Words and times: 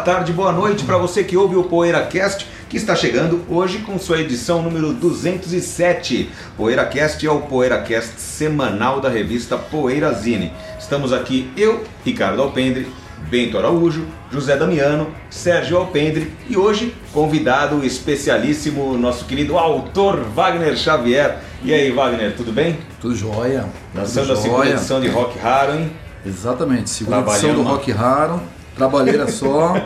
Tarde, 0.00 0.32
boa 0.32 0.50
noite 0.50 0.84
para 0.84 0.96
você 0.96 1.22
que 1.22 1.36
ouve 1.36 1.56
o 1.56 1.64
PoeiraCast, 1.64 2.46
que 2.68 2.76
está 2.76 2.96
chegando 2.96 3.44
hoje 3.48 3.78
com 3.78 3.98
sua 3.98 4.20
edição 4.20 4.62
número 4.62 4.94
207. 4.94 6.30
PoeiraCast 6.56 7.26
é 7.26 7.30
o 7.30 7.40
PoeiraCast 7.42 8.18
semanal 8.18 9.00
da 9.00 9.10
revista 9.10 9.58
Poeirazine. 9.58 10.52
Estamos 10.78 11.12
aqui 11.12 11.50
eu, 11.54 11.84
Ricardo 12.02 12.40
Alpendre, 12.40 12.88
Bento 13.28 13.58
Araújo, 13.58 14.06
José 14.32 14.56
Damiano, 14.56 15.08
Sérgio 15.28 15.76
Alpendre 15.76 16.32
e 16.48 16.56
hoje 16.56 16.94
convidado 17.12 17.84
especialíssimo, 17.84 18.96
nosso 18.96 19.26
querido 19.26 19.58
autor 19.58 20.24
Wagner 20.34 20.76
Xavier. 20.76 21.40
E 21.62 21.74
aí, 21.74 21.92
Wagner, 21.92 22.34
tudo 22.34 22.52
bem? 22.52 22.78
Tudo 23.00 23.14
jóia. 23.14 23.66
Lançando 23.94 24.32
a 24.32 24.36
segunda 24.36 24.70
edição 24.70 24.98
de 24.98 25.08
Rock 25.08 25.38
Raro, 25.38 25.74
hein? 25.74 25.92
Exatamente, 26.24 26.88
segunda 26.88 27.20
edição 27.20 27.52
do 27.52 27.62
Rock 27.62 27.92
Raro. 27.92 28.40
Trabalheira 28.80 29.28
só. 29.28 29.76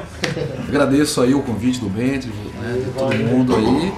Agradeço 0.69 1.21
aí 1.21 1.34
o 1.34 1.43
convite 1.43 1.80
do 1.80 1.89
Bento, 1.89 2.29
né, 2.29 2.80
de 2.84 2.93
todo 2.93 3.12
mundo 3.17 3.57
aí. 3.57 3.93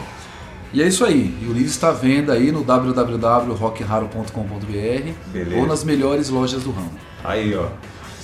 E 0.73 0.83
é 0.83 0.89
isso 0.89 1.05
aí. 1.05 1.37
E 1.43 1.45
o 1.45 1.53
livro 1.53 1.69
está 1.69 1.91
à 1.91 1.93
venda 1.93 2.33
aí 2.33 2.51
no 2.51 2.65
www.rockraro.com.br 2.65 5.59
ou 5.59 5.67
nas 5.67 5.85
melhores 5.85 6.31
lojas 6.31 6.63
do 6.63 6.71
ramo. 6.71 6.93
Aí, 7.23 7.55
ó. 7.55 7.67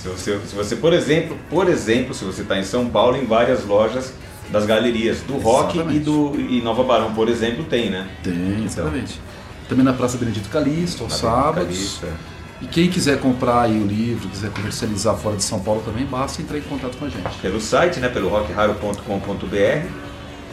Se 0.01 0.09
você, 0.09 0.39
se 0.47 0.55
você, 0.55 0.75
por 0.75 0.93
exemplo, 0.93 1.37
por 1.47 1.69
exemplo, 1.69 2.15
se 2.15 2.25
você 2.25 2.41
está 2.41 2.57
em 2.57 2.63
São 2.63 2.87
Paulo, 2.87 3.17
em 3.17 3.25
várias 3.25 3.63
lojas 3.65 4.11
das 4.49 4.65
galerias 4.65 5.21
do 5.21 5.37
rock 5.37 5.77
e 5.77 5.99
do 5.99 6.33
e 6.35 6.59
Nova 6.63 6.83
Barão, 6.83 7.13
por 7.13 7.29
exemplo, 7.29 7.65
tem, 7.65 7.91
né? 7.91 8.09
Tem, 8.23 8.65
exatamente. 8.65 9.21
Também 9.69 9.85
na 9.85 9.93
Praça 9.93 10.17
Benedito 10.17 10.49
Calixto, 10.49 11.03
aos 11.03 11.13
sábados. 11.13 11.67
Calixto, 11.67 12.07
é. 12.07 12.32
E 12.63 12.67
quem 12.67 12.89
quiser 12.89 13.19
comprar 13.19 13.63
aí 13.63 13.77
o 13.77 13.85
livro, 13.85 14.29
quiser 14.29 14.49
comercializar 14.51 15.15
fora 15.17 15.35
de 15.35 15.43
São 15.43 15.59
Paulo 15.59 15.81
também, 15.85 16.05
basta 16.05 16.41
entrar 16.41 16.57
em 16.57 16.61
contato 16.61 16.95
com 16.97 17.03
a 17.05 17.09
gente. 17.09 17.37
Pelo 17.41 17.59
site, 17.59 17.99
né? 17.99 18.07
Pelo 18.07 18.29
rockraro.com.br 18.29 19.87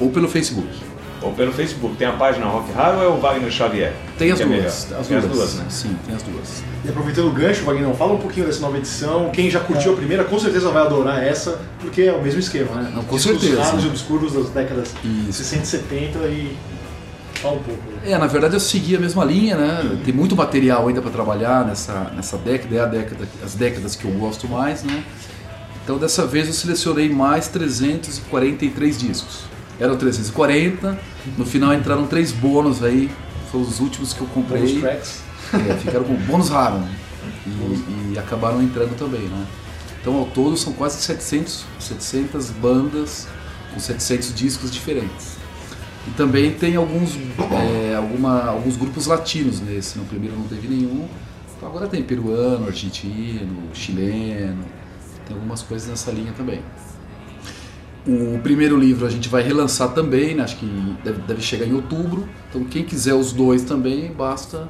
Ou 0.01 0.11
pelo 0.11 0.29
Facebook. 0.29 0.67
ou 1.23 1.33
pelo 1.33 1.53
Facebook. 1.53 1.97
Tem 1.97 2.09
a 2.09 2.13
página 2.13 2.47
Rock 2.47 2.73
Raro 2.73 2.99
ou 2.99 3.05
é 3.05 3.09
o 3.09 3.21
Wagner 3.21 3.51
Xavier? 3.51 3.95
Tem 4.19 4.33
as 4.33 4.41
é 4.41 4.45
duas. 4.45 4.93
As 4.93 5.07
Tem 5.07 5.21
duas. 5.21 5.31
as 5.31 5.37
duas, 5.37 5.55
né? 5.55 5.65
Sim, 5.69 5.97
tem 6.05 6.17
as 6.17 6.23
duas. 6.23 6.65
E 6.85 6.89
aproveitando 6.89 7.29
o 7.29 7.31
gancho, 7.31 7.63
Wagner, 7.63 7.95
fala 7.95 8.15
um 8.15 8.19
pouquinho 8.19 8.47
dessa 8.47 8.61
nova 8.61 8.77
edição. 8.77 9.31
Quem 9.31 9.49
já 9.49 9.61
curtiu 9.61 9.93
a 9.93 9.97
primeira, 9.97 10.25
com 10.25 10.39
certeza 10.39 10.69
vai 10.71 10.83
adorar 10.83 11.23
essa, 11.23 11.61
porque 11.79 12.03
é 12.03 12.13
o 12.13 12.21
mesmo 12.21 12.41
esquema, 12.41 12.75
né? 12.75 12.91
Não, 12.93 13.05
com 13.05 13.15
Discos 13.17 13.41
certeza. 13.41 13.63
raros 13.63 13.85
e 13.85 13.87
obscuros 13.87 14.33
das 14.33 14.49
décadas 14.49 14.93
Isso. 15.29 15.45
60 15.45 15.63
e 15.63 15.67
70 15.67 16.19
e 16.29 16.57
um 17.49 17.63
pouco. 17.63 17.83
É, 18.05 18.17
na 18.19 18.27
verdade 18.27 18.55
eu 18.55 18.61
segui 18.61 18.97
a 18.97 19.01
mesma 19.01 19.25
linha, 19.25 19.57
né? 19.57 20.01
Tem 20.05 20.13
muito 20.13 20.37
material 20.37 20.89
ainda 20.89 21.01
para 21.01 21.11
trabalhar 21.11 21.65
nessa, 21.65 22.11
nessa 22.15 22.37
década, 22.37 22.77
é 22.77 22.81
a 22.81 22.87
década, 22.87 23.29
as 23.45 23.55
décadas 23.55 23.97
que 23.97 24.05
eu 24.05 24.11
gosto 24.13 24.49
mais, 24.49 24.83
né? 24.83 25.05
Então 25.83 25.99
dessa 25.99 26.27
vez 26.27 26.47
eu 26.47 26.53
selecionei 26.53 27.09
mais 27.09 27.49
343 27.49 28.99
discos. 28.99 29.41
Eram 29.79 29.97
340, 29.97 30.99
no 31.39 31.47
final 31.47 31.73
entraram 31.73 32.07
três 32.07 32.33
bônus 32.33 32.83
aí, 32.83 33.11
foram 33.51 33.65
os 33.65 33.81
últimos 33.81 34.13
que 34.13 34.21
eu 34.21 34.27
comprei. 34.27 34.79
tracks. 34.81 35.23
É, 35.53 35.75
ficaram 35.79 36.05
com 36.05 36.15
bônus 36.15 36.49
raro, 36.49 36.79
né? 36.79 36.95
E, 37.47 38.13
e 38.13 38.19
acabaram 38.19 38.63
entrando 38.63 38.97
também, 38.97 39.23
né? 39.23 39.47
Então 40.01 40.17
ao 40.17 40.27
todo 40.27 40.57
são 40.57 40.73
quase 40.73 41.01
700, 41.03 41.65
700 41.79 42.51
bandas 42.51 43.27
com 43.73 43.81
700 43.81 44.35
discos 44.35 44.71
diferentes. 44.71 45.40
E 46.07 46.11
também 46.13 46.53
tem 46.53 46.77
alguns, 46.77 47.19
é, 47.53 47.95
alguma, 47.95 48.45
alguns 48.45 48.77
grupos 48.77 49.07
latinos 49.07 49.61
nesse, 49.61 49.99
no 49.99 50.05
primeiro 50.05 50.37
não 50.37 50.45
teve 50.45 50.67
nenhum. 50.67 51.07
Então 51.57 51.69
agora 51.69 51.87
tem 51.87 52.03
peruano, 52.03 52.67
argentino, 52.67 53.65
chileno, 53.75 54.65
tem 55.27 55.37
algumas 55.37 55.63
coisas 55.63 55.89
nessa 55.89 56.11
linha 56.11 56.33
também. 56.37 56.61
O 58.07 58.39
primeiro 58.43 58.79
livro 58.79 59.07
a 59.07 59.11
gente 59.11 59.29
vai 59.29 59.43
relançar 59.43 59.91
também, 59.93 60.35
né? 60.35 60.43
acho 60.43 60.57
que 60.57 60.97
deve, 61.05 61.21
deve 61.23 61.43
chegar 61.43 61.67
em 61.67 61.75
outubro. 61.75 62.27
Então 62.49 62.65
quem 62.65 62.83
quiser 62.83 63.13
os 63.13 63.33
dois 63.33 63.63
também, 63.63 64.11
basta 64.11 64.69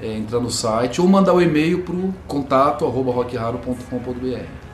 é, 0.00 0.16
entrar 0.16 0.40
no 0.40 0.50
site 0.50 1.00
ou 1.00 1.06
mandar 1.06 1.32
o 1.32 1.40
e-mail 1.40 1.82
para 1.84 1.94
o 1.94 2.12
contato 2.26 2.84
arroba. 2.84 3.12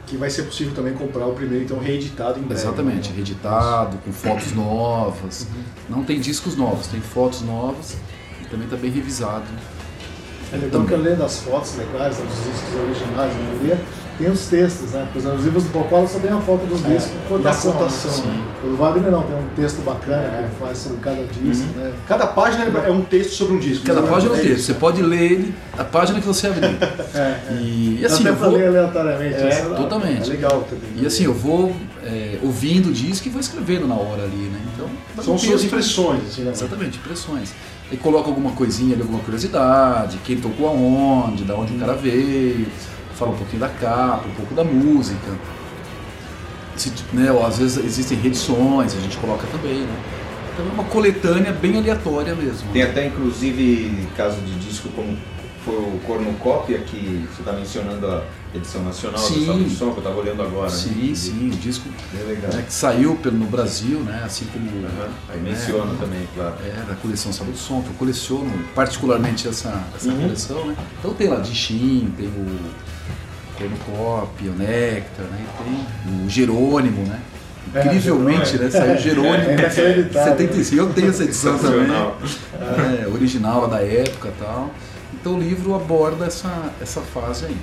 Que 0.08 0.16
vai 0.16 0.30
ser 0.30 0.44
possível 0.44 0.74
também 0.74 0.94
comprar 0.94 1.26
o 1.26 1.34
primeiro, 1.34 1.64
então, 1.64 1.78
reeditado 1.78 2.38
em 2.38 2.42
breve. 2.42 2.62
Exatamente, 2.62 3.10
né? 3.10 3.16
reeditado, 3.16 3.98
com 3.98 4.10
fotos 4.10 4.54
novas. 4.54 5.46
Não 5.88 6.02
tem 6.02 6.18
discos 6.18 6.56
novos, 6.56 6.86
tem 6.86 7.00
fotos 7.00 7.42
novas 7.42 7.96
e 8.40 8.46
também 8.46 8.64
está 8.64 8.76
bem 8.76 8.90
revisado. 8.90 9.44
É 10.50 10.56
legal 10.56 10.84
que 10.86 10.94
além 10.94 11.14
das 11.14 11.40
fotos 11.40 11.76
legais, 11.76 12.16
dos 12.16 12.26
discos 12.26 12.74
originais, 12.82 13.36
a 13.36 13.38
maioria, 13.38 13.78
tem 14.18 14.30
os 14.30 14.46
textos, 14.46 14.90
né? 14.90 15.06
Por 15.12 15.18
exemplo, 15.18 15.38
os 15.38 15.44
livros 15.44 15.64
do 15.64 15.70
Pocola 15.70 16.06
só 16.08 16.18
tem 16.18 16.30
a 16.30 16.40
foto 16.40 16.66
dos 16.66 16.82
discos 16.84 17.12
com 17.28 17.36
cotação. 17.36 17.72
Cotação, 17.72 18.26
né? 18.26 18.44
O 18.64 18.76
Wagner 18.76 19.10
não, 19.12 19.22
tem 19.22 19.36
um 19.36 19.48
texto 19.54 19.80
bacana 19.84 20.48
que 20.48 20.56
faz 20.56 20.78
sobre 20.78 20.98
cada 20.98 21.22
disco, 21.24 21.78
né? 21.78 21.92
Cada 22.06 22.26
página 22.26 22.64
é 22.64 22.90
um 22.90 23.02
texto 23.02 23.30
sobre 23.30 23.54
um 23.54 23.58
disco. 23.58 23.86
Cada 23.86 24.02
né? 24.02 24.10
página 24.10 24.32
é 24.32 24.36
um 24.36 24.40
É 24.40 24.42
texto, 24.42 24.66
você 24.66 24.74
pode 24.74 25.00
ler 25.02 25.32
ele, 25.32 25.54
a 25.78 25.84
página 25.84 26.20
que 26.20 26.26
você 26.26 26.48
abrir. 26.48 26.76
E, 27.60 27.98
e 28.00 28.04
assim, 28.04 28.24
eu 28.24 28.32
até 28.32 28.38
pra 28.38 28.48
vou, 28.48 28.58
ler 28.58 28.68
aleatoriamente. 28.68 29.34
É, 29.34 29.48
isso 29.48 29.74
totalmente. 29.74 30.22
É 30.22 30.32
legal 30.32 30.66
também. 30.68 31.02
e 31.02 31.06
assim, 31.06 31.24
eu 31.24 31.34
vou 31.34 31.74
é, 32.04 32.38
ouvindo 32.42 32.88
o 32.88 32.92
disco 32.92 33.26
e 33.28 33.30
vou 33.30 33.40
escrevendo 33.40 33.86
na 33.86 33.94
hora 33.94 34.24
ali, 34.24 34.36
né? 34.36 34.60
Então, 34.74 35.24
São 35.24 35.34
um 35.34 35.38
suas 35.38 35.64
impressões, 35.64 36.22
assim, 36.24 36.42
né? 36.42 36.50
Exatamente, 36.52 36.98
impressões. 36.98 37.52
E 37.90 37.96
coloca 37.96 38.28
alguma 38.28 38.52
coisinha 38.52 38.94
ali, 38.94 39.02
alguma 39.02 39.20
curiosidade, 39.20 40.18
quem 40.24 40.36
tocou 40.36 40.68
aonde, 40.68 41.44
da 41.44 41.54
onde 41.54 41.74
o 41.74 41.78
cara 41.78 41.94
veio, 41.94 42.66
fala 43.18 43.32
um 43.32 43.36
pouquinho 43.36 43.60
da 43.60 43.68
capa, 43.68 44.28
um 44.28 44.34
pouco 44.34 44.54
da 44.54 44.62
música. 44.62 45.32
Se, 46.76 46.92
né, 47.12 47.28
às 47.44 47.58
vezes 47.58 47.84
existem 47.84 48.16
reedições, 48.18 48.96
a 48.96 49.00
gente 49.00 49.16
coloca 49.18 49.46
também, 49.48 49.80
né? 49.80 49.96
Então 50.54 50.66
é 50.66 50.72
uma 50.72 50.84
coletânea 50.84 51.52
bem 51.52 51.76
aleatória 51.76 52.34
mesmo. 52.34 52.70
Tem 52.72 52.82
até 52.82 53.06
inclusive 53.06 54.06
caso 54.16 54.40
de 54.40 54.54
disco 54.60 54.88
como 54.90 55.16
foi 55.64 55.74
o 55.74 56.00
Cornucópia, 56.06 56.78
que 56.78 57.26
você 57.32 57.42
está 57.42 57.52
mencionando 57.52 58.06
a 58.06 58.22
edição 58.54 58.82
nacional 58.82 59.18
Sim. 59.18 59.44
do 59.64 59.70
Som, 59.70 59.90
que 59.90 59.96
eu 59.96 59.98
estava 59.98 60.16
olhando 60.18 60.42
agora. 60.42 60.70
Sim, 60.70 61.08
né? 61.10 61.14
sim, 61.14 61.48
o 61.52 61.56
disco 61.56 61.88
né, 62.12 62.64
que 62.66 62.72
saiu 62.72 63.14
pelo, 63.16 63.36
no 63.36 63.46
Brasil, 63.46 64.00
né? 64.00 64.22
Assim 64.24 64.46
como 64.46 64.66
Aham. 64.86 65.08
Aí 65.28 65.38
né, 65.40 65.50
menciona 65.50 65.94
também, 66.00 66.26
claro. 66.34 66.54
É, 66.64 66.84
da 66.88 66.94
coleção 66.96 67.32
Sábado 67.32 67.52
do 67.52 67.58
Som, 67.58 67.82
que 67.82 67.88
eu 67.88 67.94
coleciono 67.94 68.50
particularmente 68.74 69.46
essa, 69.48 69.82
essa 69.94 70.08
Uhum. 70.08 70.22
coleção, 70.22 70.66
né? 70.66 70.76
Então 70.98 71.12
tem 71.14 71.28
lá 71.28 71.36
Dixim, 71.40 72.12
tem 72.16 72.26
o 72.26 72.58
Cornucópia, 73.56 74.50
o 74.50 74.54
Néctar, 74.54 75.26
né? 75.26 75.44
E 75.44 75.64
tem 75.64 76.26
o 76.26 76.28
Jerônimo, 76.30 77.02
né? 77.04 77.20
É, 77.74 77.84
Incrivelmente, 77.84 78.52
Jerônimo. 78.52 78.64
né? 78.64 78.70
Saiu 78.70 78.94
o 78.94 78.98
Jerônimo 78.98 79.34
É, 79.34 79.50
em 79.50 79.58
inacreditável. 79.58 80.32
75. 80.38 80.76
Eu 80.82 80.92
tenho 80.94 81.10
essa 81.10 81.24
edição 81.24 81.58
também. 81.58 81.86
É, 83.02 83.06
original 83.08 83.68
da 83.68 83.82
época 83.82 84.28
e 84.28 84.42
tal. 84.42 84.70
Então 85.12 85.34
o 85.34 85.38
livro 85.40 85.74
aborda 85.74 86.24
essa, 86.26 86.72
essa 86.80 87.00
fase 87.00 87.46
aí. 87.46 87.56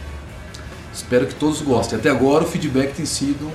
Espero 0.95 1.28
que 1.28 1.35
todos 1.35 1.61
gostem. 1.61 2.00
Até 2.00 2.09
agora 2.09 2.44
o 2.44 2.47
feedback 2.47 2.95
tem 2.95 3.06
sido 3.06 3.51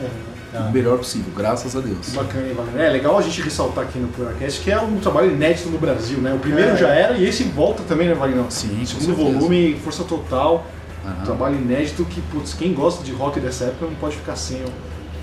É. 0.53 0.59
o 0.59 0.71
melhor 0.73 0.99
possível, 0.99 1.33
graças 1.35 1.75
a 1.75 1.81
Deus. 1.81 2.11
Bacana, 2.11 2.53
Wagner? 2.55 2.83
É 2.85 2.91
legal 2.91 3.17
a 3.19 3.23
gente 3.23 3.41
ressaltar 3.41 3.85
aqui 3.85 3.99
no 3.99 4.09
podcast 4.09 4.61
que 4.61 4.71
é 4.71 4.79
um 4.81 4.99
trabalho 5.01 5.31
inédito 5.33 5.69
no 5.71 5.79
Brasil, 5.79 6.19
né? 6.19 6.35
O 6.35 6.39
primeiro 6.39 6.73
É. 6.73 6.77
já 6.77 6.89
era 6.89 7.17
e 7.17 7.27
esse 7.27 7.45
volta 7.45 7.83
também, 7.85 8.09
né, 8.09 8.15
Wagner? 8.15 8.45
Sim, 8.51 8.77
com 8.79 8.85
Segundo 8.87 9.17
volume, 9.17 9.81
força 9.83 10.05
total, 10.05 10.67
Aham. 11.05 11.25
trabalho 11.25 11.57
inédito 11.57 12.05
que, 12.05 12.21
putz, 12.21 12.53
quem 12.53 12.75
gosta 12.75 13.03
de 13.03 13.13
rock 13.13 13.41
dessa 13.41 13.65
época 13.65 13.87
não 13.87 13.95
pode 13.95 14.17
ficar 14.17 14.37
sem 14.37 14.59
o 14.59 14.67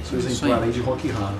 seu 0.10 0.18
Isso 0.18 0.28
exemplar 0.30 0.60
aí. 0.60 0.66
aí 0.66 0.72
de 0.72 0.80
rock 0.80 1.08
raro. 1.10 1.36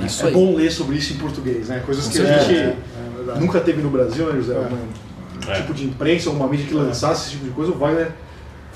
É 0.00 0.04
isso 0.06 0.22
é 0.24 0.28
aí. 0.28 0.34
bom 0.34 0.54
ler 0.54 0.70
sobre 0.70 0.96
isso 0.96 1.14
em 1.14 1.16
português, 1.16 1.68
né? 1.68 1.82
Coisas 1.86 2.04
Com 2.06 2.10
que 2.12 2.18
a 2.20 2.24
certeza. 2.26 2.44
gente 2.46 2.60
É, 2.60 3.38
nunca 3.40 3.58
teve 3.60 3.80
no 3.82 3.90
Brasil, 3.90 4.26
né, 4.26 4.38
José? 4.40 4.54
É. 4.54 5.50
Um 5.50 5.54
tipo 5.54 5.72
de 5.72 5.84
imprensa, 5.84 6.30
uma 6.30 6.46
mídia 6.46 6.66
que 6.66 6.74
lançasse 6.74 7.22
esse 7.22 7.30
tipo 7.32 7.44
de 7.46 7.50
coisa, 7.52 7.72
o 7.72 7.74
Wagner 7.78 8.10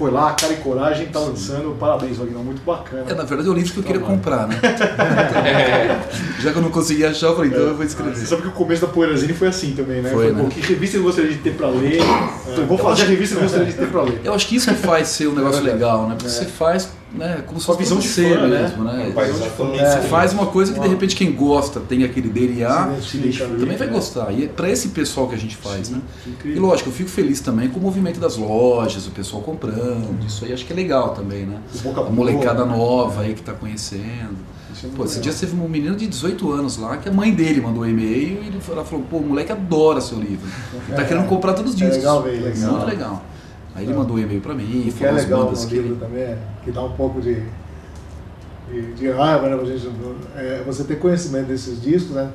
foi 0.02 0.10
lá, 0.10 0.32
cara 0.32 0.52
e 0.52 0.56
coragem, 0.56 1.06
tá 1.06 1.20
lançando. 1.20 1.76
Parabéns, 1.78 2.16
Wagner, 2.18 2.38
muito 2.38 2.60
bacana. 2.64 3.04
É, 3.08 3.14
na 3.14 3.22
verdade 3.22 3.48
é 3.48 3.52
o 3.52 3.54
livro 3.54 3.72
que 3.72 3.78
eu 3.78 3.84
queria 3.84 4.00
comprar, 4.00 4.48
né? 4.48 4.58
Já 6.40 6.50
que 6.50 6.58
eu 6.58 6.62
não 6.62 6.72
consegui 6.72 7.04
achar, 7.06 7.28
eu 7.28 7.36
falei, 7.36 7.50
então 7.52 7.62
eu 7.62 7.76
vou 7.76 7.86
escrever. 7.86 8.16
Você 8.16 8.26
sabe 8.26 8.42
que 8.42 8.48
o 8.48 8.52
começo 8.52 8.80
da 8.84 8.88
Poeirazine 8.88 9.32
foi 9.32 9.46
assim 9.46 9.74
também, 9.74 10.02
né? 10.02 10.10
Foi, 10.10 10.34
pô, 10.34 10.42
né? 10.42 10.48
que 10.50 10.60
revista 10.60 10.96
eu 10.96 11.04
gostaria 11.04 11.30
de 11.30 11.38
ter 11.38 11.54
pra 11.54 11.68
ler? 11.68 12.00
Então, 12.00 12.56
eu 12.56 12.66
vou 12.66 12.76
fazer 12.76 13.02
a 13.02 13.06
revista 13.06 13.36
que 13.36 13.40
eu 13.40 13.44
gostaria 13.44 13.66
de 13.68 13.74
ter 13.74 13.86
pra 13.86 14.02
ler. 14.02 14.20
Eu 14.24 14.34
acho 14.34 14.48
que 14.48 14.56
isso 14.56 14.68
que 14.68 14.76
faz 14.76 15.06
ser 15.06 15.28
um 15.28 15.34
negócio 15.36 15.60
É 15.60 15.62
verdade. 15.62 15.74
legal, 15.84 16.08
né? 16.08 16.16
Porque 16.18 16.26
É. 16.26 16.30
você 16.30 16.46
faz 16.46 16.88
né, 17.14 17.42
como 17.46 17.60
se 17.60 17.66
fosse 17.66 17.78
visão 17.78 17.98
de 17.98 18.20
né? 18.22 18.62
mesmo, 18.62 18.84
né? 18.84 19.12
Um 19.14 19.20
Exatamente. 19.20 19.80
É, 19.80 19.90
Você 20.00 20.08
faz 20.08 20.32
uma 20.32 20.46
coisa 20.46 20.72
que 20.72 20.80
de 20.80 20.88
repente 20.88 21.14
quem 21.14 21.32
gosta 21.32 21.80
tem 21.80 22.04
aquele 22.04 22.28
DNA, 22.28 22.90
também 23.58 23.76
vai 23.76 23.86
né? 23.86 23.92
gostar. 23.92 24.32
E 24.32 24.44
é 24.44 24.48
pra 24.48 24.70
esse 24.70 24.88
pessoal 24.88 25.28
que 25.28 25.34
a 25.34 25.38
gente 25.38 25.56
faz, 25.56 25.90
né? 25.90 26.00
E 26.26 26.30
Incrível. 26.30 26.62
lógico, 26.62 26.88
eu 26.88 26.92
fico 26.94 27.10
feliz 27.10 27.40
também 27.40 27.68
com 27.68 27.78
o 27.78 27.82
movimento 27.82 28.18
das 28.18 28.36
lojas, 28.36 29.06
o 29.06 29.10
pessoal 29.10 29.42
comprando, 29.42 30.24
isso 30.26 30.44
aí 30.44 30.52
acho 30.52 30.64
que 30.64 30.72
é 30.72 30.76
legal 30.76 31.10
também, 31.10 31.44
né? 31.46 31.58
A 31.96 32.10
molecada 32.10 32.64
né? 32.64 32.76
nova 32.76 33.22
aí 33.22 33.34
que 33.34 33.42
tá 33.42 33.52
conhecendo. 33.52 34.36
É 34.84 34.88
Pô, 34.96 35.04
esse 35.04 35.20
dia 35.20 35.32
teve 35.32 35.54
um 35.54 35.68
menino 35.68 35.94
de 35.94 36.06
18 36.06 36.50
anos 36.50 36.78
lá 36.78 36.96
que 36.96 37.08
a 37.08 37.12
mãe 37.12 37.32
dele 37.32 37.60
mandou 37.60 37.82
um 37.82 37.86
e-mail 37.86 38.42
e 38.42 38.46
ele 38.46 38.58
falou- 38.58 38.80
ela 38.80 38.84
falou, 38.88 39.04
pô, 39.08 39.18
o 39.18 39.26
moleque 39.26 39.52
adora 39.52 40.00
seu 40.00 40.18
livro. 40.18 40.48
Tá 40.96 41.04
querendo 41.04 41.28
comprar 41.28 41.52
todos 41.52 41.74
os 41.74 41.80
É 41.80 41.84
discos. 41.84 41.98
legal 42.02 42.26
isso. 42.28 42.66
Muito 42.66 42.86
legal. 42.86 43.22
Aí 43.74 43.84
ele 43.84 43.94
mandou 43.94 44.16
um 44.16 44.18
e-mail 44.18 44.40
pra 44.40 44.54
mim, 44.54 44.88
O 44.88 44.92
que 44.92 45.04
é 45.04 45.10
legal 45.10 45.50
no 45.50 45.56
que 45.66 45.74
livro 45.74 45.92
ele... 45.92 45.96
também 46.00 46.22
é 46.22 46.38
que 46.62 46.70
dá 46.70 46.82
um 46.82 46.92
pouco 46.92 47.20
de, 47.20 47.42
de, 48.70 48.92
de 48.92 49.10
raiva, 49.10 49.48
né? 49.48 49.64
gente, 49.64 49.90
é, 50.36 50.62
você 50.66 50.84
ter 50.84 50.96
conhecimento 50.96 51.46
desses 51.46 51.80
discos, 51.80 52.14
né? 52.14 52.30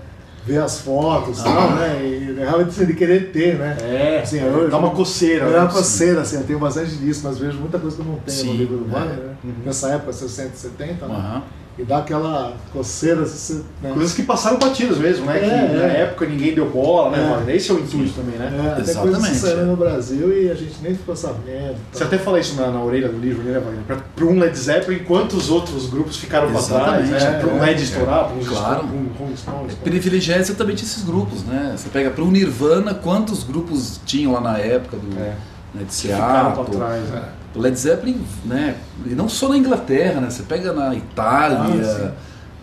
Ver 0.46 0.62
as 0.62 0.80
fotos 0.80 1.40
e 1.40 1.44
tal, 1.44 1.72
né? 1.72 2.00
E 2.06 2.34
realmente 2.40 2.74
você 2.74 2.86
de 2.86 2.94
querer 2.94 3.32
ter, 3.32 3.58
né? 3.58 3.76
É, 3.82 4.22
Assim, 4.24 4.40
eu- 4.40 4.70
dá 4.70 4.78
uma 4.78 4.92
coceira. 4.92 5.46
É 5.46 5.50
né? 5.52 5.60
uma 5.60 5.68
coceira, 5.68 6.22
assim, 6.22 6.38
eu 6.38 6.44
tenho 6.44 6.58
bastante 6.60 6.96
disso, 6.96 7.22
mas 7.26 7.38
vejo 7.38 7.58
muita 7.60 7.78
coisa 7.78 7.96
que 7.98 8.02
eu 8.02 8.06
não 8.06 8.16
tenho 8.16 8.38
Sim, 8.38 8.48
no 8.54 8.56
livro 8.56 8.78
do 8.78 8.86
é. 8.86 9.00
Wagner, 9.00 9.18
né? 9.18 9.36
Nessa 9.66 9.90
época, 9.90 10.14
60, 10.14 10.56
70, 10.56 11.06
né? 11.06 11.16
Aham. 11.16 11.44
E 11.80 11.84
dá 11.84 12.00
aquela 12.00 12.54
coceira, 12.74 13.22
assim, 13.22 13.64
né? 13.84 13.92
Coisas 13.94 14.14
que 14.16 14.24
passaram 14.24 14.58
batidas 14.58 14.98
mesmo, 14.98 15.28
né? 15.28 15.38
É, 15.38 15.40
que 15.42 15.46
é. 15.76 15.78
na 15.78 15.84
época 15.94 16.26
ninguém 16.26 16.56
deu 16.56 16.68
bola, 16.68 17.12
né? 17.12 17.44
É. 17.48 17.56
Esse 17.56 17.70
é 17.70 17.74
o 17.76 17.80
intuito 17.80 18.14
também, 18.14 18.36
né? 18.36 18.52
É, 18.52 18.72
até 18.72 18.82
Exatamente, 18.82 19.20
coisas 19.22 19.42
que 19.54 19.60
é. 19.60 19.64
no 19.64 19.76
Brasil 19.76 20.42
e 20.44 20.50
a 20.50 20.56
gente 20.56 20.74
nem 20.82 20.96
ficou 20.96 21.16
sabendo. 21.16 21.76
Você 21.92 22.00
tal. 22.00 22.08
até 22.08 22.18
fala 22.18 22.40
isso 22.40 22.56
na, 22.60 22.72
na 22.72 22.82
orelha 22.82 23.10
do 23.10 23.20
livro, 23.20 23.44
né, 23.44 23.60
Wagner? 23.60 23.84
Pra, 23.86 23.98
pra 24.16 24.26
um 24.26 24.40
Led 24.40 24.58
Zeppelin, 24.58 25.00
quantos 25.04 25.52
outros 25.52 25.88
grupos 25.88 26.18
ficaram 26.18 26.52
pra 26.52 26.62
trás, 26.64 27.10
né? 27.12 27.18
é, 27.22 27.40
Pra 27.40 27.48
um 27.54 27.58
é, 27.58 27.66
Led 27.68 27.84
estourar, 27.84 28.26
pra 28.26 28.36
um 28.36 28.44
Claro. 28.44 28.80
pra 28.88 28.98
um 28.98 29.08
Rolling 29.20 29.38
Stones. 29.38 29.74
Privilegiar 29.84 30.40
exatamente 30.40 30.84
esses 30.84 31.04
grupos, 31.04 31.44
né? 31.44 31.76
Você 31.78 31.90
pega 31.90 32.10
pro 32.10 32.26
Nirvana, 32.32 32.96
quantos 32.96 33.44
grupos 33.44 34.02
tinham 34.04 34.34
lá 34.34 34.42
na 34.42 34.58
época 34.58 34.98
do, 34.98 35.16
É. 35.20 35.36
né, 35.76 35.84
de 35.88 35.94
Ficaram 35.96 36.54
pra 36.54 36.56
Seattle, 36.66 36.76
trás, 36.78 37.04
né? 37.10 37.24
O 37.58 37.62
Led 37.62 37.76
Zeppelin, 37.78 38.22
né? 38.46 38.76
E 39.06 39.16
não 39.16 39.28
só 39.28 39.50
na 39.50 39.58
Inglaterra, 39.58 40.22
né? 40.22 40.30
Você 40.30 40.44
pega 40.44 40.72
na 40.74 40.94
Itália, 40.94 41.58
Ah, 41.60 42.14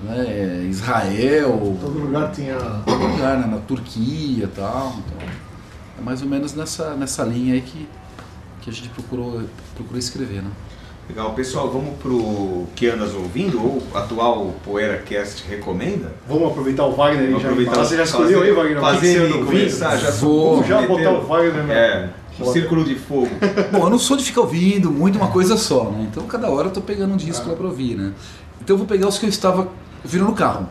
né? 0.05 0.67
Israel, 0.69 1.77
Todo 1.81 1.99
lugar 1.99 2.31
tinha. 2.31 2.57
todo 2.87 3.07
lugar, 3.07 3.39
né? 3.39 3.47
na 3.47 3.59
Turquia 3.59 4.45
e 4.45 4.49
tal. 4.55 4.95
Então, 4.99 5.29
é 5.99 6.03
mais 6.03 6.23
ou 6.23 6.29
menos 6.29 6.55
nessa, 6.55 6.95
nessa 6.95 7.25
linha 7.25 7.55
aí 7.55 7.61
que, 7.61 7.89
que 8.61 8.71
a 8.71 8.73
gente 8.73 8.89
procurou, 8.91 9.43
procurou 9.75 9.99
escrever, 9.99 10.43
né? 10.43 10.51
Legal, 11.09 11.35
pessoal, 11.35 11.71
vamos 11.71 11.99
pro 11.99 12.65
que 12.75 12.89
andas 12.89 13.13
ouvindo 13.15 13.59
ou 13.63 13.83
atual 13.95 14.55
PoeiraCast 14.65 15.45
recomenda? 15.49 16.13
Vamos 16.27 16.49
aproveitar 16.51 16.85
o 16.87 16.93
Wagner 16.93 17.29
e 17.29 17.33
já 17.33 17.37
aproveitar 17.39 17.77
Você 17.85 17.97
já 17.99 18.05
escolheu 18.05 18.39
fazer- 18.39 18.51
aí, 18.51 18.57
Wagner? 18.57 18.79
O 18.79 18.81
que 18.81 18.87
que 18.87 18.95
fazer 18.95 19.07
você 19.07 19.17
ele 19.17 19.25
anda 19.27 19.35
ouvindo? 19.37 19.59
começar, 19.59 19.97
já 19.99 20.11
Vou. 20.13 20.65
Já 20.65 20.81
meter 20.81 20.89
botar 20.89 21.11
o- 21.11 21.27
Wagner 21.27 21.67
na... 21.67 21.75
É, 21.75 22.11
um 22.41 22.53
círculo 22.53 22.85
de 22.85 22.95
fogo. 22.97 23.31
Bom, 23.73 23.79
eu 23.79 23.91
não 23.91 23.99
sou 23.99 24.17
de 24.17 24.25
ficar 24.25 24.43
ouvindo 24.43 24.91
muito 24.91 25.17
uma 25.17 25.29
coisa 25.29 25.57
só, 25.57 25.91
né? 25.91 26.07
Então 26.11 26.27
cada 26.27 26.49
hora 26.49 26.69
eu 26.69 26.73
tô 26.73 26.81
pegando 26.81 27.15
um 27.15 27.17
disco 27.17 27.49
lá 27.49 27.55
pra 27.55 27.67
ouvir, 27.67 27.97
né? 27.97 28.13
Então 28.61 28.75
eu 28.75 28.79
vou 28.79 28.87
pegar 28.87 29.09
os 29.09 29.19
que 29.19 29.27
eu 29.27 29.31
estava 29.31 29.69
ouvindo 30.03 30.25
no 30.25 30.33
carro. 30.33 30.69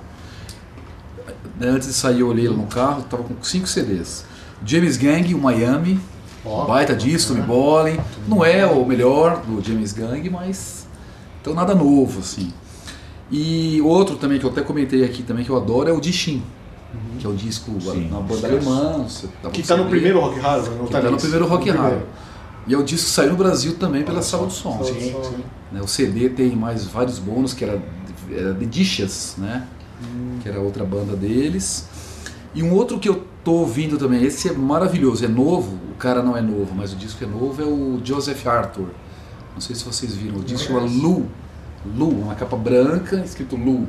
Né, 1.59 1.67
Antes 1.67 1.87
de 1.87 1.93
sair 1.93 2.19
eu 2.19 2.27
olhei 2.27 2.47
lá 2.47 2.55
no 2.55 2.67
carro, 2.67 3.03
tava 3.03 3.23
com 3.23 3.35
cinco 3.43 3.67
CDs. 3.67 4.25
James 4.65 4.97
Gang, 4.97 5.33
o 5.33 5.37
Miami, 5.37 5.99
Ó, 6.45 6.65
baita 6.65 6.95
disco, 6.95 7.33
Tommy 7.33 7.45
Bolin. 7.45 7.99
Não 8.27 8.43
é 8.43 8.65
o 8.65 8.85
melhor 8.85 9.41
do 9.41 9.63
James 9.63 9.93
Gang, 9.93 10.29
mas 10.29 10.87
então 11.41 11.53
nada 11.53 11.73
novo 11.73 12.19
assim. 12.19 12.51
E 13.31 13.81
outro 13.81 14.15
também 14.17 14.39
que 14.39 14.45
eu 14.45 14.49
até 14.49 14.61
comentei 14.61 15.03
aqui 15.03 15.23
também 15.23 15.43
que 15.43 15.49
eu 15.49 15.57
adoro 15.57 15.89
é 15.89 15.93
o 15.93 15.99
Dishin, 15.99 16.43
que 17.19 17.25
é 17.25 17.29
o 17.29 17.33
disco 17.33 17.71
Sim, 17.79 18.09
na 18.09 18.19
banda 18.19 18.47
alemã. 18.47 19.03
você 19.07 19.27
dá 19.41 19.49
Que 19.49 19.63
pra 19.63 19.75
tá 19.75 19.83
no 19.83 19.89
primeiro 19.89 20.19
Rock 20.19 20.39
Hard, 20.39 20.65
não 20.67 20.85
Que 20.85 20.91
tá 20.91 21.01
tá 21.01 21.09
no 21.11 21.17
primeiro 21.17 21.47
Rock 21.47 21.69
Hard. 21.69 22.01
E 22.67 22.73
é 22.73 22.77
o 22.77 22.83
disco 22.83 23.07
que 23.07 23.11
saiu 23.13 23.31
no 23.31 23.37
Brasil 23.37 23.75
também 23.75 24.03
pela 24.03 24.17
Olha 24.17 24.23
Sala 24.23 24.47
do 24.47 24.53
Som. 24.53 24.83
Sim, 24.83 24.99
Sim. 24.99 25.43
Né, 25.71 25.81
o 25.81 25.87
CD 25.87 26.29
tem 26.29 26.55
mais 26.55 26.85
vários 26.85 27.19
bônus, 27.19 27.53
que 27.53 27.63
era, 27.63 27.81
era 28.31 28.53
The 28.53 28.65
Dishes, 28.65 29.35
né? 29.37 29.67
Que 30.41 30.49
era 30.49 30.59
outra 30.59 30.83
banda 30.85 31.15
deles. 31.15 31.87
E 32.53 32.61
um 32.61 32.73
outro 32.73 32.99
que 32.99 33.09
eu 33.09 33.25
tô 33.43 33.53
ouvindo 33.53 33.97
também, 33.97 34.23
esse 34.23 34.49
é 34.49 34.53
maravilhoso, 34.53 35.25
é 35.25 35.27
novo, 35.27 35.77
o 35.91 35.95
cara 35.95 36.21
não 36.21 36.37
é 36.37 36.41
novo, 36.41 36.73
mas 36.75 36.93
o 36.93 36.95
disco 36.95 37.23
é 37.23 37.27
novo, 37.27 37.61
é 37.61 37.65
o 37.65 37.99
Joseph 38.03 38.45
Arthur. 38.47 38.89
Não 39.53 39.61
sei 39.61 39.75
se 39.75 39.83
vocês 39.83 40.13
viram, 40.13 40.37
o 40.37 40.43
disco 40.43 40.67
chama 40.67 40.81
Lu. 40.81 41.25
Lu, 41.85 42.09
uma 42.09 42.35
capa 42.35 42.55
branca, 42.55 43.17
escrito 43.25 43.55
Lu. 43.55 43.87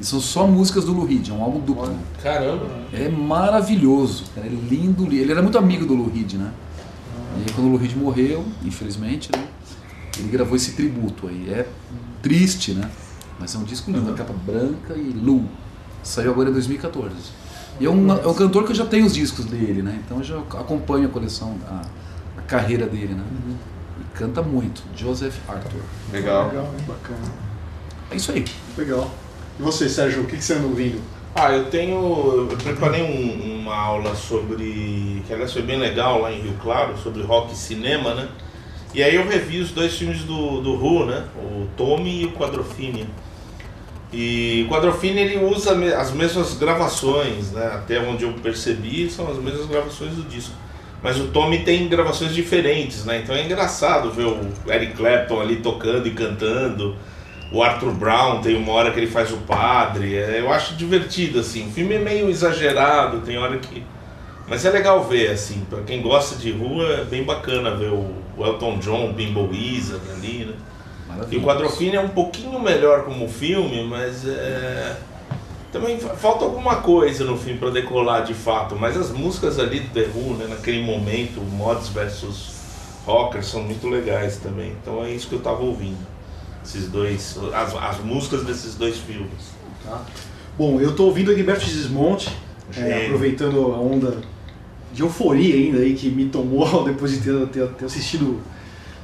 E 0.00 0.04
são 0.04 0.18
só 0.18 0.46
músicas 0.46 0.84
do 0.84 0.92
Lou 0.94 1.04
Reed, 1.04 1.28
é 1.28 1.32
um 1.32 1.42
álbum 1.42 1.60
duplo. 1.60 1.94
Caramba. 2.22 2.66
É 2.90 3.08
maravilhoso, 3.08 4.24
cara, 4.34 4.46
é 4.46 4.50
lindo. 4.50 5.04
Ele 5.12 5.30
era 5.30 5.42
muito 5.42 5.58
amigo 5.58 5.84
do 5.84 5.94
Lou 5.94 6.10
Reed, 6.10 6.34
né? 6.34 6.50
E 7.36 7.40
aí, 7.40 7.46
quando 7.54 7.66
o 7.66 7.70
Lou 7.70 7.78
Reed 7.78 7.94
morreu, 7.94 8.44
infelizmente, 8.64 9.30
né? 9.30 9.46
Ele 10.18 10.28
gravou 10.28 10.56
esse 10.56 10.72
tributo 10.72 11.28
aí. 11.28 11.50
É 11.50 11.66
triste, 12.22 12.72
né? 12.72 12.90
Mas 13.38 13.54
é 13.54 13.58
um 13.58 13.64
disco 13.64 13.90
lindo, 13.90 14.10
a 14.10 14.14
capa 14.14 14.32
branca 14.32 14.94
e 14.94 15.12
Lu. 15.12 15.44
Saiu 16.02 16.30
agora 16.30 16.48
em 16.48 16.52
2014. 16.52 17.14
E 17.78 17.84
é 17.86 17.90
um, 17.90 18.10
é 18.10 18.26
um 18.26 18.34
cantor 18.34 18.64
que 18.64 18.72
eu 18.72 18.76
já 18.76 18.84
tenho 18.84 19.06
os 19.06 19.14
discos 19.14 19.44
dele, 19.44 19.82
né? 19.82 20.00
Então 20.04 20.18
eu 20.18 20.24
já 20.24 20.38
acompanho 20.38 21.06
a 21.06 21.10
coleção, 21.10 21.56
a, 21.66 21.82
a 22.38 22.42
carreira 22.42 22.86
dele, 22.86 23.14
né? 23.14 23.24
E 24.00 24.18
canta 24.18 24.42
muito. 24.42 24.82
Joseph 24.96 25.36
Arthur. 25.48 25.80
Legal. 26.12 26.48
Legal, 26.48 26.64
hein? 26.64 26.84
Bacana. 26.86 27.32
É 28.10 28.16
isso 28.16 28.32
aí. 28.32 28.44
Legal. 28.76 29.10
E 29.60 29.62
você, 29.62 29.90
Sérgio, 29.90 30.22
o 30.22 30.26
que 30.26 30.38
que 30.38 30.42
você 30.42 30.54
anda 30.54 30.66
ouvindo? 30.66 30.98
Ah, 31.34 31.52
eu 31.52 31.66
tenho. 31.66 32.48
Eu 32.50 32.56
preparei 32.56 33.02
um- 33.02 33.60
uma 33.60 33.76
aula 33.76 34.14
sobre. 34.14 35.22
que 35.26 35.34
aliás 35.34 35.52
foi 35.52 35.60
bem 35.60 35.78
legal 35.78 36.22
lá 36.22 36.32
em 36.32 36.40
Rio 36.40 36.54
Claro, 36.62 36.96
sobre 36.96 37.22
rock 37.22 37.52
e 37.52 37.56
cinema, 37.56 38.14
né? 38.14 38.26
E 38.94 39.02
aí 39.02 39.14
eu 39.14 39.28
revi 39.28 39.60
os 39.60 39.70
dois 39.70 39.94
filmes 39.94 40.24
do, 40.24 40.62
do 40.62 40.72
Who, 40.72 41.04
né? 41.04 41.24
O 41.36 41.66
Tommy 41.76 42.22
e 42.22 42.24
o 42.24 42.32
Quadrofini. 42.32 43.06
E 44.10 44.64
o 44.66 44.72
Quadrofini 44.72 45.20
ele 45.20 45.44
usa 45.44 45.72
as 45.96 46.10
mesmas 46.10 46.54
gravações, 46.54 47.52
né? 47.52 47.66
Até 47.66 48.00
onde 48.00 48.24
eu 48.24 48.32
percebi, 48.32 49.10
são 49.10 49.30
as 49.30 49.36
mesmas 49.36 49.66
gravações 49.66 50.14
do 50.14 50.22
disco. 50.22 50.54
Mas 51.02 51.18
o 51.20 51.28
Tommy 51.28 51.60
tem 51.64 51.86
gravações 51.86 52.34
diferentes, 52.34 53.04
né? 53.04 53.20
Então 53.22 53.34
é 53.36 53.44
engraçado 53.44 54.10
ver 54.10 54.24
o 54.24 54.40
Eric 54.72 54.94
Clapton 54.94 55.38
ali 55.38 55.56
tocando 55.56 56.08
e 56.08 56.10
cantando. 56.12 56.96
O 57.52 57.62
Arthur 57.62 57.92
Brown 57.92 58.40
tem 58.40 58.56
uma 58.56 58.72
hora 58.72 58.92
que 58.92 59.00
ele 59.00 59.06
faz 59.10 59.32
o 59.32 59.38
padre. 59.38 60.16
é, 60.16 60.40
eu 60.40 60.52
acho 60.52 60.74
divertido, 60.76 61.40
assim. 61.40 61.68
O 61.68 61.70
filme 61.72 61.94
é 61.94 61.98
meio 61.98 62.28
exagerado, 62.30 63.20
tem 63.22 63.38
hora 63.38 63.58
que. 63.58 63.82
Mas 64.46 64.64
é 64.64 64.70
legal 64.70 65.02
ver, 65.04 65.30
assim. 65.30 65.64
Pra 65.68 65.80
quem 65.82 66.00
gosta 66.00 66.36
de 66.36 66.52
rua, 66.52 66.84
é 67.00 67.04
bem 67.04 67.24
bacana 67.24 67.74
ver 67.74 67.90
o 67.90 68.14
Elton 68.38 68.78
John, 68.78 69.10
o 69.10 69.12
Bimbo 69.12 69.48
Wizard 69.48 70.02
ali, 70.12 70.44
né? 70.44 70.54
E 71.30 71.36
o 71.36 71.40
Quadrofini 71.42 71.96
é 71.96 72.00
um 72.00 72.08
pouquinho 72.08 72.58
melhor 72.60 73.04
como 73.04 73.28
filme, 73.28 73.84
mas 73.84 74.26
é. 74.26 74.96
Também 75.72 75.98
fa- 76.00 76.14
falta 76.14 76.44
alguma 76.44 76.76
coisa 76.76 77.24
no 77.24 77.36
filme 77.36 77.58
para 77.58 77.70
decolar 77.70 78.24
de 78.24 78.34
fato, 78.34 78.76
mas 78.76 78.96
as 78.96 79.10
músicas 79.10 79.58
ali 79.58 79.80
do 79.80 79.88
The 79.90 80.08
Who, 80.14 80.34
né, 80.34 80.46
naquele 80.48 80.82
momento, 80.82 81.40
Mods 81.40 81.88
versus 81.88 82.54
Rockers, 83.06 83.46
são 83.46 83.62
muito 83.62 83.88
legais 83.88 84.36
também. 84.38 84.72
Então 84.82 85.04
é 85.04 85.10
isso 85.10 85.28
que 85.28 85.34
eu 85.34 85.40
tava 85.40 85.62
ouvindo. 85.62 85.98
Esses 86.64 86.88
dois. 86.88 87.38
As, 87.54 87.74
as 87.74 88.04
músicas 88.04 88.44
desses 88.44 88.74
dois 88.74 88.98
filmes. 88.98 89.30
Tá? 89.84 90.04
Bom, 90.58 90.80
eu 90.80 90.94
tô 90.94 91.04
ouvindo 91.04 91.32
Egberto 91.32 91.64
Gismonte, 91.64 92.28
é, 92.76 93.06
aproveitando 93.06 93.72
a 93.72 93.80
onda 93.80 94.18
de 94.92 95.02
euforia 95.02 95.54
ainda 95.54 95.78
aí 95.78 95.94
que 95.94 96.10
me 96.10 96.26
tomou 96.26 96.82
depois 96.84 97.12
de 97.12 97.20
ter, 97.20 97.46
ter, 97.48 97.66
ter 97.68 97.84
assistido 97.84 98.40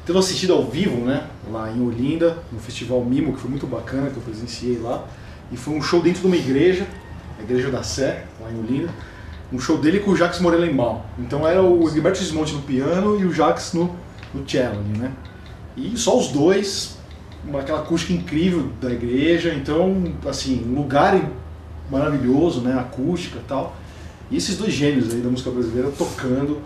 tendo 0.07 0.21
assistido 0.21 0.53
ao 0.53 0.65
vivo, 0.65 1.05
né, 1.05 1.27
lá 1.51 1.69
em 1.69 1.85
Olinda, 1.85 2.39
no 2.53 2.61
Festival 2.61 3.05
Mimo, 3.05 3.35
que 3.35 3.41
foi 3.41 3.51
muito 3.51 3.67
bacana, 3.67 4.09
que 4.09 4.17
eu 4.17 4.23
presenciei 4.23 4.79
lá. 4.79 5.05
E 5.51 5.57
foi 5.57 5.75
um 5.75 5.83
show 5.83 6.01
dentro 6.01 6.21
de 6.21 6.27
uma 6.29 6.37
igreja, 6.37 6.87
a 7.39 7.43
Igreja 7.43 7.71
da 7.71 7.83
Sé, 7.83 8.25
lá 8.41 8.49
em 8.51 8.59
Olinda. 8.59 8.89
Um 9.53 9.59
show 9.59 9.77
dele 9.77 9.99
com 9.99 10.13
o 10.13 10.17
Jacques 10.17 10.41
Morelenbaum. 10.41 11.01
Então 11.19 11.47
era 11.47 11.61
o 11.61 11.89
Egberto 11.89 12.19
Gismonte 12.19 12.53
no 12.53 12.63
piano 12.63 13.21
e 13.21 13.25
o 13.25 13.33
Jacques 13.33 13.73
no, 13.73 13.95
no 14.33 14.49
cello, 14.49 14.81
né. 14.97 15.13
E 15.77 15.97
só 15.97 16.17
os 16.17 16.29
dois, 16.29 16.96
uma, 17.47 17.61
aquela 17.61 17.81
acústica 17.81 18.13
incrível 18.13 18.69
da 18.81 18.91
igreja, 18.91 19.55
então, 19.55 20.03
assim, 20.27 20.65
um 20.71 20.75
lugar 20.75 21.21
maravilhoso, 21.91 22.61
né, 22.61 22.75
acústica 22.79 23.39
e 23.39 23.49
tal. 23.49 23.77
E 24.31 24.37
esses 24.37 24.57
dois 24.59 24.73
gênios 24.73 25.13
aí 25.15 25.21
da 25.21 25.29
música 25.31 25.51
brasileira 25.51 25.91
tocando, 25.97 26.59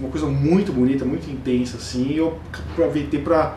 uma 0.00 0.08
coisa 0.10 0.26
muito 0.26 0.72
bonita, 0.72 1.04
muito 1.04 1.30
intensa, 1.30 1.76
assim, 1.76 2.08
e 2.12 2.16
eu 2.18 2.38
aproveitei 2.72 3.20
para 3.20 3.56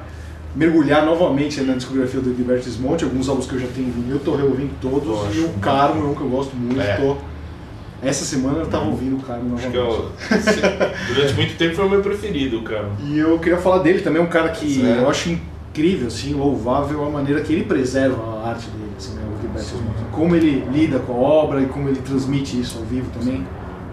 mergulhar 0.55 1.05
novamente 1.05 1.59
na 1.61 1.73
discografia 1.75 2.19
do 2.21 2.35
Gilberto 2.35 2.63
Gismonti, 2.65 3.03
alguns 3.03 3.27
álbuns 3.29 3.45
que 3.47 3.53
eu 3.55 3.59
já 3.59 3.67
tenho 3.67 3.91
vindo, 3.91 4.11
eu 4.11 4.19
tô 4.19 4.35
reouvindo 4.35 4.71
todos, 4.81 5.35
Eu 5.35 5.43
e 5.43 5.45
o 5.45 5.49
Carmo 5.59 6.05
é 6.05 6.07
um 6.09 6.15
que 6.15 6.21
eu 6.21 6.29
gosto 6.29 6.55
muito, 6.55 6.79
É. 6.81 6.95
tô... 6.97 7.17
Essa 8.01 8.23
semana 8.23 8.59
eu 8.59 8.67
tava 8.67 8.85
ouvindo 8.85 9.17
o 9.17 9.19
Carmo 9.19 9.49
novamente. 9.49 9.75
eu, 9.75 10.09
durante 11.13 11.33
muito 11.33 11.57
tempo 11.57 11.75
foi 11.75 11.85
o 11.85 11.89
meu 11.89 12.01
preferido, 12.01 12.61
cara. 12.61 12.87
E 13.05 13.17
eu 13.19 13.37
queria 13.39 13.57
falar 13.57 13.79
dele 13.79 13.99
também, 13.99 14.21
um 14.21 14.27
cara 14.27 14.49
que 14.49 14.75
Certo. 14.75 15.01
eu 15.01 15.09
acho 15.09 15.29
incrível, 15.31 15.58
assim, 16.07 16.33
louvável 16.33 17.05
a 17.05 17.09
maneira 17.09 17.41
que 17.41 17.53
ele 17.53 17.63
preserva 17.63 18.21
a 18.43 18.49
arte 18.49 18.67
dele, 18.69 18.91
assim, 18.97 19.13
né, 19.15 19.21
o 19.37 19.41
Gilberto. 19.41 19.69
Como 20.11 20.35
ele 20.35 20.65
lida 20.71 20.99
com 20.99 21.13
a 21.13 21.15
obra 21.17 21.61
e 21.61 21.65
como 21.67 21.87
ele 21.89 22.01
transmite 22.01 22.59
isso 22.59 22.77
ao 22.79 22.85
vivo 22.85 23.09
também. 23.17 23.45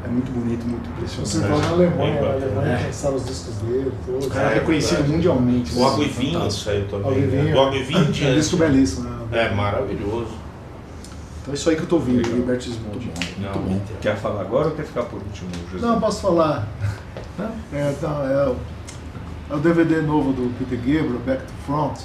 É 0.04 0.08
muito 0.08 0.30
bonito, 0.30 0.64
muito 0.64 0.88
Você 1.04 1.16
impressionante. 1.28 1.50
vai 1.52 1.60
na 1.68 1.68
Alemanha, 1.74 2.22
na 2.22 2.28
Alemanha 2.28 2.78
É. 2.80 2.86
lançaram 2.86 3.16
os 3.16 3.24
discos 3.26 3.54
dele, 3.56 3.92
todos. 4.06 4.26
O 4.26 4.30
cara 4.30 4.48
é 4.48 4.52
É 4.52 4.54
reconhecido 4.54 5.08
mundialmente. 5.08 5.76
O 5.76 5.84
Água 5.84 6.04
Vinho 6.04 6.32
fantástico. 6.38 6.64
saiu 6.70 6.86
também. 6.88 7.20
Né? 7.22 7.26
Vinho. 7.42 7.54
Do 7.54 7.60
Água 7.60 7.76
e 7.76 7.82
Vinho 7.82 7.98
em 7.98 8.04
É 8.04 8.08
um 8.08 8.10
diante. 8.12 8.34
disco 8.36 8.56
belíssimo. 8.56 9.08
Né? 9.10 9.16
É 9.32 9.52
maravilhoso. 9.54 10.28
Então 11.42 11.52
é 11.52 11.54
isso 11.54 11.70
aí 11.70 11.76
que 11.76 11.82
eu 11.82 11.86
tô 11.88 11.96
ouvindo, 11.96 12.24
Gilberto 12.24 12.64
Gismonti. 12.64 13.10
Não, 13.40 13.80
quer 14.00 14.16
falar 14.16 14.40
agora 14.42 14.68
ou 14.68 14.74
quer 14.74 14.84
ficar 14.84 15.02
por 15.04 15.16
último, 15.20 15.48
José? 15.72 15.84
Não, 15.86 16.00
posso 16.00 16.20
falar. 16.22 16.68
É, 17.72 17.92
então, 17.96 18.26
é, 18.28 18.48
o, 18.48 18.56
é 19.50 19.54
o 19.54 19.58
DVD 19.58 20.00
novo 20.02 20.32
do 20.32 20.52
Peter 20.58 20.78
Gabriel, 20.78 21.20
Back 21.24 21.42
to 21.44 21.52
Front. 21.66 22.00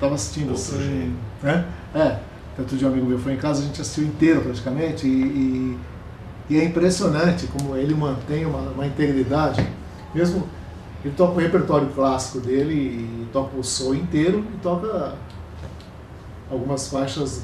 Tava 0.00 0.14
assistindo 0.14 0.50
Outro 0.50 0.76
assim. 0.76 1.14
É? 1.44 1.64
É. 1.98 2.18
Outro 2.58 2.76
dia 2.76 2.88
um 2.88 2.92
amigo 2.92 3.06
meu 3.06 3.18
foi 3.18 3.34
em 3.34 3.36
casa, 3.36 3.62
a 3.62 3.64
gente 3.64 3.80
assistiu 3.80 4.04
inteiro 4.04 4.40
praticamente. 4.40 5.06
E, 5.06 5.10
e, 5.10 5.78
e 6.54 6.58
é 6.60 6.64
impressionante 6.64 7.46
como 7.46 7.76
ele 7.76 7.94
mantém 7.94 8.46
uma, 8.46 8.60
uma 8.70 8.86
integridade. 8.86 9.66
Mesmo. 10.14 10.46
Ele 11.04 11.14
toca 11.14 11.34
o 11.34 11.36
repertório 11.38 11.88
clássico 11.88 12.40
dele 12.40 12.74
e 12.74 13.28
toca 13.32 13.56
o 13.56 13.62
som 13.62 13.94
inteiro 13.94 14.44
e 14.54 14.56
toca 14.58 15.14
algumas 16.50 16.88
faixas 16.88 17.42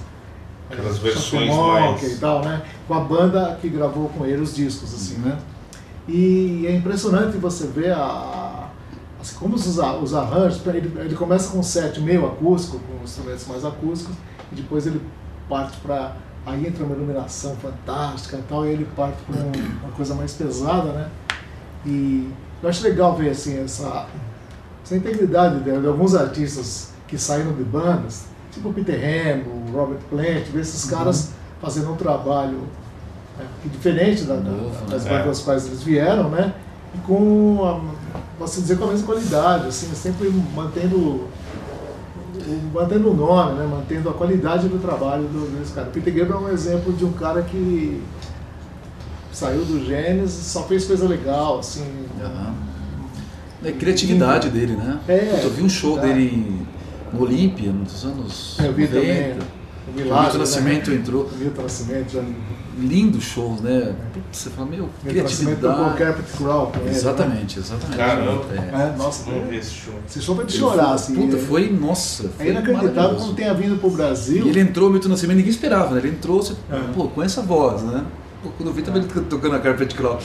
Aquelas 0.70 0.98
versões 0.98 1.54
mais- 1.54 2.16
e 2.16 2.18
tal, 2.18 2.42
né? 2.42 2.62
Com 2.88 2.94
a 2.94 3.00
banda 3.00 3.58
que 3.60 3.68
gravou 3.68 4.08
com 4.08 4.24
ele 4.24 4.40
os 4.40 4.54
discos, 4.54 4.94
assim, 4.94 5.18
né? 5.18 5.38
E 6.08 6.64
é 6.66 6.74
impressionante 6.74 7.36
você 7.36 7.66
ver 7.66 7.92
a, 7.92 8.61
como 9.30 9.54
os, 9.54 9.66
os 9.66 10.14
arranjos, 10.14 10.60
ele, 10.66 10.92
ele 10.98 11.14
começa 11.14 11.52
com 11.52 11.58
um 11.58 11.62
set 11.62 12.00
meio 12.00 12.26
acústico, 12.26 12.78
com 12.80 13.04
instrumentos 13.04 13.46
mais 13.46 13.64
acústicos, 13.64 14.14
e 14.50 14.54
depois 14.56 14.86
ele 14.86 15.00
parte 15.48 15.76
para 15.78 16.16
aí 16.44 16.66
entra 16.66 16.84
uma 16.84 16.94
iluminação 16.96 17.54
fantástica 17.56 18.36
e 18.36 18.42
tal, 18.48 18.66
e 18.66 18.70
ele 18.70 18.84
parte 18.96 19.16
para 19.22 19.40
uma 19.40 19.92
coisa 19.96 20.14
mais 20.14 20.32
pesada, 20.32 20.90
né? 20.92 21.08
E 21.86 22.28
eu 22.62 22.68
acho 22.68 22.82
legal 22.82 23.14
ver 23.16 23.30
assim 23.30 23.62
essa, 23.62 24.06
essa 24.84 24.96
integridade 24.96 25.60
de, 25.60 25.80
de 25.80 25.86
alguns 25.86 26.14
artistas 26.14 26.90
que 27.06 27.16
saíram 27.16 27.52
de 27.52 27.62
bandas, 27.62 28.24
tipo 28.50 28.70
o 28.70 28.72
Peter 28.72 28.96
Ham, 28.98 29.42
o 29.48 29.70
Robert 29.76 30.00
Plant, 30.10 30.44
ver 30.52 30.60
esses 30.60 30.90
caras 30.90 31.30
fazendo 31.60 31.92
um 31.92 31.96
trabalho 31.96 32.58
né, 33.38 33.46
diferente 33.70 34.24
da, 34.24 34.34
da- 34.36 34.50
das 34.90 35.04
né? 35.04 35.10
bandas 35.10 35.26
das 35.26 35.40
quais 35.42 35.66
eles 35.66 35.82
vieram, 35.82 36.28
né? 36.28 36.54
E 36.94 36.98
com, 36.98 37.64
a, 37.64 38.01
posso 38.42 38.60
dizer, 38.60 38.76
com 38.76 38.84
a 38.84 38.88
mesma 38.88 39.06
qualidade, 39.06 39.68
assim, 39.68 39.88
sempre 39.94 40.28
mantendo 40.54 40.96
o- 40.96 41.28
mantendo 42.74 43.10
o 43.10 43.14
nome, 43.14 43.58
né? 43.58 43.66
Mantendo 43.70 44.08
a 44.08 44.12
qualidade 44.14 44.68
do 44.68 44.78
trabalho 44.80 45.22
do, 45.24 45.58
desse 45.58 45.72
cara. 45.72 45.88
O 45.88 45.90
Peter 45.92 46.12
Gabriel 46.12 46.40
é 46.48 46.50
um 46.50 46.52
exemplo 46.52 46.92
de 46.92 47.04
um 47.04 47.12
cara 47.12 47.42
que 47.42 48.02
saiu 49.32 49.64
do 49.64 49.84
Gênesis, 49.84 50.44
só 50.46 50.64
fez 50.64 50.84
coisa 50.84 51.06
legal, 51.06 51.60
assim. 51.60 51.84
Aham. 52.20 52.54
É 53.64 53.68
a 53.68 53.72
criatividade 53.72 54.50
dele, 54.50 54.74
né? 54.74 54.98
É, 55.06 55.18
Puta, 55.18 55.42
eu 55.44 55.50
vi 55.50 55.62
um 55.62 55.68
show 55.68 55.96
criatividade. 55.98 56.30
dele 56.36 56.66
no 57.12 57.22
Olímpia, 57.22 57.72
nos 57.72 58.04
anos 58.04 58.56
Eu 58.58 58.72
vi 58.72 58.88
90. 58.88 59.00
também. 59.00 59.32
O 59.86 59.90
O 59.90 59.94
Milagre, 59.94 60.22
Milton 60.24 60.38
Nascimento 60.38 60.90
né? 60.90 60.96
entrou. 60.96 61.24
O 61.32 61.36
Milton 61.36 61.62
Nascimento, 61.62 62.10
já, 62.12 62.20
Lindos 62.78 63.24
shows, 63.24 63.60
né? 63.60 63.94
Putz, 64.14 64.38
Você 64.38 64.50
fala, 64.50 64.66
meu, 64.68 64.88
criatividade. 65.06 65.98
Carpet 65.98 66.24
Crawl 66.38 66.72
né? 66.82 66.90
Exatamente, 66.90 67.58
exatamente. 67.58 67.96
Caramba. 67.98 68.42
É. 68.54 68.56
É, 68.56 68.94
nossa, 68.96 69.30
Não 69.30 69.46
vi 69.46 69.56
esse 69.56 69.70
show. 69.72 69.94
esse 70.08 70.22
show 70.22 70.34
foi 70.34 70.46
de 70.46 70.52
chorar, 70.56 70.92
assim. 70.94 71.14
Puta, 71.14 71.36
é- 71.36 71.40
foi, 71.40 71.70
nossa, 71.70 72.30
foi 72.30 72.46
É 72.46 72.50
inacreditável 72.50 73.16
como 73.16 73.34
tenha 73.34 73.52
vindo 73.52 73.78
pro 73.78 73.90
Brasil. 73.90 74.46
E 74.46 74.48
ele 74.48 74.60
entrou, 74.60 74.90
Milton 74.90 75.08
Nascimento, 75.08 75.36
ninguém 75.36 75.50
esperava, 75.52 75.94
né? 75.94 76.00
Ele 76.00 76.08
entrou, 76.10 76.42
você, 76.42 76.54
É. 76.70 76.78
pô, 76.94 77.08
com 77.08 77.22
essa 77.22 77.42
voz, 77.42 77.82
né? 77.82 78.04
Pô, 78.42 78.50
quando 78.56 78.68
eu 78.70 78.72
vi 78.74 78.82
também 78.82 79.02
ele 79.02 79.20
tocando 79.26 79.54
a 79.56 79.60
Carpet 79.60 79.94
Crawl. 79.94 80.18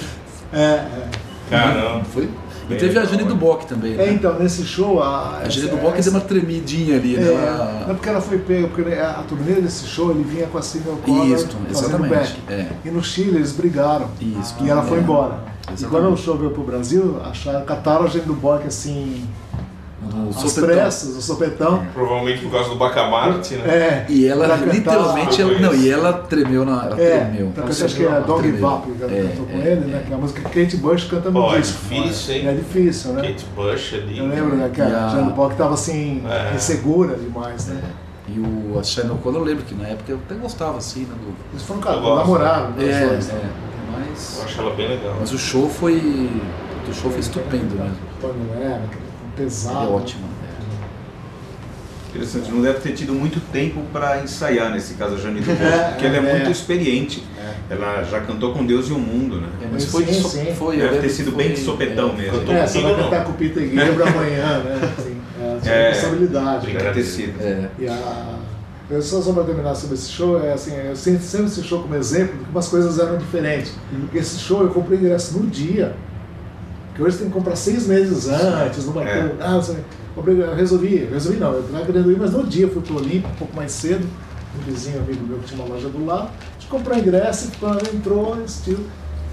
É, 0.54 0.62
é. 0.62 1.08
Caramba. 1.50 2.04
Foi. 2.06 2.30
E 2.67 2.71
Bem 2.71 2.77
teve 2.79 2.97
a 2.97 3.01
legal, 3.01 3.05
Jane 3.07 3.24
né? 3.24 3.29
Duboc 3.29 3.63
também, 3.65 3.95
né? 3.95 4.07
É, 4.07 4.12
então, 4.12 4.38
nesse 4.38 4.65
show. 4.65 5.01
A, 5.01 5.39
A 5.45 5.50
Jane 5.50 5.69
Duboc 5.69 5.97
deu 6.01 6.12
uma 6.12 6.19
tremidinha 6.19 6.97
ali, 6.97 7.15
né? 7.15 7.24
É, 7.24 7.33
Ela- 7.33 7.81
não 7.86 7.91
é 7.91 7.93
porque 7.93 8.09
ela 8.09 8.19
foi 8.21 8.38
pega, 8.39 8.67
porque 8.67 8.93
a 8.93 9.24
turnê 9.27 9.53
desse 9.62 9.88
show 9.88 10.12
ele 10.12 10.24
vinha 10.24 10.47
com 10.47 10.57
a 10.57 10.62
Single 10.62 10.93
O'Connor 10.95 11.25
Isso, 11.27 11.47
fazendo 11.47 11.69
exatamente. 12.05 12.09
back. 12.09 12.33
É. 12.50 12.67
E 12.83 12.89
no 12.91 13.01
Chile 13.03 13.38
eles 13.38 13.53
brigaram. 13.53 14.09
Isso. 14.19 14.55
E 14.62 14.69
ela 14.69 14.83
foi 14.83 14.97
É. 14.97 15.01
embora. 15.01 15.36
E 15.69 15.74
Exatamente. 15.74 15.88
quando 15.89 16.13
o 16.13 16.17
show 16.17 16.38
veio 16.38 16.51
pro 16.51 16.63
Brasil, 16.63 17.19
acharam, 17.24 17.63
cataram 17.65 18.03
a 18.05 18.07
Jane 18.07 18.25
Duboc 18.25 18.65
assim, 18.67 19.24
Às 20.30 20.36
sopetão. 20.51 20.63
pressas, 20.75 21.16
o 21.18 21.22
sopetão. 21.22 21.86
Provavelmente 21.92 22.42
por 22.44 22.51
causa 22.51 22.70
do 22.70 22.75
Bacamarte, 22.75 23.56
né? 23.56 23.68
É, 23.68 24.06
E 24.08 24.27
ela 24.27 24.56
literalmente, 24.56 25.42
ela, 25.42 25.60
não, 25.60 25.74
e 25.74 25.89
ela 25.89 26.13
tremeu 26.13 26.63
na, 26.63 26.86
ela 26.86 27.01
É, 27.01 27.20
tremeu. 27.25 27.51
cantar, 27.56 27.70
acho 27.72 27.96
que 27.96 28.06
é 28.06 28.20
Dog 28.22 28.42
Tremeu. 28.44 28.62
Vap 28.62 28.84
que 28.86 29.01
ela 29.04 29.12
É, 29.12 29.24
cantou 29.24 29.46
com 29.48 29.58
é, 29.58 29.72
ele, 29.72 29.86
né? 29.86 29.98
é. 29.98 30.06
Que 30.06 30.12
é 30.12 30.16
a 30.16 30.20
música 30.20 30.42
que 30.50 30.62
Kate 30.66 30.77
Bush 30.77 31.04
canta 31.06 31.32
no 31.32 31.42
Pô, 31.42 31.56
é 31.56 31.60
disco. 31.60 31.80
difícil, 31.89 32.36
hein? 32.36 32.48
É 32.48 32.54
difícil, 32.54 33.13
né? 33.13 33.22
Kate 33.27 33.46
Bush 33.56 33.94
ali. 33.96 34.20
Eu 34.20 34.27
lembro 34.27 34.56
né, 34.56 34.70
que 34.72 34.82
a 34.82 34.86
a- 34.86 35.10
Jane 35.10 35.30
Duboc 35.30 35.56
tava 35.56 35.74
assim, 35.74 36.24
É. 36.30 36.56
insegura 36.56 37.16
demais, 37.16 37.66
né? 37.66 37.82
E 38.30 38.39
o 38.39 38.77
a 38.80 38.84
Shine 38.84 39.10
O'Connor, 39.10 39.42
eu 39.42 39.46
lembro 39.46 39.63
que 39.66 39.74
na 39.74 39.88
época 39.88 40.12
eu 40.12 40.20
até 40.24 40.36
gostava 40.36 40.77
assim, 40.77 41.01
né? 41.01 41.16
Do, 41.20 41.34
Eles 41.54 41.63
foram 41.63 41.82
gosto. 41.82 42.04
namoraram, 42.18 42.70
né, 42.72 42.86
é, 42.92 43.08
dois, 43.08 43.27
né? 43.30 43.34
é, 43.42 43.46
Eu 43.46 44.00
mas, 44.10 44.42
acho 44.46 44.62
ela 44.62 44.75
bem 44.75 44.89
legal. 44.89 45.16
mas 45.20 45.32
o 45.34 45.38
show 45.39 45.68
foi. 45.68 46.30
O 46.88 46.94
show 46.94 47.10
foi 47.10 47.20
estupendo 47.20 47.75
mesmo. 47.75 47.96
Tony 48.22 48.34
Ele 49.38 49.46
pesado. 49.46 49.86
é 49.86 49.89
ótimo. 49.89 50.24
é. 50.44 50.58
Interessante, 52.10 52.50
não 52.51 52.62
deve 52.62 52.79
ter 52.79 52.94
tido 52.94 53.13
muito 53.13 53.39
tempo 53.51 53.82
para 53.94 54.24
ensaiar 54.24 54.72
nesse 54.72 54.94
caso 54.96 55.15
a 55.15 55.17
Jane 55.17 55.41
Duboc, 55.41 55.60
É, 55.62 55.77
porque 55.89 56.06
ela 56.06 56.15
é, 56.15 56.20
é. 56.20 56.34
muito 56.38 56.50
experiente. 56.51 57.24
É. 57.38 57.74
Ela 57.74 58.01
já 58.03 58.22
cantou 58.22 58.53
com 58.53 58.65
Deus 58.65 58.88
e 58.88 58.94
o 58.94 58.98
mundo, 58.98 59.41
né? 59.41 59.48
É, 59.62 59.67
mas 59.72 59.84
Sim, 59.84 59.89
foi, 59.89 60.06
de 60.06 60.13
so- 60.15 60.29
sim. 60.29 60.53
foi 60.58 60.77
Deve 60.77 61.00
ter 61.00 61.10
sido 61.10 61.32
foi- 61.34 61.44
bem 61.44 61.53
de 61.53 61.60
sopetão 61.60 62.10
é. 62.12 62.13
mesmo. 62.13 62.39
Cantou 62.39 62.56
É, 62.56 62.65
você 62.65 62.82
vai 62.82 62.96
cantar 62.96 63.24
com 63.25 63.32
o 63.32 63.34
Peter 63.36 63.63
Gabriel 63.70 64.08
amanhã, 64.08 64.60
né? 64.60 64.94
Assim, 64.98 65.17
é, 65.65 65.70
É. 65.70 65.89
responsabilidade. 65.89 66.67
né? 66.67 66.79
Deve 66.79 66.94
ter 66.94 67.03
sido. 67.03 67.41
É. 67.41 67.70
E 67.77 67.88
a... 67.88 68.38
Eu 68.89 69.01
só 69.01 69.22
só 69.22 69.34
para 69.34 69.44
terminar 69.44 69.75
sobre 69.75 69.96
esse 69.96 70.10
show, 70.10 70.41
é 70.41 70.53
assim, 70.53 70.74
eu 70.74 70.96
sinto 70.96 71.22
sempre 71.22 71.48
esse 71.48 71.62
show 71.62 71.82
como 71.82 71.94
exemplo 71.94 72.38
de 72.38 72.46
que 72.46 72.50
umas 72.51 72.70
coisas 72.70 72.98
eram 72.98 73.17
diferentes. 73.17 73.74
Porque 74.00 74.17
esse 74.17 74.39
show 74.39 74.62
eu 74.63 74.70
comprei 74.70 74.98
ingresso 74.98 75.38
no 75.38 75.46
dia. 75.46 75.94
Que 76.98 77.04
hoje 77.04 77.18
tem 77.18 77.27
que 77.27 77.34
comprar 77.34 77.56
seis 77.56 77.88
meses 77.88 78.27
antes, 78.27 78.86
não 78.86 78.92
vai 78.94 79.08
É. 79.08 79.22
ter. 79.30 79.36
Ah, 79.39 79.56
você- 79.56 79.77
eu 80.18 80.56
resolvi, 80.56 81.04
eu 81.04 81.12
resolvi 81.13 81.38
não, 81.38 81.54
eu 81.54 81.62
estava 81.62 81.86
querendo 81.86 82.12
ir, 82.12 82.18
mas 82.18 82.32
no 82.34 82.44
dia 82.46 82.66
eu 82.66 82.70
fui 82.72 82.82
pro 82.82 82.96
Olímpico 82.98 83.30
um 83.30 83.36
pouco 83.36 83.56
mais 83.56 83.72
cedo, 83.72 84.06
um 84.60 84.63
vizinho 84.72 84.98
amigo 85.00 85.25
meu 85.25 85.38
que 85.38 85.46
tinha 85.46 85.63
uma 85.63 85.74
loja 85.74 85.88
do 85.89 86.04
lado, 86.04 86.30
a 86.30 86.60
gente 86.60 86.68
comprou 86.70 86.98
ingresso, 86.98 87.51
quando 87.60 87.88
entrou, 87.94 88.34
assistiu. 88.44 88.80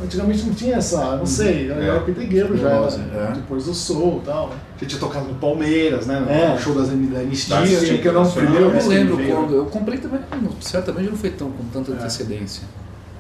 Antigamente 0.03 0.43
não 0.45 0.53
tinha 0.53 0.77
essa, 0.77 1.17
não 1.17 1.25
sei, 1.25 1.71
É. 1.71 1.73
era 1.73 1.97
o 1.99 2.01
Gabriel 2.05 2.57
já, 2.57 2.69
era, 2.69 3.29
é. 3.31 3.33
depois 3.37 3.65
do 3.65 3.73
Soul 3.73 4.21
e 4.23 4.27
tal, 4.27 4.49
né? 4.49 4.57
Você 4.77 4.87
tinha 4.87 5.01
tocado 5.01 5.27
no 5.27 5.35
Palmeiras, 5.37 6.07
né? 6.07 6.19
No 6.21 6.29
É. 6.29 6.59
show 6.59 6.75
das, 6.75 6.89
da 6.89 7.21
Anistia. 7.21 7.57
Da 7.57 7.63
que 7.63 7.75
era 7.77 7.81
um 7.81 7.95
Internacional. 7.95 8.33
primeiro 8.33 8.65
Eu 8.67 8.73
não 8.75 8.81
que 8.81 8.89
lembro 8.89 9.17
quando. 9.17 9.55
Eu 9.55 9.67
comprei 9.67 9.99
também, 9.99 10.21
certamente 10.61 11.09
não 11.11 11.17
foi 11.17 11.31
tão 11.31 11.49
com 11.51 11.65
tanta 11.73 11.93
É. 11.93 11.95
antecedência. 11.95 12.65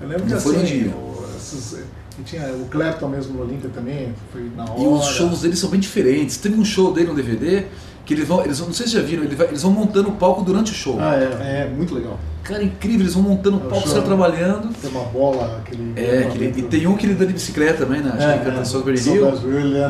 Eu 0.02 0.08
lembro 0.08 0.24
que 0.24 0.32
Não 0.32 0.40
foi 0.40 0.56
no 0.56 0.62
assim, 0.64 0.78
dia. 0.82 0.90
o- 0.90 1.24
esses- 1.36 1.78
e 2.18 2.22
tinha 2.22 2.46
o 2.52 2.66
Clapton 2.70 3.08
mesmo 3.08 3.34
no 3.34 3.42
Olímpia 3.42 3.70
também, 3.74 4.12
foi 4.32 4.50
na 4.56 4.64
hora. 4.64 4.80
E 4.80 4.86
os 4.86 5.06
shows 5.06 5.40
dele 5.42 5.56
são 5.56 5.70
bem 5.70 5.80
diferentes. 5.80 6.36
Teve 6.36 6.58
um 6.60 6.64
show 6.64 6.92
dele 6.92 7.08
no 7.08 7.14
DVD 7.14 7.64
que 8.06 8.12
eles 8.14 8.28
vão, 8.28 8.44
eles 8.44 8.58
vão, 8.58 8.68
não 8.68 8.74
sei 8.74 8.86
se 8.86 8.92
já 8.92 9.00
viram, 9.00 9.24
ele 9.24 9.34
vai- 9.34 9.46
eles 9.48 9.62
vão 9.62 9.72
montando 9.72 10.10
o 10.10 10.12
palco 10.12 10.42
durante 10.42 10.72
o 10.72 10.74
show. 10.74 10.98
Ah, 11.00 11.14
é. 11.16 11.62
É, 11.62 11.68
muito 11.74 11.94
legal. 11.94 12.18
Cara, 12.42 12.62
incrível, 12.62 13.00
eles 13.00 13.14
vão 13.14 13.22
montando 13.22 13.56
o 13.56 13.60
É 13.62 13.66
o 13.66 13.70
palco, 13.70 13.88
show. 13.88 13.96
você 13.96 14.02
trabalhando. 14.02 14.68
Tem 14.80 14.90
uma 14.90 15.04
bola, 15.04 15.58
aquele. 15.64 15.92
É, 15.96 16.28
que 16.30 16.36
ele- 16.36 16.60
e 16.60 16.62
tem 16.62 16.86
um 16.86 16.94
que 16.96 17.06
ele 17.06 17.14
anda 17.14 17.26
de 17.26 17.32
bicicleta 17.32 17.86
também, 17.86 18.02
né? 18.02 18.10
Acho 18.14 18.26
que 18.26 18.32
ele 18.34 18.44
canta 18.44 18.64
Sober 18.66 18.94
Hill. 18.94 19.32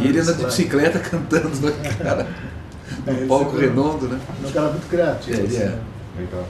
E 0.00 0.06
ele 0.08 0.18
anda 0.20 0.32
de 0.34 0.44
bicicleta 0.44 0.98
cantando, 1.10 1.48
né, 1.60 1.72
cara? 1.98 2.26
É, 3.06 3.10
No 3.12 3.26
palco 3.26 3.58
é- 3.58 3.60
redondo, 3.62 4.06
né? 4.08 4.18
É 4.42 4.46
um 4.46 4.50
cara 4.52 4.70
muito 4.70 4.88
criativo. 4.88 5.36
É, 5.36 5.40
ele 5.40 5.46
assim, 5.48 5.62
é. 5.62 5.66
né? 5.66 5.78
Legal. 6.20 6.44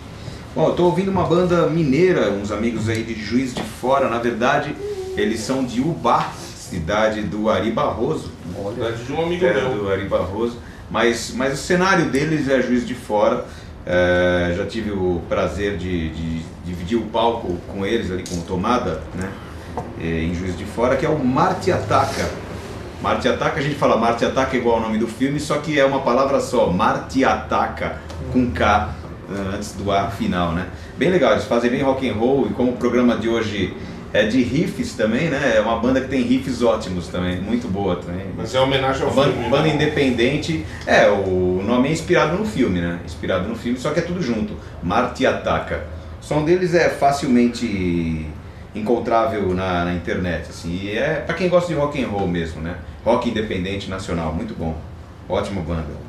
Bom, 0.54 0.68
eu 0.68 0.74
tô 0.74 0.84
ouvindo 0.84 1.10
uma 1.10 1.24
banda 1.24 1.66
mineira, 1.68 2.30
uns 2.30 2.52
amigos 2.52 2.88
aí 2.90 3.02
de 3.02 3.14
Juiz 3.14 3.54
de 3.54 3.62
Fora, 3.62 4.08
na 4.10 4.18
verdade, 4.18 4.76
eles 5.16 5.40
são 5.40 5.64
de 5.64 5.80
Ubá, 5.80 6.32
cidade 6.56 7.22
do 7.22 7.48
Ari 7.50 7.70
Barroso. 7.70 8.30
Cidade 8.74 9.04
de 9.04 9.12
um 9.12 9.22
amigo 9.22 9.44
meu. 9.44 9.78
do 9.78 9.90
Ari 9.90 10.06
Barroso. 10.06 10.58
Mas, 10.90 11.32
mas 11.34 11.54
o 11.54 11.56
cenário 11.56 12.10
deles 12.10 12.48
é 12.48 12.60
Juiz 12.60 12.86
de 12.86 12.94
Fora. 12.94 13.44
É, 13.86 14.54
já 14.56 14.66
tive 14.66 14.90
o 14.90 15.20
prazer 15.28 15.76
de, 15.76 16.08
de 16.10 16.42
dividir 16.64 16.96
o 16.96 17.02
palco 17.02 17.58
com 17.68 17.84
eles 17.84 18.10
ali, 18.10 18.24
com 18.26 18.36
o 18.36 18.42
Tomada, 18.42 19.02
né? 19.14 19.30
é, 20.00 20.22
em 20.22 20.34
Juiz 20.34 20.56
de 20.56 20.64
Fora, 20.64 20.96
que 20.96 21.04
é 21.04 21.08
o 21.08 21.18
Marte 21.18 21.70
Ataca. 21.70 22.28
Marte 23.02 23.28
Ataca, 23.28 23.60
a 23.60 23.62
gente 23.62 23.74
fala 23.74 23.96
Marte 23.96 24.24
Ataca 24.24 24.56
igual 24.56 24.76
ao 24.76 24.82
nome 24.82 24.98
do 24.98 25.06
filme, 25.06 25.38
só 25.38 25.58
que 25.58 25.78
é 25.78 25.84
uma 25.84 26.00
palavra 26.00 26.40
só, 26.40 26.70
Marte 26.70 27.24
Ataca, 27.24 27.98
com 28.32 28.50
K 28.50 28.94
eh, 29.30 29.54
antes 29.54 29.72
do 29.72 29.90
A 29.92 30.10
final, 30.10 30.52
né? 30.52 30.68
Bem 30.96 31.10
legal, 31.10 31.32
eles 31.32 31.44
fazem 31.44 31.70
bem 31.70 31.82
rock 31.82 32.08
and 32.08 32.14
roll 32.14 32.46
e 32.46 32.54
como 32.54 32.72
o 32.72 32.76
programa 32.76 33.16
de 33.16 33.28
hoje 33.28 33.76
é 34.14 34.24
de 34.26 34.42
riffs 34.42 34.94
também, 34.94 35.28
né? 35.28 35.54
É 35.56 35.60
uma 35.60 35.78
banda 35.78 36.00
que 36.00 36.08
tem 36.08 36.22
riffs 36.22 36.62
ótimos 36.62 37.08
também, 37.08 37.40
muito 37.40 37.68
boa 37.68 37.96
também. 37.96 38.24
Mas 38.36 38.54
é 38.54 38.60
homenagem 38.60 39.02
ao 39.02 39.08
Uma 39.10 39.24
banda, 39.24 39.32
filme. 39.34 39.50
banda 39.50 39.62
né? 39.68 39.74
independente. 39.74 40.64
É, 40.86 41.08
o 41.10 41.60
nome 41.62 41.88
é 41.88 41.92
inspirado 41.92 42.36
no 42.38 42.46
filme, 42.46 42.80
né? 42.80 43.00
Inspirado 43.04 43.48
no 43.48 43.56
filme, 43.56 43.76
só 43.78 43.90
que 43.90 43.98
é 43.98 44.02
tudo 44.02 44.22
junto. 44.22 44.54
Marte 44.82 45.26
Ataca. 45.26 45.84
O 46.22 46.24
som 46.24 46.44
deles 46.44 46.72
é 46.74 46.88
facilmente 46.88 48.26
encontrável 48.74 49.54
na, 49.54 49.84
na 49.84 49.94
internet, 49.94 50.46
assim. 50.50 50.78
E 50.82 50.96
é 50.96 51.16
pra 51.16 51.34
quem 51.34 51.48
gosta 51.48 51.72
de 51.72 51.78
rock 51.78 52.02
and 52.02 52.08
roll 52.08 52.26
mesmo, 52.28 52.60
né? 52.62 52.76
Rock 53.04 53.28
independente 53.28 53.90
nacional, 53.90 54.32
muito 54.32 54.54
bom. 54.54 54.76
Ótima 55.28 55.60
banda. 55.60 56.04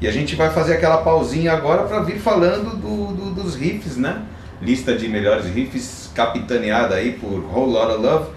E 0.00 0.08
a 0.08 0.10
gente 0.10 0.34
vai 0.34 0.50
fazer 0.50 0.74
aquela 0.74 0.98
pausinha 0.98 1.52
agora 1.52 1.84
para 1.84 2.00
vir 2.00 2.18
falando 2.18 2.76
do- 2.76 3.12
do- 3.14 3.42
dos 3.42 3.54
riffs, 3.54 3.96
né? 3.96 4.22
Lista 4.62 4.94
de 4.94 5.08
melhores 5.08 5.46
riffs 5.46 6.10
capitaneada 6.14 6.94
aí 6.94 7.12
por 7.12 7.44
Whole 7.52 7.72
Lotta 7.72 7.94
Love. 7.94 8.30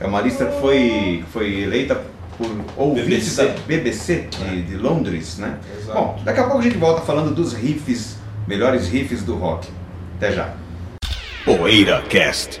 É 0.00 0.06
uma 0.06 0.20
lista 0.20 0.46
que 0.46 0.60
foi, 0.60 1.24
foi 1.32 1.62
eleita 1.62 2.00
por 2.36 2.48
ouvintes 2.76 3.36
BBC. 3.36 3.46
da 3.46 3.60
BBC 3.66 4.28
de, 4.30 4.62
de 4.62 4.76
Londres, 4.76 5.38
né? 5.38 5.56
Exato. 5.76 5.98
Bom, 5.98 6.20
daqui 6.24 6.40
a 6.40 6.44
pouco 6.44 6.58
a 6.58 6.62
gente 6.62 6.76
volta 6.76 7.02
falando 7.02 7.34
dos 7.34 7.52
riffs, 7.52 8.16
melhores 8.46 8.88
riffs 8.88 9.22
do 9.22 9.36
rock. 9.36 9.68
Até 10.16 10.32
já. 10.32 10.52
Poeira 11.44 12.02
Cast. 12.08 12.60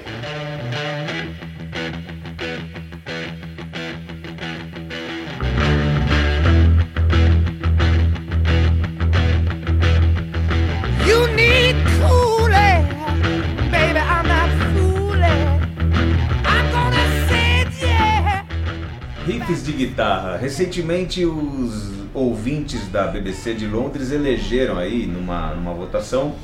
Recentemente 20.51 21.23
os 21.23 21.93
ouvintes 22.13 22.85
da 22.89 23.07
BBC 23.07 23.53
de 23.53 23.65
Londres 23.65 24.11
elegeram 24.11 24.77
aí 24.77 25.07
numa, 25.07 25.55
numa 25.55 25.73
votação 25.73 26.35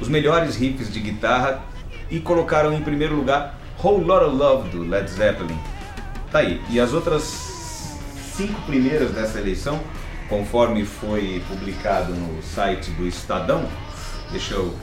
os 0.00 0.08
melhores 0.08 0.56
riffs 0.56 0.92
de 0.92 0.98
guitarra 0.98 1.62
e 2.10 2.18
colocaram 2.18 2.72
em 2.72 2.82
primeiro 2.82 3.14
lugar 3.14 3.56
Whole 3.80 4.04
Lotta 4.04 4.26
Love 4.26 4.68
do 4.70 4.82
Led 4.82 5.08
Zeppelin. 5.08 5.56
Tá 6.32 6.40
aí. 6.40 6.60
E 6.70 6.80
as 6.80 6.92
outras 6.92 7.22
cinco 8.36 8.60
primeiras 8.62 9.12
dessa 9.12 9.38
eleição, 9.38 9.80
conforme 10.28 10.84
foi 10.84 11.40
publicado 11.46 12.12
no 12.12 12.42
site 12.42 12.90
do 12.90 13.06
Estadão, 13.06 13.64
deixa 14.32 14.54
eu 14.54 14.74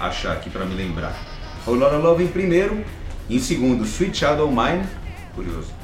achar 0.00 0.32
aqui 0.32 0.50
para 0.50 0.64
me 0.64 0.74
lembrar. 0.74 1.16
Whole 1.64 1.78
Lotta 1.78 1.98
Love 1.98 2.24
em 2.24 2.28
primeiro, 2.28 2.84
em 3.30 3.38
segundo 3.38 3.84
Sweet 3.84 4.24
O' 4.24 4.48
Mine, 4.48 4.84
curioso. 5.36 5.77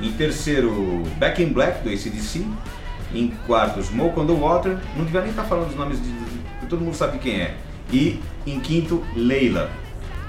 Em 0.00 0.12
terceiro, 0.12 1.02
Back 1.18 1.42
in 1.42 1.52
Black, 1.52 1.82
do 1.82 1.90
ACDC. 1.90 2.46
Em 3.14 3.28
quarto, 3.46 3.82
Smoke 3.82 4.18
on 4.20 4.26
the 4.26 4.32
Water. 4.32 4.78
Não 4.96 5.04
devia 5.04 5.20
nem 5.20 5.30
estar 5.30 5.44
falando 5.44 5.68
os 5.70 5.76
nomes 5.76 6.00
de. 6.02 6.08
de- 6.10 6.40
Todo 6.68 6.80
mundo 6.82 6.94
sabe 6.96 7.18
quem 7.18 7.40
é. 7.40 7.54
E 7.92 8.20
em 8.46 8.60
quinto, 8.60 9.04
Leila. 9.16 9.70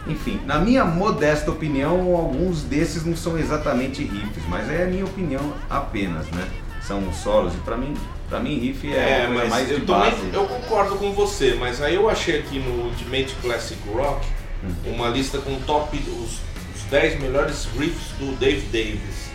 Enfim, 0.07 0.39
na 0.47 0.57
minha 0.57 0.83
modesta 0.83 1.51
opinião, 1.51 2.15
alguns 2.15 2.63
desses 2.63 3.05
não 3.05 3.15
são 3.15 3.37
exatamente 3.37 4.03
riffs, 4.03 4.43
mas 4.49 4.67
é 4.67 4.83
a 4.83 4.87
minha 4.87 5.05
opinião 5.05 5.53
apenas, 5.69 6.25
né? 6.31 6.47
São 6.81 7.13
solos 7.13 7.53
e 7.53 7.57
pra 7.57 7.77
mim, 7.77 7.93
pra 8.27 8.39
mim 8.39 8.57
riff 8.57 8.91
é, 8.91 8.95
É, 9.25 9.27
mas 9.27 9.47
mais 9.49 9.67
de 9.67 9.73
eu, 9.75 9.85
também, 9.85 10.09
base. 10.09 10.29
eu 10.33 10.45
concordo 10.45 10.95
com 10.95 11.11
você, 11.13 11.55
mas 11.59 11.79
aí 11.83 11.93
eu 11.93 12.09
achei 12.09 12.39
aqui 12.39 12.57
no 12.57 12.85
Ultimate 12.85 13.35
Classic 13.43 13.79
Rock 13.93 14.25
Hum. 14.63 14.93
uma 14.95 15.07
lista 15.09 15.37
com 15.37 15.55
top 15.61 15.95
os, 15.97 16.39
os 16.75 16.83
10 16.89 17.19
melhores 17.21 17.67
riffs 17.77 18.11
do 18.19 18.35
Dave 18.39 18.61
Davis. 18.71 19.30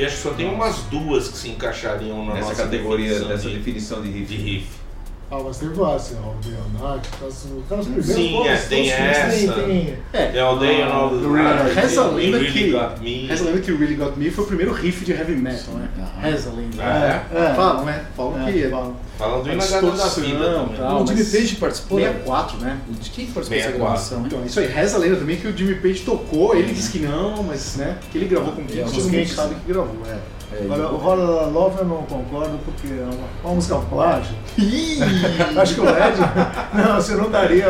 E 0.00 0.04
acho 0.06 0.16
que 0.16 0.22
só 0.22 0.30
tem 0.30 0.46
umas 0.48 0.76
duas 0.84 1.28
que 1.28 1.36
se 1.36 1.48
encaixariam 1.50 2.24
na 2.24 2.34
Nessa 2.34 2.48
nossa 2.48 2.62
categoria, 2.64 3.08
definição 3.08 3.28
dessa 3.28 3.48
de, 3.48 3.56
definição 3.56 4.02
de 4.02 4.08
riff. 4.10 4.26
de 4.26 4.36
riff. 4.36 4.66
Ah, 5.32 5.38
mas 5.44 5.58
tem 5.58 5.68
assim, 5.68 6.16
o 6.16 6.34
Leonardo, 6.44 7.08
tá, 7.20 7.26
os 7.26 7.46
tá 7.68 7.76
os 7.76 7.84
primeiros 7.86 8.06
Sim, 8.06 8.34
é, 8.34 8.56
todos 8.56 8.64
tem 8.64 8.84
filmes 8.84 9.16
essa. 9.16 9.52
Tem, 9.52 9.64
tem, 9.66 9.96
É, 10.12 10.26
The 10.26 10.32
the 10.32 10.40
do 11.20 11.30
Night, 11.30 11.62
Really- 11.62 11.74
Reza 11.74 12.00
a 12.02 12.06
lenda 12.08 12.38
Really 12.38 12.52
que. 12.52 12.70
Got 12.72 13.00
Me. 13.00 13.26
Reza 13.26 13.42
a 13.44 13.46
lenda 13.46 13.60
que 13.60 13.70
o 13.72 13.78
Really 13.78 13.94
Got 13.94 14.12
Me 14.18 14.30
foi 14.30 14.44
o 14.44 14.46
primeiro 14.48 14.72
riff 14.72 15.04
de 15.04 15.12
heavy 15.12 15.36
metal, 15.36 15.74
né? 15.74 15.88
Reza 16.20 16.50
a 16.50 16.52
lenda. 16.54 16.76
Ah, 16.82 17.24
é? 17.32 17.54
Falam, 17.54 17.84
né? 17.84 18.04
Falam 18.16 18.48
É, 18.48 18.52
que. 18.52 18.70
Falando 19.20 19.48
em 19.48 19.52
Inagada 19.52 19.90
da 19.90 20.06
Vida 20.06 20.54
também. 20.54 20.76
tal. 20.78 21.02
o 21.02 21.06
Jimmy 21.06 21.24
Page 21.24 21.56
participou, 21.56 22.00
né? 22.00 22.06
64, 22.06 22.56
né? 22.58 22.80
De 22.88 23.10
quem 23.10 23.26
que 23.26 23.32
participou 23.32 23.58
dessa 23.58 23.70
64. 23.70 23.78
gravação, 23.78 24.18
hein? 24.18 24.24
Então, 24.26 24.46
isso 24.46 24.60
aí, 24.60 24.66
reza 24.66 24.96
a 24.96 25.00
lenda 25.00 25.16
também 25.16 25.36
que 25.36 25.46
o 25.46 25.56
Jimmy 25.56 25.74
Page 25.74 26.00
tocou, 26.00 26.56
ele 26.56 26.72
disse 26.72 26.90
que 26.90 26.98
não, 27.00 27.42
mas 27.42 27.76
né, 27.76 27.98
que 28.10 28.16
ele 28.16 28.26
gravou 28.26 28.52
com 28.52 28.64
quem 28.64 28.80
É, 28.80 28.84
todo 28.84 29.08
mundo 29.10 29.28
sabe 29.28 29.54
que 29.56 29.72
gravou. 29.72 29.96
É. 30.08 30.18
É, 30.52 30.64
Agora, 30.64 31.22
o 31.22 31.26
da 31.38 31.46
Love 31.46 31.78
eu 31.78 31.84
não 31.84 32.02
concordo 32.02 32.58
porque 32.64 32.88
é 32.88 33.04
uma, 33.04 33.28
uma 33.44 33.54
música 33.54 33.76
plágio. 33.76 34.34
Ih! 34.58 34.98
acho 35.56 35.74
que 35.74 35.80
o 35.80 35.84
Led. 35.84 36.16
Não, 36.74 36.96
você 36.96 37.14
não 37.14 37.30
daria. 37.30 37.66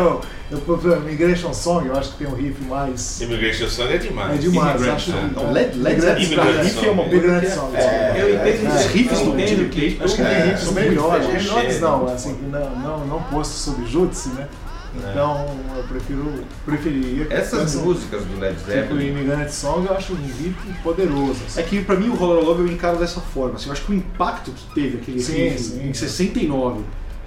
O- 0.52 0.72
Eu, 0.72 0.92
eu, 0.92 1.00
Migration 1.02 1.52
Song, 1.54 1.86
eu 1.86 1.96
acho 1.96 2.12
que 2.12 2.18
tem 2.18 2.26
um 2.26 2.34
riff 2.34 2.62
mais. 2.64 3.20
Immigration 3.20 3.68
Song 3.68 3.92
é 3.92 3.98
demais. 3.98 4.34
É 4.34 4.38
demais, 4.38 4.74
Immigrant 4.76 4.96
acho. 4.96 5.10
Song. 5.12 5.26
Então, 5.30 5.52
Led, 5.52 5.78
Led 5.78 5.96
Imigrante 5.96 6.24
Zeppelin 6.26 6.44
Song. 6.44 6.62
riff 6.64 6.86
é 6.86 6.90
uma 6.90 7.02
coisa 7.04 7.16
Imigrante 7.16 7.46
que 7.46 7.52
é- 7.52 7.54
Song. 7.54 7.76
é, 7.76 8.16
Eu 8.20 8.34
entendo 8.34 8.74
Os 8.74 8.82
que- 8.86 8.98
riffs 8.98 9.18
eu 9.20 9.24
do 9.26 9.40
entendo 9.40 9.70
Page 9.74 9.98
Acho 10.02 10.16
que 10.16 10.22
é, 10.22 10.24
tem 10.34 10.44
riffs 10.50 10.64
são 10.64 10.72
melhores. 10.74 11.26
Melhores 11.26 11.80
não, 11.80 12.06
assim, 12.06 12.34
que 12.34 12.44
não, 12.46 12.70
não, 12.78 13.06
não 13.06 13.22
posto 13.24 13.52
sob 13.52 13.86
júdice, 13.86 14.28
né? 14.30 14.48
Então 14.92 15.46
eu 15.76 15.84
prefiro. 15.84 16.44
Preferiria 16.66 17.24
que 17.26 17.32
Essas 17.32 17.76
músicas 17.76 18.24
do 18.24 18.40
Led 18.40 18.56
Tipo, 18.56 18.70
o 18.70 18.72
Zeppelin, 18.74 19.06
Imigrante 19.06 19.54
Song 19.54 19.86
eu 19.86 19.94
acho 19.96 20.12
um 20.14 20.16
riff 20.16 20.54
poderoso. 20.82 21.36
assim. 21.46 21.60
É 21.60 21.62
que 21.62 21.80
pra 21.84 21.94
mim 21.94 22.08
o 22.08 22.14
Roller 22.14 22.44
Love 22.44 22.62
eu 22.62 22.66
encaro 22.72 22.98
dessa 22.98 23.20
forma. 23.20 23.54
Assim, 23.54 23.66
eu 23.66 23.72
acho 23.72 23.82
que 23.82 23.92
o 23.92 23.94
impacto 23.94 24.50
que 24.50 24.74
teve 24.74 24.96
aquele 24.98 25.20
Sim, 25.22 25.32
riff 25.50 25.58
sim. 25.62 25.88
em 25.88 25.94
69, 25.94 26.80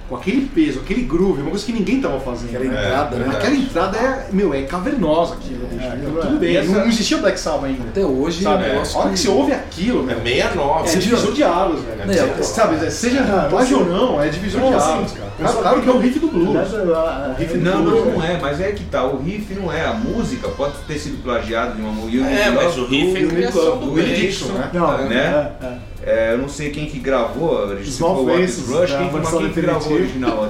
com 0.10 0.16
aquele 0.18 0.42
peso, 0.54 0.80
aquele 0.82 1.04
groove, 1.04 1.40
é 1.40 1.42
uma 1.44 1.52
coisa 1.52 1.66
que 1.66 1.72
ninguém 1.72 2.02
tava 2.02 2.20
fazendo. 2.20 2.50
Aquela 2.56 2.66
né? 2.66 2.86
entrada, 2.86 3.16
né? 3.16 3.36
Aquela 3.36 3.56
entrada 3.56 3.98
é, 3.98 4.28
meu, 4.32 4.54
é 4.54 4.62
cavernosa 4.64 5.36
aquilo, 5.36 5.66
bicho. 5.68 5.82
É, 5.84 5.96
meu. 5.96 6.08
aquilo 6.08 6.20
é. 6.20 6.22
Tudo 6.22 6.40
bem, 6.40 6.58
essa- 6.58 6.72
não, 6.72 6.86
existia 6.88 7.18
Black 7.18 7.40
Sabbath 7.40 7.66
ainda. 7.66 7.84
Até 7.90 8.06
hoje, 8.06 8.44
Sabe? 8.44 8.64
é 8.64 8.66
A 8.66 8.70
negócio 8.74 9.00
hora 9.00 9.10
que 9.10 9.20
você 9.20 9.30
ouve 9.30 9.52
aquilo, 9.54 10.02
É 10.02 10.16
meu, 10.16 10.24
69. 10.24 10.90
é 10.90 10.96
divisor 10.96 11.32
de 11.34 11.44
águas, 11.44 11.80
velho. 11.82 12.02
É, 12.02 12.06
Você- 12.14 12.20
é, 12.42 12.44
sabe, 12.44 12.92
seja 12.92 13.24
plágio 13.50 13.80
ou 13.80 13.86
não, 13.86 14.22
é 14.22 14.28
divisor 14.30 14.62
de 14.62 14.74
assim, 14.74 14.92
águas, 14.94 15.12
cara. 15.14 15.33
Só- 15.48 15.62
Claro 15.62 15.82
que 15.82 15.90
é 15.90 15.92
o 15.92 16.00
riff 16.00 16.20
do 16.20 16.28
blues. 16.28 16.50
Nessa- 16.54 16.78
a- 16.96 17.32
a- 17.32 17.34
riff 17.38 17.58
Não, 17.58 17.82
blues, 17.84 18.06
não, 18.06 18.12
não 18.14 18.20
né? 18.20 18.34
é, 18.34 18.40
mas 18.42 18.62
é 18.62 18.72
que 18.72 18.84
tá, 18.86 19.04
o 19.06 19.18
riff 19.22 19.54
não 19.56 19.72
é, 19.72 19.86
a 19.86 19.94
música 19.94 20.48
pode 20.50 20.74
ter 20.88 20.98
sido 21.00 21.22
plagiado 21.24 21.76
de 21.76 21.82
uma 21.82 21.92
música. 21.92 22.24
É, 22.26 22.50
mas 22.52 22.78
o 22.78 22.86
riff 22.86 23.18
é 23.18 23.22
do, 23.22 23.28
criação 23.30 23.78
do 23.78 23.94
Willie 23.94 24.16
Dixon, 24.16 24.54
né? 24.54 24.70
Não, 24.74 24.98
né? 25.08 25.56
é, 25.62 25.66
é. 25.66 25.78
É, 26.06 26.34
eu 26.34 26.38
não 26.38 26.50
sei 26.50 26.70
quem 26.70 26.86
que 26.86 27.00
gravou, 27.00 27.68
se 27.84 27.98
foi 28.00 28.08
o 28.10 28.34
Otis 28.34 28.68
Rush, 28.68 28.92
quem, 28.92 29.08
que- 29.08 29.14
versão 29.16 29.40
quem 29.40 29.50
que 29.52 29.62
gravou 29.62 29.92
o 29.92 29.96
original. 29.96 30.50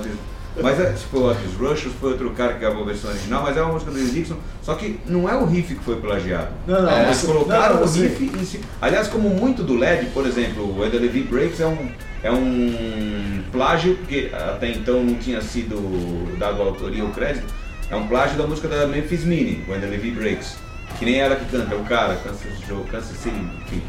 Mas 0.61 0.79
é, 0.79 0.93
se 0.93 1.05
foi 1.05 1.19
o 1.21 1.31
Otis 1.31 1.53
Rush, 1.59 1.87
foi 1.99 2.11
outro 2.11 2.29
cara 2.31 2.53
que 2.53 2.59
gravou 2.59 2.83
a 2.83 2.85
versão 2.85 3.09
original, 3.09 3.41
mas 3.43 3.57
é 3.57 3.61
uma 3.61 3.73
música 3.73 3.89
do 3.91 3.97
Lee 3.97 4.11
Dixon, 4.11 4.35
só 4.61 4.75
que 4.75 4.99
não 5.07 5.27
é 5.27 5.35
o 5.35 5.45
riff 5.45 5.73
que 5.73 5.83
foi 5.83 5.95
plagiado. 5.95 6.49
Não, 6.67 6.81
não, 6.81 7.01
Eles 7.01 7.17
você- 7.17 7.27
colocaram 7.27 7.75
não, 7.77 7.83
o 7.83 7.87
você- 7.87 8.07
riff 8.07 8.23
em 8.39 8.45
si. 8.45 8.61
Aliás, 8.81 9.07
como 9.07 9.29
muito 9.29 9.63
do 9.63 9.75
LED, 9.75 10.07
por 10.13 10.27
exemplo, 10.27 10.63
o 10.63 10.79
When 10.79 10.91
the 10.91 10.97
Levy 10.99 11.23
Breaks 11.23 11.59
é 11.59 11.65
um, 11.67 11.89
é 12.21 12.31
um 12.31 13.41
plágio, 13.51 13.95
porque 13.97 14.29
até 14.31 14.69
então 14.69 15.03
não 15.03 15.15
tinha 15.15 15.41
sido 15.41 16.37
dado 16.37 16.61
autoria 16.61 17.03
ou 17.03 17.09
crédito, 17.09 17.45
é 17.89 17.95
um 17.95 18.07
plágio 18.07 18.37
da 18.37 18.45
música 18.45 18.67
da 18.67 18.85
Memphis 18.87 19.23
Mini, 19.25 19.63
When 19.67 19.79
the 19.79 19.87
Levy 19.87 20.11
Breaks. 20.11 20.55
Que 20.99 21.05
nem 21.05 21.19
ela 21.19 21.35
que 21.35 21.45
canta, 21.45 21.73
é 21.73 21.77
o 21.77 21.83
cara, 21.83 22.15
Kansas, 22.17 22.59
Joe, 22.67 22.83
Kansas 22.83 23.17
City, 23.17 23.35
enfim. 23.65 23.81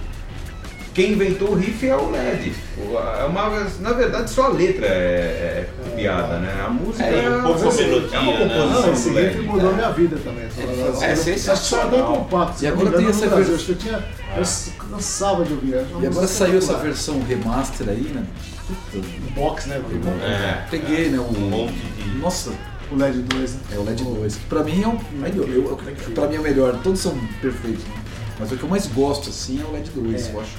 Quem 0.95 1.13
inventou 1.13 1.51
o 1.51 1.55
riff 1.57 1.87
é 1.89 1.97
o 1.97 2.09
LED. 2.11 2.53
É 3.21 3.25
uma, 3.25 3.49
na 3.81 3.93
verdade, 3.93 4.31
só 4.31 4.45
a 4.45 4.49
letra 4.49 4.87
é, 4.87 5.67
é 5.91 5.97
piada, 5.97 6.39
né? 6.39 6.65
A 6.65 6.71
música 6.71 7.03
É, 7.05 7.29
um 7.37 7.43
pouco 7.43 7.65
é, 7.65 7.69
a 7.69 7.73
melodia, 7.73 8.17
é 8.17 8.21
uma 8.21 8.33
né? 8.33 8.39
composição 8.39 8.83
Não, 8.87 8.93
esse 8.93 9.09
riff 9.11 9.39
mudou 9.41 9.75
minha 9.75 9.91
vida 9.91 10.17
também. 10.23 10.45
É 10.45 10.47
Acho 10.47 11.01
que 11.01 11.17
sensacional. 11.17 11.91
só 11.91 11.91
bem 11.91 12.03
compacto. 12.05 12.65
E 12.65 12.69
agora 12.69 12.91
tem 12.93 13.09
essa 13.09 13.27
versão- 13.27 13.55
Acho 13.57 13.65
que 13.67 13.73
eu 13.73 13.77
tinha. 13.77 14.05
Eu 14.37 14.43
cansava 14.91 15.45
de 15.45 15.53
ouvir. 15.53 15.75
E 16.01 16.07
agora 16.07 16.27
saiu 16.29 16.59
essa 16.59 16.75
versão 16.75 17.21
remaster 17.23 17.89
aí, 17.89 18.01
né? 18.15 18.25
Puta, 18.93 19.07
Box, 19.35 19.67
né? 19.69 19.81
É. 20.23 20.69
peguei, 20.71 21.09
né? 21.11 21.19
Um 21.19 21.25
O... 21.25 21.41
monte 21.51 21.73
de. 21.75 22.19
Nossa, 22.19 22.53
O 22.93 22.97
LED 22.97 23.19
2, 23.23 23.55
né? 23.55 23.61
é 23.75 23.79
o 23.79 23.83
LED 23.85 24.05
2, 24.05 24.37
que 24.37 24.45
pra 24.47 24.63
mim 24.63 24.83
é 24.83 24.87
o 24.87 24.99
melhor. 25.21 25.49
Eu, 25.49 25.65
eu- 25.71 25.79
pra 26.15 26.29
mim 26.29 26.37
é 26.37 26.39
o 26.39 26.43
melhor, 26.43 26.79
todos 26.85 27.01
são 27.01 27.19
perfeitos, 27.43 27.83
né? 27.85 27.95
Mas 28.39 28.51
o 28.51 28.57
que 28.57 28.63
eu 28.65 28.69
mais 28.69 28.87
gosto, 28.87 29.31
assim, 29.31 29.61
é 29.61 29.65
o 29.65 29.73
LED 29.73 29.91
2, 29.91 30.29
É. 30.29 30.33
eu 30.33 30.41
acho. 30.41 30.53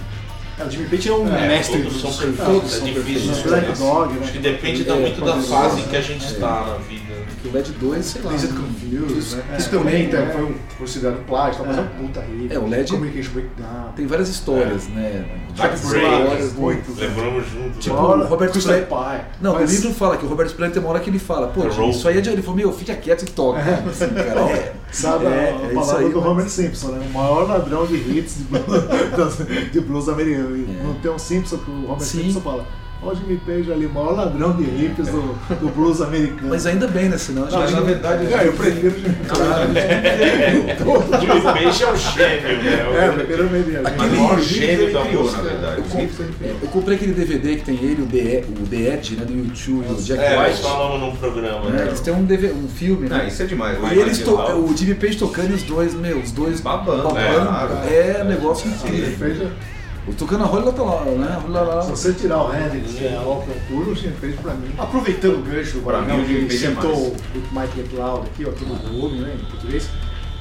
É, 0.58 0.64
o 0.64 0.72
Jimmy 0.72 0.86
Page 0.88 1.10
é 1.10 1.14
um 1.14 1.28
É, 1.36 1.48
mestre 1.50 1.78
Todos 1.84 1.94
dos 1.94 2.02
são 2.02 2.12
todos 2.12 2.38
perfeitos, 2.38 2.74
é 2.74 2.78
são 2.78 2.88
difícil 2.88 3.04
perfeitos. 3.04 3.38
escolher. 3.38 3.62
Black 3.66 3.78
Dog, 3.80 4.14
né? 4.14 4.20
Acho 4.24 4.32
que 4.32 4.40
depende 4.40 4.90
É, 4.90 4.94
muito 4.94 5.26
da 5.26 5.36
fase 5.38 5.82
em 5.82 5.84
que 5.84 5.96
a 5.98 6.02
gente 6.02 6.26
está 6.26 6.48
na 6.66 6.78
vida. 6.88 7.06
Que 7.42 7.50
o 7.50 7.54
LED 7.54 7.72
2, 7.74 8.06
sei 8.06 8.22
lá. 8.22 8.32
Não- 8.32 8.40
Confused, 8.40 9.36
né? 9.38 9.44
É, 9.54 9.58
Isso 9.58 9.70
também 9.70 10.08
tá- 10.08 10.26
foi 10.34 10.44
um 10.46 10.56
considerado 10.80 11.26
plágio, 11.28 11.60
tá? 11.62 11.68
mas 11.68 11.78
é 11.78 11.82
um 11.82 11.88
puta 11.88 12.22
riff. 12.22 12.54
É, 12.56 12.58
o 12.60 12.68
LED 12.68 12.92
Communication 12.94 13.32
Breakdown. 13.34 13.92
Tem 13.96 14.08
várias 14.08 14.30
histórias, 14.30 14.88
né? 14.88 15.26
Jack 15.54 15.76
histórias 15.76 16.54
do- 16.54 16.62
muito. 16.62 17.00
Lembramos 17.00 17.44
junto. 17.52 17.78
Tipo, 17.80 17.96
né? 18.18 18.24
o 18.24 18.28
Robert 18.28 18.52
Twisted 18.52 18.86
Plant. 18.86 19.20
Pie. 19.20 19.26
Não, 19.42 19.54
Mas- 19.56 19.70
no 19.70 19.76
livro 19.76 19.94
fala 19.94 20.18
que 20.18 20.26
o 20.26 20.30
Robert 20.30 20.50
Plant 20.54 20.72
tem 20.74 20.82
uma 20.82 20.90
hora 20.92 21.00
que 21.02 21.10
ele 21.10 21.20
fala, 21.20 21.48
pô, 21.50 21.68
isso 21.90 22.08
aí 22.08 22.18
é 22.18 22.22
de... 22.22 22.30
Ele 22.30 22.42
falou, 22.42 22.56
meu, 22.58 22.72
fica 22.74 22.96
quieto 22.96 23.24
e 23.24 23.26
toca. 23.26 23.60
Assim, 23.60 24.08
cara, 24.08 24.40
é, 24.52 24.74
Sabe 24.92 25.26
é, 25.26 25.30
a, 25.30 25.66
é 25.72 25.74
palavra 25.74 26.06
aí, 26.06 26.10
do 26.12 26.20
mas- 26.22 26.30
Homer 26.30 26.50
Simpson, 26.50 26.88
né? 26.90 27.06
O 27.10 27.14
maior 27.14 27.48
ladrão 27.48 27.86
de 27.86 27.96
hits 27.96 28.38
de 28.38 28.44
blues, 28.46 28.66
de 29.72 29.80
blues 29.82 30.08
americano. 30.10 30.56
E 30.56 30.62
Não 30.84 30.94
tem 30.96 31.12
um 31.12 31.20
Simpson 31.20 31.58
que 31.58 31.70
o 31.70 31.86
Homer 31.86 32.02
Sim. 32.02 32.24
Simpson 32.24 32.42
fala. 32.42 32.66
O 33.06 33.14
Jimmy 33.16 33.38
Page 33.46 33.72
ali, 33.72 33.86
o 33.86 33.90
maior 33.92 34.16
ladrão 34.16 34.52
de 34.54 34.64
hits 34.64 35.08
do, 35.10 35.22
do 35.60 35.70
blues 35.70 36.02
americano. 36.02 36.50
Mas 36.50 36.66
ainda 36.66 36.88
bem, 36.88 37.08
né? 37.08 37.18
Senão 37.18 37.44
a 37.44 37.52
Mas 37.52 37.70
gente 37.70 37.74
na 37.74 37.82
verdade, 37.82 38.34
É, 38.34 38.48
eu 38.48 38.54
prefiro 38.54 38.96
o 38.96 39.00
Jimmy 39.00 39.16
Page. 39.16 39.42
Jimmy 41.22 41.42
Page 41.42 41.84
é 41.84 41.92
o 41.92 41.96
gênio, 41.96 42.64
né? 42.64 42.98
É, 42.98 43.08
eu 43.08 43.14
prefiro 43.14 43.44
o 43.44 43.88
Aquele 43.88 44.18
o 44.18 44.22
maior 44.22 44.40
gênio 44.42 44.88
criou, 44.88 45.24
música, 45.24 45.42
na 45.44 45.50
verdade. 45.50 45.84
Eu 46.62 46.68
comprei 46.70 46.96
aquele 46.98 47.14
DVD 47.14 47.56
que 47.58 47.64
tem 47.66 47.76
ele, 47.76 48.02
o 48.02 48.06
The, 48.08 48.44
o 48.62 48.68
The 48.68 48.94
Edge, 48.94 49.16
né, 49.16 49.26
do 49.26 49.34
YouTube, 49.34 49.86
e 49.88 49.92
o 49.94 50.02
Jack 50.02 50.22
É, 50.24 50.48
White. 50.48 50.62
falamos 50.62 51.00
num 51.00 51.16
programa, 51.16 51.70
né, 51.70 51.78
né? 51.78 51.86
eles 51.88 52.00
têm 52.00 52.14
um, 52.14 52.24
DVD, 52.24 52.54
um 52.54 52.68
filme, 52.68 53.08
Ah, 53.12 53.18
né? 53.20 53.28
isso 53.28 53.42
é 53.42 53.46
demais. 53.46 53.78
E 53.94 54.00
eles 54.00 54.26
o 54.28 54.74
Jimmy 54.76 54.96
Page 54.96 55.18
tocando 55.18 55.52
e 55.52 55.54
os 55.54 55.64
dois, 55.64 55.94
meu, 55.94 56.18
os 56.20 56.32
dois 56.32 56.60
Babando, 56.60 57.16
é, 57.18 58.20
é, 58.20 58.24
negócio 58.24 58.70
Jimmy 58.70 59.00
incrível. 59.00 59.50
O 60.08 60.14
tocando 60.14 60.44
a 60.44 60.48
rola 60.48 60.72
tá 60.72 60.84
lá, 60.84 61.04
né? 61.04 61.40
Rola 61.42 61.62
lá. 61.62 61.82
se 61.82 61.90
você 61.90 62.14
tirar 62.14 62.44
o 62.44 62.56
Hendrix, 62.56 62.94
que 62.94 63.06
é 63.06 63.16
a 63.16 63.22
ópera 63.22 63.58
pura, 63.68 63.90
o 63.90 63.96
Page 63.96 64.38
pra 64.42 64.54
mim. 64.54 64.72
Aproveitando 64.78 65.40
o 65.40 65.42
gancho, 65.42 65.80
Pra 65.80 66.02
mim, 66.02 66.22
o 66.22 66.48
que 66.48 66.58
citou 66.58 66.84
mais. 66.84 67.72
o 67.74 67.78
Mike 67.80 67.96
Loud 67.96 68.28
aqui, 68.28 68.46
ó, 68.46 68.52
todo 68.52 68.72
o 68.72 68.76
volume, 68.76 69.22
né, 69.22 69.36
em 69.36 69.46
português. 69.46 69.90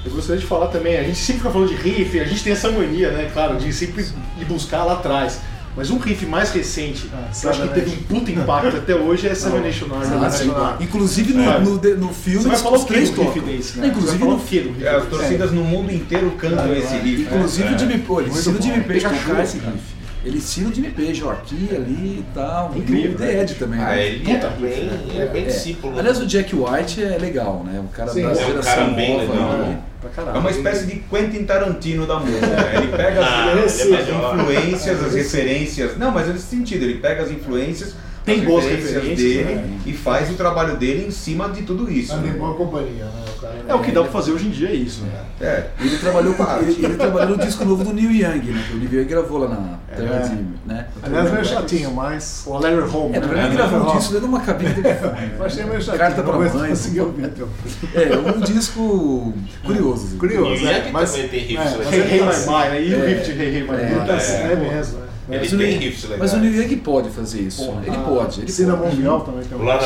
Eu 0.04 0.10
gostaria 0.12 0.40
de 0.40 0.46
falar 0.46 0.66
também, 0.66 0.98
a 0.98 1.02
gente 1.02 1.16
sempre 1.16 1.40
fica 1.40 1.50
falando 1.50 1.68
de 1.68 1.76
riff, 1.76 2.20
a 2.20 2.24
gente 2.24 2.44
tem 2.44 2.52
essa 2.52 2.70
mania, 2.70 3.10
né, 3.10 3.30
claro, 3.32 3.56
de 3.56 3.72
sempre 3.72 4.04
ir 4.38 4.44
buscar 4.44 4.84
lá 4.84 4.94
atrás. 4.94 5.40
Mas 5.76 5.90
um 5.90 5.98
riff 5.98 6.24
mais 6.26 6.50
recente, 6.52 7.10
Ah, 7.12 7.28
que 7.32 7.44
eu 7.46 7.50
acho 7.50 7.62
que 7.62 7.68
teve 7.74 7.90
um 7.90 7.96
puta 8.04 8.30
impacto 8.30 8.76
até 8.76 8.94
hoje, 8.94 9.26
é 9.26 9.34
Seven 9.34 9.60
Nation 9.60 9.86
Army. 9.92 10.06
Ah, 10.14 10.28
né. 10.70 10.76
Inclusive 10.80 11.34
no, 11.34 11.42
É. 11.42 11.58
no, 11.58 11.74
no 11.96 12.08
filme 12.14 12.42
Você 12.42 12.48
vai 12.48 12.58
falar 12.58 12.78
o 12.78 12.80
que 12.84 12.86
três 12.92 13.10
do 13.10 13.22
riff 13.22 13.40
desse, 13.40 13.76
Não, 13.78 13.82
né? 13.84 13.88
Inclusive 13.92 14.24
no 14.24 14.36
riff 14.36 14.74
É, 14.84 14.88
as 14.88 15.06
torcidas 15.06 15.50
no 15.50 15.64
mundo 15.64 15.92
inteiro 15.92 16.30
cantam 16.38 16.66
É, 16.66 16.78
esse 16.78 16.94
riff. 16.96 17.22
Inclusive 17.22 17.68
né? 17.70 17.74
o 17.74 17.78
Jimmy 17.78 17.98
Page, 17.98 18.28
ensina 18.30 18.58
o. 18.58 18.62
Jimmy 18.62 18.80
Page 18.84 19.00
tocar 19.00 19.42
esse 19.42 19.58
riff. 19.58 19.94
Ele 20.24 20.38
ensina 20.38 20.70
o 20.70 20.72
Jimmy 20.74 20.90
Page, 20.90 21.22
ó, 21.22 21.32
aqui, 21.32 21.68
ali 21.74 22.20
e 22.20 22.24
tal. 22.32 22.72
Incrível, 22.74 23.10
E 23.10 23.14
o 23.14 23.18
né? 23.18 23.26
The 23.26 23.42
Ed 23.42 23.54
também. 23.56 23.80
Ah, 23.80 23.84
né? 23.90 24.06
ele 24.06 24.24
Puta 24.24 24.46
é 24.46 24.50
bem, 24.60 25.20
é 25.20 25.26
bem 25.26 25.42
É. 25.42 25.46
discípulo. 25.48 25.98
Aliás, 25.98 26.18
o 26.18 26.26
Jack 26.26 26.54
White 26.56 27.02
é 27.02 27.18
legal, 27.18 27.62
né? 27.62 27.78
O 27.84 27.88
cara 27.94 28.10
Sim, 28.10 28.22
da 28.22 28.28
é 28.28 28.32
um 28.32 28.36
geração 28.36 28.74
cara 28.74 28.84
bem 28.94 29.18
nova. 29.18 29.32
legal. 29.34 29.52
né? 29.58 29.78
Pra 30.12 30.22
É 30.22 30.26
caralho. 30.26 30.40
uma 30.40 30.50
espécie 30.50 30.86
de 30.86 30.96
Quentin 31.10 31.44
Tarantino 31.44 32.06
da 32.06 32.18
música. 32.20 32.46
né? 32.46 32.74
Ele 32.78 32.88
pega 32.88 33.24
Ah, 33.24 33.52
as, 33.64 33.80
ele 33.80 33.94
é 33.94 33.98
as 33.98 34.08
influências, 34.08 35.02
as 35.02 35.14
referências. 35.14 35.96
Não, 35.96 36.10
mas 36.10 36.28
nesse 36.28 36.44
sentido, 36.46 36.82
ele 36.84 36.98
pega 36.98 37.22
as 37.22 37.30
influências, 37.30 37.94
Tem 38.24 38.40
as 38.40 38.44
boas 38.44 38.64
referências 38.64 38.94
referências, 38.94 39.18
dele 39.46 39.54
né? 39.54 39.78
e 39.86 39.92
faz 39.92 40.30
o 40.30 40.34
trabalho 40.34 40.76
dele 40.76 41.06
em 41.06 41.10
cima 41.10 41.48
de 41.48 41.62
tudo 41.62 41.90
isso. 41.90 42.12
Em 42.14 42.20
né? 42.20 42.34
boa 42.38 42.54
companhia, 42.54 43.04
né? 43.04 43.23
É 43.68 43.74
o 43.74 43.80
que 43.80 43.90
dá 43.90 44.02
pra 44.02 44.10
fazer 44.12 44.32
hoje 44.32 44.46
em 44.48 44.50
dia, 44.50 44.68
é 44.68 44.74
isso. 44.74 45.02
né? 45.04 45.10
É. 45.40 45.64
Ele 45.80 45.96
trabalhou, 45.98 46.34
com, 46.34 46.44
ele, 46.60 46.84
ele 46.84 46.94
trabalhou 46.96 47.36
no 47.36 47.44
disco 47.44 47.64
novo 47.64 47.82
do 47.84 47.92
Neil 47.92 48.10
Young, 48.10 48.52
né? 48.52 48.64
Que 48.68 48.74
o 48.74 48.78
Neil 48.78 48.92
Young 49.00 49.04
gravou 49.08 49.38
lá 49.38 49.48
na 49.48 49.78
É. 49.90 49.96
Third, 49.96 50.44
né? 50.66 50.86
Aliás, 51.02 51.30
meio 51.32 51.44
chatinho, 51.44 51.90
mas. 51.92 52.42
O 52.46 52.58
Larry 52.58 52.76
Home, 52.80 53.16
É, 53.16 53.20
né? 53.20 53.44
ele 53.46 53.54
gravou 53.56 53.80
um 53.92 53.96
disco 53.96 54.12
dentro 54.12 54.28
de 54.28 54.34
uma 54.34 54.40
cabine 54.40 54.74
de 54.74 54.82
telefone. 54.82 55.30
Eu 55.38 55.44
achei 55.44 55.64
meio 55.64 55.80
chatinho. 55.82 55.98
Carta 55.98 56.22
pra 56.22 56.32
não 56.32 56.40
mãe. 56.40 56.68
consegui 56.70 57.00
ouvir. 57.00 57.24
Então. 57.24 57.48
É, 57.94 58.16
um 58.36 58.40
disco 58.40 59.32
curioso. 59.64 60.06
assim. 60.06 60.18
Curioso, 60.18 60.62
E 60.62 60.66
o 60.66 60.68
é, 60.68 60.78
Young 60.80 60.92
mas- 60.92 61.12
também 61.12 61.28
tem 61.28 61.40
riffs 61.40 61.72
é, 61.72 61.76
legais. 61.76 61.94
Hey 61.94 62.00
Hey 62.00 62.20
My. 62.20 62.26
Mind, 62.26 62.70
né? 62.70 62.82
E 62.82 62.94
o 62.94 63.04
É. 63.04 63.06
riff 63.08 63.24
de 63.32 63.42
Hey 63.42 63.54
Hey 63.56 63.62
My 63.62 63.74
É. 63.76 63.88
Mind. 63.90 64.50
É 64.52 64.56
mesmo, 64.74 64.98
Ele 65.28 65.38
Mas 65.38 65.52
o 65.52 65.56
tem 65.58 65.78
riffs 65.78 66.02
legais. 66.04 66.20
Mas 66.20 66.32
o 66.34 66.36
Neil 66.44 66.62
Young 66.62 66.76
pode 66.78 67.08
fazer 67.10 67.40
isso. 67.40 67.64
Porra. 67.64 67.80
Ele 67.86 67.96
Ah, 67.96 68.02
pode. 68.06 68.40
Ele 68.42 68.52
pode. 68.66 68.94
Mundial 68.96 69.20
também 69.22 69.44
tem 69.44 69.58
um. 69.58 69.64
Lá. 69.64 69.78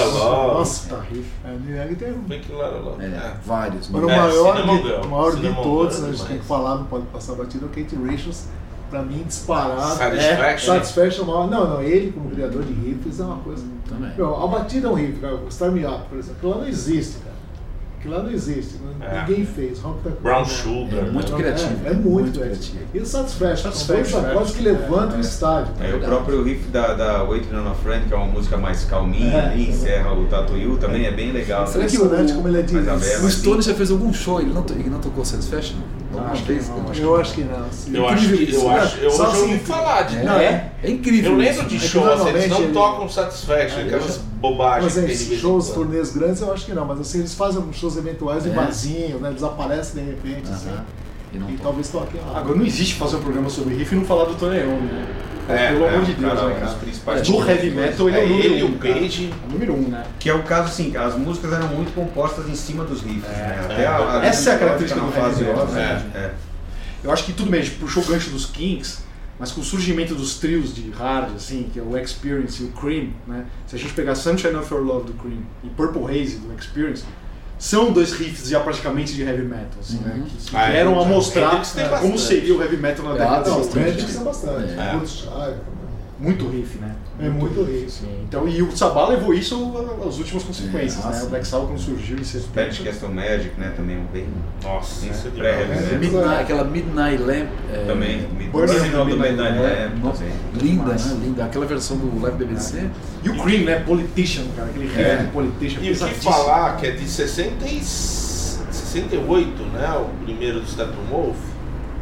Nossa, 0.55 0.89
tá 0.97 1.01
riff. 1.03 1.25
É, 1.45 1.51
o 1.53 1.59
New 1.61 1.77
York 1.77 1.95
tem 1.95 2.13
um. 2.13 2.19
Bem 2.23 2.41
que 2.41 2.53
lá, 2.53 2.67
lá. 2.69 2.97
É, 3.05 3.35
vários. 3.45 3.89
Agora, 3.89 4.07
o 4.07 4.11
É, 4.11 4.17
maior, 4.17 4.57
de, 4.57 5.07
o 5.07 5.09
maior 5.11 5.37
de 5.37 5.55
todos, 5.63 6.01
né, 6.01 6.07
a 6.07 6.11
é 6.11 6.13
gente 6.15 6.27
tem 6.27 6.39
que 6.39 6.45
falar, 6.45 6.77
não 6.77 6.85
pode 6.85 7.07
passar 7.07 7.35
batido, 7.35 7.67
é 7.67 7.69
o 7.69 7.71
Kate 7.85 7.95
Richards, 7.97 8.49
pra 8.91 9.03
mim, 9.03 9.23
disparado. 9.27 9.97
Satisfaction. 9.97 10.75
É, 10.75 10.79
Satisfaction, 10.79 11.21
é 11.21 11.25
o 11.25 11.27
maior- 11.29 11.49
não, 11.51 11.71
não, 11.75 11.83
ele 11.83 12.11
como 12.11 12.31
criador 12.31 12.65
de 12.65 12.73
riffs 12.73 13.21
é 13.21 13.23
uma 13.23 13.37
coisa. 13.39 13.65
Também. 13.89 14.13
Meu, 14.17 14.43
a 14.43 14.47
batida 14.49 14.89
é 14.89 14.91
um 14.91 14.95
riff, 14.95 15.21
cara, 15.21 15.37
o 15.37 15.49
Start 15.49 15.73
Me 15.73 15.87
Up, 15.87 16.03
por 16.09 16.19
exemplo, 16.19 16.51
lá 16.51 16.57
não 16.59 16.67
existe, 16.69 17.19
cara. 17.19 17.38
Aquilo 17.99 18.15
lá 18.15 18.23
não 18.23 18.31
existe, 18.31 18.75
não- 18.81 19.07
É. 19.07 19.21
ninguém 19.27 19.45
fez. 19.45 19.85
Honk 19.85 19.99
the 20.05 20.11
Brown 20.23 20.45
Clock, 20.45 20.51
Sugar. 20.53 20.99
É 21.07 21.11
muito 21.11 21.33
né? 21.33 21.39
criativo. 21.39 21.71
É, 21.85 21.89
é 21.89 21.93
muito, 21.95 22.09
Muito 22.11 22.39
criativo. 22.41 22.79
E 22.95 22.99
o 23.01 23.05
Satisfaction, 23.07 23.57
são 23.57 23.73
Satisfaction, 23.73 24.21
dois 24.21 24.31
acordes 24.33 24.55
é. 24.55 24.57
que 24.59 24.63
levantam 24.65 25.15
É. 25.15 25.19
o 25.19 25.21
estádio. 25.21 25.73
É, 25.81 25.95
o 25.95 26.01
próprio 26.01 26.43
riff 26.45 26.69
da, 26.69 26.95
da 26.95 27.23
Waiting 27.25 27.55
on 27.57 27.69
a 27.69 27.75
Friend, 27.75 28.07
que 28.07 28.15
é 28.15 28.17
uma 28.17 28.27
música 28.27 28.57
mais 28.57 28.85
calminha, 28.85 29.33
É. 29.37 29.47
ali, 29.51 29.69
encerra 29.71 30.13
o 30.13 30.27
Tattoo 30.27 30.57
You, 30.57 30.77
também 30.77 31.07
é 31.07 31.11
bem 31.11 31.33
legal. 31.33 31.67
Será 31.67 31.85
que 31.87 31.97
Impressionante 31.97 32.33
o- 32.33 32.37
como 32.37 32.49
ele 32.49 32.61
é 32.61 32.63
de 32.63 32.73
mais 32.75 32.89
aberto. 32.89 33.25
O 33.25 33.31
Stone 33.31 33.63
já 33.63 33.75
fez 33.75 33.91
algum 33.91 34.13
show, 34.13 34.41
ele 34.41 34.53
não, 34.55 34.65
ele 34.71 34.89
não 34.91 35.01
tocou 35.01 35.25
Satisfaction? 35.25 35.77
Acho 36.31 36.43
que 36.45 36.53
não, 36.53 36.91
acho 36.91 37.01
Eu 37.03 37.17
acho 37.21 37.35
que 37.35 37.41
não. 37.45 37.67
sim. 37.73 37.97
Eu 37.97 38.09
acho 38.09 38.29
que 38.29 38.53
eu 38.55 38.65
né? 38.69 38.79
acho, 38.79 38.97
eu 38.99 39.11
Só 39.11 39.31
já 39.31 39.39
ouvi 39.39 39.53
assim, 39.55 39.59
falar 39.65 40.03
de 40.03 40.17
É, 40.17 40.23
Não, 40.25 40.35
é, 40.39 40.73
é 40.83 40.91
incrível. 40.91 41.33
Eu 41.33 41.37
lembro 41.39 41.53
isso. 41.55 41.65
de 41.69 41.77
É 41.77 41.79
que 41.79 41.87
show, 41.89 42.11
assim, 42.13 42.29
eles 42.29 42.49
não 42.49 42.63
ele- 42.63 42.73
tocam 42.73 43.09
Satisfaction, 43.09 43.81
É, 43.81 43.83
aquelas 43.85 44.17
bobagens 44.41 44.97
Mas 44.97 45.05
que 45.23 45.33
é, 45.33 45.37
em 45.37 45.39
shows, 45.41 45.71
turnês 45.71 46.11
grandes 46.13 46.41
eu 46.41 46.53
acho 46.53 46.65
que 46.67 46.73
não, 46.73 46.85
mas 46.87 47.01
assim, 47.01 47.19
eles 47.19 47.35
fazem 47.35 47.63
shows 47.73 47.97
eventuais 47.97 48.43
de 48.45 48.51
É. 48.51 48.53
barzinho, 48.53 49.19
né? 49.19 49.29
Eles 49.31 49.43
aparecem 49.43 50.03
de 50.03 50.11
repente, 50.11 50.51
assim. 50.51 50.69
Aham. 50.71 50.85
E 51.35 51.39
não 51.39 51.47
E 51.49 51.53
toca. 51.53 51.63
talvez 51.65 51.89
toquem 51.89 52.21
lá. 52.27 52.39
Agora 52.39 52.57
não 52.57 52.65
existe 52.65 52.95
fazer 52.95 53.17
um 53.17 53.21
programa 53.21 53.51
sobre 53.51 53.75
riff 53.75 53.95
e 53.95 53.99
não 53.99 54.05
falar 54.07 54.25
do 54.25 54.35
Tony 54.35 54.57
Iommi, 54.61 54.89
né? 55.49 55.65
É, 55.65 55.73
Pelo 55.73 55.85
é, 55.85 55.89
amor 55.89 56.05
de 56.05 56.15
Deus, 56.15 56.35
cara, 56.35 56.49
né, 56.49 56.61
cara? 56.61 56.75
principais 56.75 57.23
Do 57.23 57.49
heavy 57.49 57.71
metal 57.71 58.09
ele 58.09 58.19
é, 58.19 58.21
É 58.21 58.25
o 58.25 58.29
número 58.29 58.45
ele 58.45 58.59
e 58.59 58.65
um, 58.65 58.69
o. 58.69 58.79
Page. 58.79 59.35
Número 59.51 59.75
um, 59.75 59.89
né? 59.89 60.05
Que 60.19 60.31
é 60.31 60.35
o 60.35 60.43
caso 60.43 60.69
assim, 60.69 60.97
as 60.97 61.17
músicas 61.17 61.53
eram 61.53 61.69
muito 61.69 61.93
compostas 61.95 62.49
em 62.49 62.55
cima 62.55 62.85
dos 62.85 63.03
riffs. 63.03 63.23
né? 63.29 63.61
Até 63.65 63.83
é. 63.83 63.87
a, 63.87 64.21
a 64.21 64.27
Essa 64.27 64.51
é 64.51 64.55
a 64.55 64.59
característica 64.59 65.01
do 65.01 65.07
heavy 65.07 65.21
fase 65.21 65.45
metal, 65.45 65.67
né? 65.67 66.11
é. 66.15 66.31
Eu 67.03 67.13
acho 67.13 67.25
que 67.25 67.33
tudo 67.33 67.51
bem, 67.51 67.61
a 67.61 67.65
gente 67.65 67.77
puxou 67.77 68.03
o 68.03 68.07
gancho 68.07 68.31
dos 68.31 68.47
Kings, 68.47 68.99
mas 69.39 69.53
com 69.53 69.61
o 69.61 69.65
surgimento 69.65 70.15
dos 70.15 70.39
trios 70.39 70.75
de 70.75 70.91
hard, 70.91 71.35
assim, 71.37 71.71
que 71.73 71.79
é 71.79 71.83
o 71.83 71.97
Experience 71.97 72.63
e 72.63 72.67
o 72.67 72.71
Cream, 72.71 73.11
né? 73.27 73.47
Se 73.67 73.77
a 73.77 73.79
gente 73.79 73.93
pegar 73.95 74.15
Sunshine 74.17 74.57
of 74.57 74.73
Your 74.73 74.83
Love 74.83 75.07
do 75.07 75.13
Cream 75.15 75.43
e 75.63 75.69
Purple 75.69 76.05
Haze 76.05 76.39
do 76.39 76.53
Experience, 76.59 77.05
são 77.59 77.93
dois 77.93 78.13
riffs 78.13 78.49
já 78.49 78.61
praticamente 78.61 79.15
de 79.15 79.23
heavy 79.23 79.43
metal, 79.43 79.67
assim, 79.81 79.99
né? 79.99 80.13
Uhum. 80.17 80.23
Que, 80.25 80.37
que 80.51 80.57
Ah, 80.57 80.69
é. 80.69 80.73
vieram 80.73 81.01
a 81.01 81.05
mostrar 81.05 81.51
tem 81.63 81.85
como 81.89 81.91
bastante. 81.91 82.21
seria 82.21 82.55
o 82.57 82.63
heavy 82.63 82.77
metal 82.77 83.05
na 83.07 83.15
É, 83.15 83.19
década 83.19 83.43
tem 83.43 83.53
Não, 83.53 83.61
de 83.61 83.67
o 83.67 83.71
70. 83.73 83.89
Hendrix 83.91 84.17
é 84.17 84.21
bastante. 84.25 84.73
É. 84.73 85.01
Muito 86.21 86.49
riff, 86.49 86.79
né? 86.79 86.97
É 87.21 87.29
muito 87.29 87.63
riff. 87.63 87.89
Sim. 87.91 88.09
Então, 88.29 88.49
e 88.49 88.61
o 88.61 88.77
Sabá 88.77 89.07
levou 89.09 89.33
isso 89.33 89.55
às 90.05 90.19
últimas 90.19 90.43
consequências, 90.43 90.97
É, 91.05 91.07
né? 91.09 91.13
nossa. 91.15 91.27
O 91.27 91.29
Black 91.31 91.47
Sabbath 91.47 91.69
quando 91.69 91.79
surgiu 91.79 92.17
em 92.17 92.21
Pet 92.21 92.27
70. 92.75 92.85
Castle 92.85 93.09
Magic, 93.15 93.51
né? 93.61 93.73
Também 93.77 93.99
um 93.99 94.05
bem. 94.13 94.27
Nossa, 94.65 95.07
Né? 95.07 95.13
isso 95.13 95.29
é 95.29 95.31
Pré- 95.31 95.63
demais. 95.65 95.81
né? 95.93 95.99
Midnight, 95.99 96.43
aquela 96.43 96.65
Midnight 96.65 97.23
Lamp. 97.23 97.49
é, 97.73 97.85
Também. 97.87 98.17
Of 98.25 98.67
the 98.67 98.75
Midnight 98.75 99.05
Midnight 99.07 99.59
é, 99.59 99.85
Lamp. 99.91 100.03
nossa, 100.05 100.19
também. 100.25 100.35
linda, 100.55 100.83
Demais. 100.83 101.07
né? 101.07 101.21
Linda. 101.25 101.45
Aquela 101.45 101.67
versão 101.67 101.97
do 101.99 102.21
Live 102.21 102.37
BBC. 102.39 102.89
E 103.23 103.29
o 103.31 103.37
Cream, 103.43 103.65
né? 103.65 103.79
Politician, 103.87 104.45
cara. 104.57 104.69
Aquele 104.71 104.87
riff 104.87 105.01
É. 105.01 105.17
de 105.19 105.27
Politician. 105.29 105.81
E 105.83 105.93
o 105.93 105.97
que 105.97 106.15
falar 106.15 106.77
que 106.79 106.87
é 106.89 106.91
de 106.91 107.09
60 107.09 107.65
e 107.65 107.81
68, 108.73 109.63
né? 109.73 109.89
O 109.99 110.25
primeiro 110.25 110.61
do 110.61 110.67
Steppenwolf. 110.69 111.37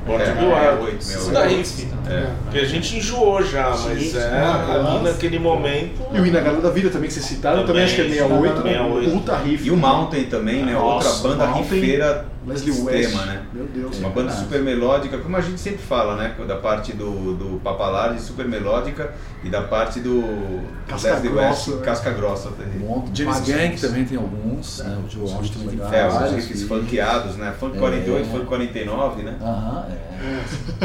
Born 0.07 0.23
É, 0.23 0.27
to 0.27 0.35
Be 0.39 0.45
Wild. 0.45 0.55
é, 0.65 0.79
oito, 0.85 1.01
Isso 1.01 1.23
meu, 1.25 1.33
da 1.33 1.41
oito. 1.43 1.57
riff. 1.57 1.89
É. 2.09 2.27
Que 2.53 2.59
a 2.61 2.65
gente 2.65 2.97
enjoou 2.97 3.43
já, 3.43 3.71
mas 3.71 3.79
Sim, 4.03 4.17
é 4.17 4.21
sim. 4.21 4.73
ali 4.89 5.03
naquele 5.03 5.39
momento. 5.39 6.01
E 6.13 6.21
o 6.21 6.27
Inagalo 6.27 6.63
da 6.63 6.71
Vida 6.71 6.89
também 6.91 7.09
que 7.09 7.15
vocês 7.15 7.27
citaram, 7.27 7.65
também, 7.67 7.83
acho 7.85 7.97
que 7.97 8.03
é 8.03 8.09
68, 8.09 8.63
né? 8.63 8.73
68. 8.75 9.11
Puta 9.11 9.37
riff. 9.37 9.67
E 9.67 9.71
o 9.71 9.77
Mountain 9.77 10.25
também, 10.25 10.63
né? 10.65 10.73
Nossa, 10.75 11.09
Outra 11.09 11.29
banda 11.31 11.47
Mountain, 11.47 11.81
rifeira 11.81 12.25
Leslie 12.47 12.71
extrema, 12.71 12.93
West. 13.21 13.27
né? 13.27 13.43
Meu 13.53 13.65
Deus. 13.67 13.99
Uma 13.99 14.11
banda 14.11 14.31
super 14.33 14.63
melódica, 14.63 15.19
como 15.19 15.37
a 15.37 15.41
gente 15.41 15.61
sempre 15.61 15.79
fala, 15.83 16.17
né? 16.17 16.35
Da 16.47 16.57
parte 16.57 16.93
do, 16.93 17.35
do 17.35 17.61
Papalardi, 17.61 18.21
super 18.23 18.47
melódica, 18.47 19.13
e 19.43 19.49
da 19.49 19.63
parte 19.63 20.01
do 20.01 20.23
Casca 20.87 21.13
Leslie 21.15 21.33
grossa, 21.33 21.49
West, 21.49 21.69
né? 21.81 21.85
casca 21.85 22.11
grossa. 22.13 22.49
Um 22.51 22.79
monte. 22.79 23.23
James 23.23 23.41
Gang 23.41 23.81
também 23.81 24.05
tem 24.05 24.17
alguns, 24.17 24.79
né? 24.79 24.99
O 25.05 25.11
Joe 25.11 25.29
Walsh 25.31 25.51
também 25.51 25.77
tem 25.77 25.99
É, 26.01 26.07
os 26.09 26.31
riffs 26.33 26.63
e- 26.63 26.65
funkeados, 26.67 27.37
né? 27.37 27.53
Funk 27.59 27.77
É. 27.77 27.81
48, 27.81 28.29
Funk 28.31 28.47
49, 28.47 29.23
né? 29.23 29.37
Aham, 29.43 29.87
é. 29.89 29.97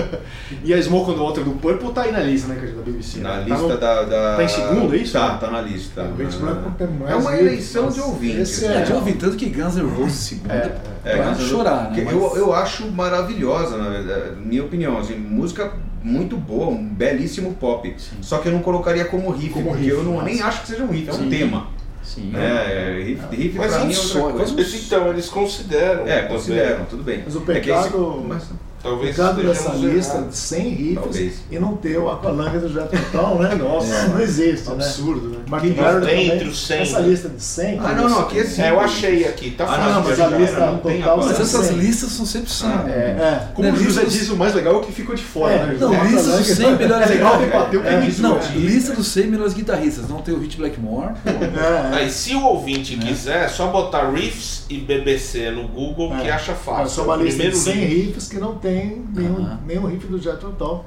E 0.63 0.73
a 0.73 0.81
Smoke 0.81 1.11
on 1.11 1.13
the 1.15 1.19
Water 1.19 1.43
do 1.43 1.51
Purple 1.51 1.91
tá 1.93 2.01
aí 2.03 2.11
na 2.11 2.19
lista, 2.19 2.47
né, 2.49 2.55
cara, 2.55 2.71
da 2.73 2.81
BBC. 2.81 3.19
Na 3.19 3.37
né? 3.37 3.45
lista 3.47 3.55
tá 3.55 3.73
no- 3.73 3.77
da, 3.79 4.03
da- 4.03 4.35
tá 4.37 4.43
em 4.43 4.47
segundo, 4.47 4.93
é 4.93 4.97
isso? 4.97 5.13
Tá, 5.13 5.37
tá 5.37 5.49
na 5.49 5.61
lista. 5.61 6.03
O 6.03 6.13
Vinte 6.15 6.35
Branco 6.37 6.71
tem 6.77 6.87
mais 6.87 7.11
É 7.11 7.15
uma 7.15 7.35
eleição 7.37 7.89
de 7.89 7.99
ouvintes. 8.01 8.61
É, 8.63 8.77
é- 8.77 8.81
de 8.83 8.93
ouvir 8.93 9.13
tanto 9.13 9.37
que 9.37 9.49
Guns 9.49 9.75
N' 9.75 9.87
Roses 9.87 10.13
segunda 10.15 10.53
É, 10.53 10.77
É, 11.03 11.17
chorar, 11.51 11.91
né? 11.91 12.01
eu, 12.11 12.21
Mas- 12.21 12.37
eu 12.37 12.53
acho 12.53 12.89
maravilhosa, 12.91 13.77
na 13.77 13.89
verdade, 13.89 14.35
minha 14.43 14.63
opinião. 14.63 14.97
Assim, 14.97 15.15
música 15.15 15.71
muito 16.03 16.35
boa, 16.37 16.67
um 16.69 16.83
belíssimo 16.83 17.53
pop. 17.53 17.95
Só 18.21 18.39
que 18.39 18.47
eu 18.47 18.51
não 18.51 18.61
colocaria 18.61 19.05
como 19.05 19.29
riff, 19.31 19.53
Como 19.53 19.65
porque 19.69 19.83
riff, 19.83 19.95
eu 19.95 20.03
não, 20.03 20.13
nossa. 20.13 20.25
nem 20.25 20.41
acho 20.41 20.61
que 20.61 20.67
seja 20.67 20.83
um 20.83 20.87
riff, 20.87 21.09
é 21.09 21.13
um 21.13 21.17
Sim. 21.17 21.29
tema. 21.29 21.67
Sim. 22.03 22.29
Né? 22.31 22.39
É, 22.43 23.03
riff, 23.03 23.21
riff 23.35 23.57
Mas 23.57 23.71
pra 23.73 23.81
um 23.83 23.85
mim 23.85 23.93
é 23.93 23.97
outra 23.97 24.09
sonho. 24.11 24.35
coisa. 24.35 24.53
Mas 24.55 24.85
então, 24.85 25.07
eles 25.09 25.29
consideram. 25.29 26.07
É, 26.07 26.21
também. 26.21 26.27
consideram, 26.35 26.85
tudo 26.85 27.03
bem. 27.03 27.21
Mas 27.23 27.35
o 27.35 27.39
É 27.39 27.59
que 27.59 27.69
esse- 27.69 27.83
pecado- 27.83 28.25
mas- 28.27 28.43
Talvez 28.83 29.15
dessa 29.15 29.31
estejamos 29.41 29.81
lista 29.93 30.13
errados. 30.15 30.31
de 30.33 30.37
100 30.37 30.69
riffs 30.69 31.33
e 31.51 31.59
não 31.59 31.75
ter 31.77 31.97
o 31.99 32.09
Aqualung 32.09 32.49
do 32.59 32.69
Jet 32.69 32.89
Total, 32.89 33.37
né? 33.39 33.55
Nossa. 33.55 34.07
não 34.07 34.19
existe, 34.19 34.67
né? 34.69 34.73
Absurdo, 34.75 35.29
né? 35.29 35.37
Mark 35.47 35.63
Que 35.63 35.69
Garrett 35.71 35.99
não 35.99 36.07
tem 36.07 36.31
entre 36.31 36.47
os 36.47 36.65
100, 36.65 36.79
Essa 36.81 36.99
né? 37.01 37.07
lista 37.09 37.29
de 37.29 37.43
100. 37.43 37.79
Ah, 37.79 37.93
não, 37.93 38.09
não, 38.09 38.19
aqui 38.21 38.39
é 38.39 38.43
sim. 38.43 38.61
É, 38.61 38.69
eu 38.71 38.79
achei 38.79 39.25
aqui, 39.27 39.51
tá 39.51 39.65
Ah, 39.65 39.67
fácil. 39.67 39.83
não, 39.93 40.03
mas 40.03 40.19
a 40.19 40.27
lista 40.27 40.59
não 40.65 40.77
tem 40.79 40.97
total. 41.01 41.17
Mas 41.17 41.39
essas 41.39 41.65
100. 41.67 41.77
listas 41.77 42.11
são 42.11 42.25
sempre 42.25 42.49
100. 42.51 42.69
Ah, 42.69 42.83
né? 42.83 42.91
É. 42.93 43.47
Como 43.53 43.67
Né, 43.67 43.73
o 43.73 43.83
José 43.83 44.03
disse, 44.05 44.31
o 44.31 44.35
mais 44.37 44.55
legal 44.55 44.73
é 44.73 44.77
o 44.77 44.81
que 44.81 44.91
ficou 44.91 45.13
de 45.15 45.23
fora, 45.23 45.53
É, 45.53 45.65
né? 45.67 45.77
Não, 45.79 45.93
É, 45.93 46.03
lista 46.03 46.29
é 46.31 46.37
dos 46.37 46.47
100 46.47 46.75
melhores 46.77 47.09
É 47.11 47.13
guitarristas. 47.15 48.19
É, 48.19 48.21
Não, 48.21 48.39
lista 48.55 48.93
dos 48.93 49.07
100 49.07 49.27
melhores 49.27 49.53
guitarristas. 49.53 50.09
Não 50.09 50.21
tem 50.21 50.33
o 50.33 50.39
Hit 50.39 50.57
Blackmore. 50.57 51.13
É, 51.25 51.95
Aí, 51.97 52.09
se 52.09 52.33
o 52.35 52.43
ouvinte 52.43 52.95
quiser, 52.97 53.45
é 53.45 53.47
só 53.47 53.67
botar 53.67 54.09
riffs 54.11 54.63
e 54.69 54.77
BBC 54.77 55.51
no 55.51 55.67
Google 55.67 56.09
que 56.17 56.27
É. 56.27 56.31
acha 56.31 56.53
é 56.53 56.55
fácil. 56.55 56.89
só 56.89 57.03
uma 57.03 57.15
É 57.15 57.23
lista 57.25 57.43
de 57.43 57.49
primeiro 57.51 57.57
100 57.57 57.75
link. 57.75 58.05
riffs 58.07 58.27
que 58.27 58.37
não 58.39 58.55
tem 58.55 58.70
nenhum, 59.15 59.37
Aham. 59.37 59.59
nenhum 59.65 59.85
riff 59.87 60.07
do 60.07 60.19
Jet 60.19 60.37
Total. 60.39 60.85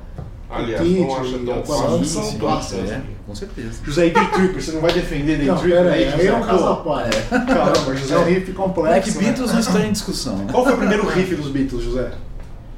Aliás, 0.51 0.83
Kid 0.87 1.01
não 1.01 1.17
acha 1.17 1.39
tão 1.39 1.65
fácil. 1.65 2.05
são 2.05 2.23
Sim, 2.23 2.39
clássicos. 2.39 2.91
É, 2.93 3.01
com 3.27 3.35
certeza. 3.35 3.81
José, 3.83 4.07
e 4.07 4.11
Day 4.13 4.27
Tripper, 4.29 4.63
você 4.63 4.73
não 4.73 4.81
vai 4.81 4.93
defender 4.93 5.39
Day 5.39 5.47
Não, 5.47 5.57
Tripper 5.57 5.83
pera 5.83 5.95
aí, 5.95 6.11
José? 6.11 6.27
é 6.27 6.35
um 6.37 6.43
caso 6.43 6.67
à 6.69 6.77
parte. 6.77 7.23
Caramba, 7.31 7.79
É 7.89 7.91
um 7.93 7.97
José. 7.97 8.25
riff 8.25 8.37
É 8.37 8.45
que 8.45 8.53
complexo. 8.53 9.17
né? 9.19 9.25
Beatles 9.25 9.53
não 9.53 9.61
estão 9.61 9.81
em 9.85 9.93
discussão. 9.93 10.37
né? 10.37 10.47
Qual 10.53 10.63
foi 10.65 10.75
o 10.75 10.77
primeiro 10.77 11.09
riff 11.09 11.35
dos 11.35 11.49
Beatles, 11.51 11.83
José? 11.83 12.13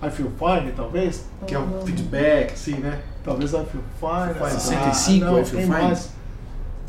I 0.02 0.10
Feel 0.10 0.30
Fine, 0.38 0.72
talvez? 0.76 1.24
Que 1.46 1.54
é 1.54 1.58
Não, 1.58 1.64
o 1.66 1.70
não, 1.70 1.82
feedback, 1.86 2.52
assim, 2.52 2.74
né? 2.74 2.98
Talvez 3.24 3.50
I 3.52 3.56
Feel 3.56 3.82
Fine. 4.00 4.34
Fine. 4.34 4.46
ah, 4.46 4.50
65, 4.50 5.24
não, 5.24 5.40
I 5.40 5.44
Feel 5.44 5.62
Fine? 5.62 5.66
mais. 5.66 6.10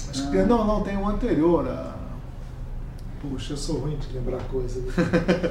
Acho 0.10 0.24
que 0.26 0.32
tem- 0.38 0.46
não, 0.46 0.66
não, 0.66 0.82
tem 0.84 0.96
um 0.98 1.10
anterior. 1.10 1.68
a- 1.68 1.97
Puxa, 3.30 3.54
eu 3.54 3.58
sou 3.58 3.78
ruim 3.80 3.98
de 3.98 4.16
lembrar 4.18 4.40
coisa. 4.52 4.82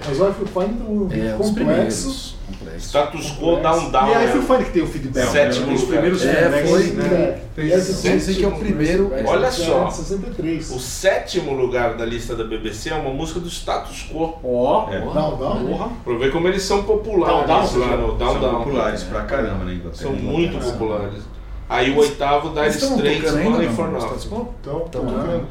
Mas 0.09 0.21
o 0.21 0.29
I 0.29 0.33
Feel 0.33 0.47
Fine 0.47 0.79
tem 0.79 0.87
um 0.87 1.09
É, 1.13 1.37
complexo. 1.37 2.37
Complexo. 2.47 2.87
Status 2.89 3.31
quo 3.39 3.57
down 3.61 3.91
down. 3.91 4.09
e 4.11 4.15
aí 4.15 4.27
né? 4.35 4.43
foi 4.47 4.65
que 4.65 4.71
tem 4.71 4.83
o 4.83 4.87
feedback. 4.87 5.27
Sétimo 5.31 5.67
né? 5.67 5.75
Os 5.75 5.85
primeiros 5.85 6.25
É, 6.25 6.33
feedbacks, 6.35 6.71
foi, 6.71 6.83
né? 6.93 7.41
E 7.59 7.61
esse 7.73 7.93
Dizem 8.03 8.21
foi 8.21 8.35
que 8.35 8.45
é 8.45 8.49
o 8.49 8.53
primeiro- 8.59 9.13
Olha 9.27 9.51
só. 9.51 9.91
63. 9.91 10.71
O 10.71 10.79
sétimo 10.79 11.53
lugar 11.55 11.97
da 11.97 12.05
lista 12.05 12.35
da 12.37 12.45
BBC 12.45 12.91
é 12.91 12.95
uma 12.95 13.11
música 13.13 13.41
do 13.41 13.49
status 13.49 14.07
quo. 14.13 14.39
Ó, 14.45 14.91
É. 14.93 15.01
Down, 15.01 15.37
down. 15.37 15.67
porra. 15.67 15.89
Pra 16.05 16.15
ver 16.19 16.31
como 16.33 16.49
eles 16.49 16.63
são 16.63 16.83
populares 16.85 17.47
Down, 17.47 17.47
down, 17.47 17.79
lá 17.91 17.97
no 17.97 18.13
Down 18.15 18.33
São 18.33 18.41
Down. 18.41 18.59
populares 18.65 19.03
pra 19.05 19.23
caramba 19.23 19.65
na 19.65 19.73
Inglaterra. 19.75 20.03
São 20.03 20.13
muito 20.13 20.59
populares. 20.59 21.23
Aí 21.69 21.91
o 21.91 21.99
oitavo, 21.99 22.49
estão 22.61 22.91
Straits, 22.97 23.33
Money 23.43 23.69
for 23.71 23.89
no 23.89 23.99
Nothing. 23.99 24.27
Então, 24.27 24.49
Então, 24.61 24.81
tocando. 24.89 25.47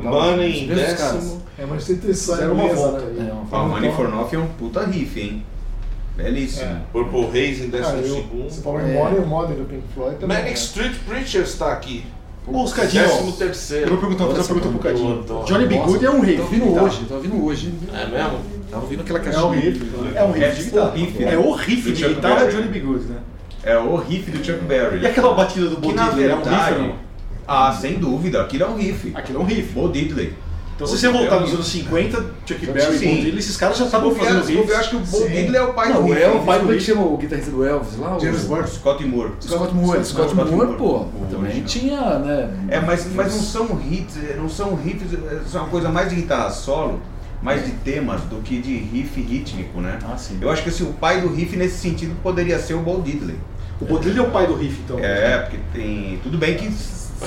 Money 0.00 0.64
em 0.64 0.66
décimo. 0.68 1.42
É 1.60 1.64
uma 1.64 1.76
instituição 1.76 2.34
Fizeram 2.36 2.54
uma 2.54 2.64
inglesa, 2.64 2.80
volta 2.88 3.00
né? 3.06 3.28
É, 3.28 3.32
uma 3.32 3.46
Ó, 3.52 3.64
o 3.64 3.68
Money 3.68 3.92
for 3.92 4.08
Nothing 4.08 4.36
é 4.36 4.38
um 4.38 4.46
puta 4.46 4.84
riff, 4.86 5.20
hein? 5.20 5.44
Belíssimo. 6.16 6.64
É. 6.70 6.80
Purple 6.92 7.26
Haze 7.26 7.62
em 7.64 7.66
Ah, 7.66 7.70
décimo 7.70 7.98
eu, 7.98 8.14
segundo. 8.16 8.50
você 8.50 8.62
falou 8.62 8.80
em 8.80 8.90
É. 8.90 8.94
Modern, 8.94 9.22
o 9.22 9.26
Modern 9.26 9.58
do 9.58 9.64
Pink 9.64 9.82
Floyd 9.94 10.16
também. 10.18 10.36
Manic 10.38 10.50
né? 10.50 10.54
Street 10.56 10.94
Preachers 11.06 11.54
tá 11.56 11.72
aqui. 11.72 12.04
Ô, 12.46 12.62
os 12.64 12.72
Cadinho, 12.72 13.02
Décimo 13.04 13.32
terceiro. 13.32 13.84
Eu 13.84 13.90
vou 13.90 13.98
perguntar, 13.98 14.24
vou 14.24 14.34
fazer 14.34 14.52
uma 14.52 14.60
pergunta 14.60 14.78
pro 14.82 14.92
Cadinho. 14.92 15.44
Johnny 15.44 15.66
B. 15.66 15.78
Good 15.78 16.06
é 16.06 16.10
um 16.10 16.20
riff. 16.20 16.36
Tô 16.38 16.42
ouvindo 16.44 16.64
guitarra. 16.66 16.86
hoje, 16.86 17.04
tô 17.06 17.14
ouvindo 17.14 17.44
hoje. 17.44 17.74
É 17.92 18.06
mesmo? 18.06 18.38
Tava 18.70 18.82
ouvindo 18.82 19.00
aquela 19.02 19.18
É 19.18 19.22
caixinha. 19.22 19.44
um 19.46 19.50
riff. 19.50 19.90
É 20.14 20.24
um 20.24 20.32
riff 20.32 20.44
É 20.44 20.50
de 20.50 20.64
guitarra. 20.64 20.92
É 20.96 21.24
né? 21.26 21.36
o 21.38 21.52
riff 21.52 21.90
Do 21.90 21.96
de 21.96 22.08
guitarra 22.08 22.44
é. 22.44 22.48
Johnny 22.48 22.68
B. 22.68 22.80
Good, 22.80 23.04
né? 23.04 23.16
É 23.62 23.76
o 23.78 23.96
riff 23.96 24.30
do 24.30 24.44
Chuck 24.44 24.64
Berry. 24.64 25.00
E 25.02 25.06
aquela 25.06 25.34
batida 25.34 25.68
do 25.68 25.76
Bo 25.76 25.88
Diddley 25.92 26.28
é 26.30 26.34
um 26.34 26.38
riff 26.42 26.78
não? 26.78 26.94
Ah, 27.46 27.72
sem 27.78 27.98
dúvida, 27.98 28.40
aquilo 28.42 28.64
é 28.64 28.68
um 28.68 28.76
riff. 28.76 29.12
Aquilo 29.14 29.38
é 29.38 29.42
um 29.42 29.44
riff. 29.44 29.72
Bo 29.74 29.88
Diddley. 29.88 30.32
Então 30.80 30.88
se 30.88 30.98
você 30.98 31.10
voltar 31.10 31.40
nos 31.40 31.52
anos 31.52 31.66
50, 31.66 32.24
Chuck 32.46 32.66
Berry 32.66 32.94
e 32.94 32.98
Sim. 32.98 33.08
Bo 33.08 33.14
Diddley, 33.16 33.38
esses 33.38 33.56
caras 33.58 33.76
já 33.76 33.84
estavam 33.84 34.14
fazendo 34.14 34.42
riff. 34.46 34.66
Eu 34.70 34.76
acho 34.78 34.88
que 34.88 34.96
o 34.96 35.00
Bo 35.00 35.18
Sim. 35.18 35.28
Diddley 35.28 35.56
é 35.56 35.62
o 35.62 35.74
pai 35.74 35.88
Não, 35.90 35.96
do 35.96 36.08
o 36.08 36.12
riff. 36.14 36.22
Elvis, 36.22 36.44
pai 36.46 36.58
do 36.58 36.60
como 36.60 36.72
é 36.72 36.74
que 36.74 36.80
riff. 36.80 36.86
chama 36.92 37.06
o 37.06 37.16
guitarrista 37.18 37.50
do 37.50 37.64
Elvis 37.64 37.98
lá? 37.98 38.16
O 38.16 38.20
James 38.20 38.44
Burke. 38.44 38.70
Scott 38.70 39.04
Moore. 39.04 39.32
Scott 39.40 39.74
Moore. 39.74 40.04
Scott 40.06 40.34
Moore, 40.34 40.76
pô, 40.78 40.96
O 41.00 41.26
também 41.30 41.62
tinha, 41.64 42.18
né? 42.18 42.50
É, 42.70 42.80
mas, 42.80 43.06
mas 43.14 43.34
não 43.34 43.42
são 43.42 43.78
hits, 43.90 44.16
eh, 44.16 44.36
não 44.38 44.48
são 44.48 44.74
riffs, 44.74 45.12
eh, 45.12 45.40
são 45.46 45.64
uma 45.64 45.68
coisa 45.70 45.90
mais 45.90 46.08
de 46.08 46.14
guitarra 46.14 46.48
solo, 46.50 46.98
mais 47.42 47.62
de 47.62 47.72
temas 47.72 48.22
do 48.22 48.36
que 48.36 48.58
de 48.58 48.74
riff 48.74 49.20
rítmico, 49.20 49.82
né? 49.82 49.98
Ah, 50.10 50.16
sim. 50.16 50.38
Eu 50.40 50.48
acho 50.48 50.62
que 50.62 50.70
assim, 50.70 50.84
o 50.84 50.94
pai 50.94 51.20
do 51.20 51.28
riff 51.28 51.54
nesse 51.58 51.76
sentido 51.76 52.16
poderia 52.22 52.58
ser 52.58 52.72
o 52.72 52.80
Bo 52.80 53.02
Diddley. 53.02 53.36
O 53.82 53.84
Bo 53.84 53.98
Diddley 53.98 54.24
é 54.24 54.26
o 54.26 54.30
pai 54.30 54.46
do 54.46 54.54
riff, 54.54 54.80
então. 54.82 54.98
É, 54.98 55.40
porque 55.40 55.58
tem. 55.74 56.18
Tudo 56.22 56.38
bem 56.38 56.56
que 56.56 56.70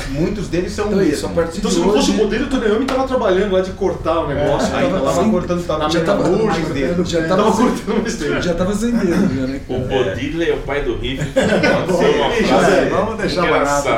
muitos 0.10 0.48
deles 0.48 0.72
são 0.72 0.88
Então 0.88 1.00
o 1.00 1.04
isso, 1.04 1.28
mesmo. 1.28 1.36
partir 1.42 1.60
Então 1.60 1.72
se 1.72 1.80
não 1.80 1.94
fosse 1.94 2.12
o 2.12 2.14
Diddley, 2.14 2.44
o 2.44 2.48
Tony 2.48 2.66
Iommi 2.68 2.86
tava 2.86 3.08
trabalhando 3.08 3.52
lá 3.52 3.62
de 3.62 3.72
cortar 3.72 4.20
o 4.20 4.28
negócio. 4.28 4.76
Aí 4.76 4.90
tava, 4.90 5.06
tava 5.06 5.30
cortando, 5.30 5.66
tava 5.66 5.90
Já 5.90 6.04
tava 6.04 6.24
cortando 6.24 6.74
dedo. 6.74 7.06
Já 7.06 7.22
tava 7.28 7.44
tava, 7.44 7.52
cortando 7.52 8.02
mais 8.02 8.16
tempo. 8.16 8.42
já 8.42 8.54
tava 8.54 8.76
sem 8.76 8.92
dedo, 8.92 9.36
já, 9.36 9.48
né? 9.48 9.62
O 9.68 9.80
Bo 9.80 10.16
Diddley 10.16 10.50
é 10.50 10.54
o 10.54 10.58
pai 10.58 10.82
do 10.82 10.96
riff. 10.98 11.24
Frase 11.34 12.44
José, 12.46 12.90
vamos 12.90 13.18
deixar 13.18 13.50
barato, 13.50 13.90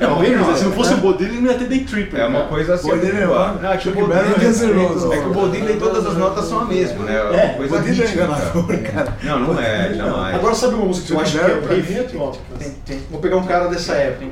É, 0.00 0.54
se 0.54 0.64
não 0.64 0.72
fosse 0.72 0.94
o 0.94 0.96
Bo 0.98 1.12
Diddley, 1.14 1.40
não 1.40 1.50
ia 1.50 1.58
ter 1.58 1.66
Day 1.66 1.80
Tripper. 1.80 2.20
É 2.20 2.26
uma 2.26 2.38
cara. 2.40 2.48
coisa 2.48 2.74
assim. 2.74 2.88
Bo 2.90 2.96
Diddley 2.96 3.22
é 3.22 3.26
é 3.72 3.76
que 3.76 3.88
o 3.88 4.12
é. 5.12 5.16
É 5.16 5.20
que 5.20 5.28
o 5.28 5.32
Bo 5.32 5.48
Diddley 5.48 5.76
todas 5.76 6.06
as 6.06 6.16
notas 6.16 6.44
são 6.44 6.60
a 6.60 6.64
mesma, 6.64 7.04
né? 7.04 7.22
uma 7.22 7.34
É, 7.34 7.48
coisa 7.54 7.76
o 7.76 7.82
Diddley 7.82 8.06
é 8.08 8.12
enganador, 8.12 8.78
cara. 8.92 9.16
Não, 9.22 9.38
não 9.40 9.60
é, 9.60 9.94
jamais. 9.94 10.34
Agora 10.34 10.54
sabe 10.54 10.74
uma 10.74 10.86
música 10.86 11.06
que 11.06 11.12
eu 11.12 11.20
acho 11.20 11.38
que 11.38 11.44
é 11.44 11.54
mim 11.54 11.74
riff? 11.76 11.94
é. 12.90 12.96
Vou 13.10 13.20
pegar 13.20 13.36
um 13.36 13.46
cara 13.46 13.68
dessa 13.68 13.94
época. 13.94 14.26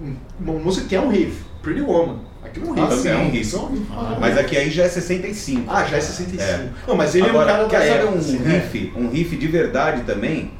Um- 0.00 0.14
Uma 0.40 0.52
música 0.60 0.86
que 0.88 0.94
é 0.96 1.00
um 1.00 1.08
riff. 1.10 1.44
Pretty 1.62 1.80
Woman. 1.80 2.18
Aquilo 2.44 2.66
é 2.68 2.70
um 2.70 2.74
riff. 2.74 2.88
Também 2.96 3.12
é 3.12 3.16
um 3.16 3.30
riff. 3.30 3.44
Só 3.50 3.66
um 3.66 3.70
riff. 3.72 3.86
Mas 4.20 4.38
aqui 4.38 4.56
aí 4.56 4.70
já 4.70 4.84
é 4.84 4.88
65. 4.88 5.64
Ah, 5.68 5.84
já 5.84 5.96
é 5.96 6.00
65. 6.00 6.42
É. 6.42 6.68
Não, 6.86 6.94
mas 6.96 7.14
ele 7.14 7.28
Agora, 7.28 7.50
é 7.50 7.54
um 7.64 7.68
cara 7.68 7.84
quer 7.84 7.88
da 7.90 8.02
saber 8.04 8.14
um 8.16 8.18
assim, 8.18 8.36
riff, 8.38 8.92
um 8.96 9.08
riff 9.10 9.36
de 9.36 9.46
verdade 9.46 10.02
também, 10.02 10.52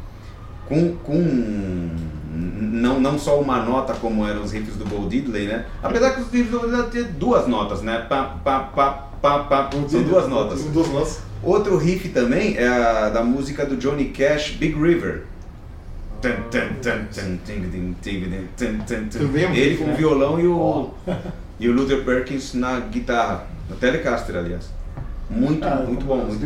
com, 0.69 0.97
com 0.97 1.91
não, 2.35 3.01
não 3.01 3.19
só 3.19 3.41
uma 3.41 3.63
nota 3.63 3.95
como 3.95 4.27
eram 4.27 4.43
os 4.43 4.53
riffs 4.53 4.77
do 4.77 4.85
Bo 4.85 5.09
Diddley, 5.09 5.47
né? 5.47 5.67
Apesar 5.83 6.11
que 6.15 6.21
os 6.21 6.31
riffs 6.31 6.51
do 6.51 6.61
Bo 6.61 6.67
Diddley 6.67 6.91
têm 6.91 7.05
duas 7.13 7.47
notas, 7.47 7.83
né? 7.83 8.05
Pá, 8.09 8.37
pá, 8.45 8.61
pá, 8.61 8.91
pá, 9.23 9.39
pá, 9.45 9.71
são 9.89 10.03
duas 10.03 10.29
notas. 10.29 10.61
São 10.61 10.71
duas 10.71 10.89
notas. 10.89 11.21
Outro 11.43 11.77
riff 11.77 12.09
também 12.09 12.57
é 12.57 12.67
a 12.67 13.09
da 13.11 13.23
música 13.23 13.65
do 13.65 13.77
Johnny 13.77 14.07
Cash, 14.07 14.51
Big 14.59 14.75
River. 14.75 15.25
Ele 19.57 19.77
com 19.77 19.85
o 19.85 19.89
né? 19.89 19.95
violão 19.95 20.41
e 20.41 20.47
o, 20.47 20.91
e 21.61 21.69
o 21.69 21.73
Luther 21.73 22.05
Perkins 22.05 22.55
na 22.55 22.81
guitarra, 22.81 23.47
na 23.69 23.77
Telecaster, 23.77 24.37
aliás. 24.37 24.76
Muito, 25.29 25.65
Ah, 25.67 25.83
muito 25.87 26.05
bom, 26.05 26.17
muito 26.19 26.39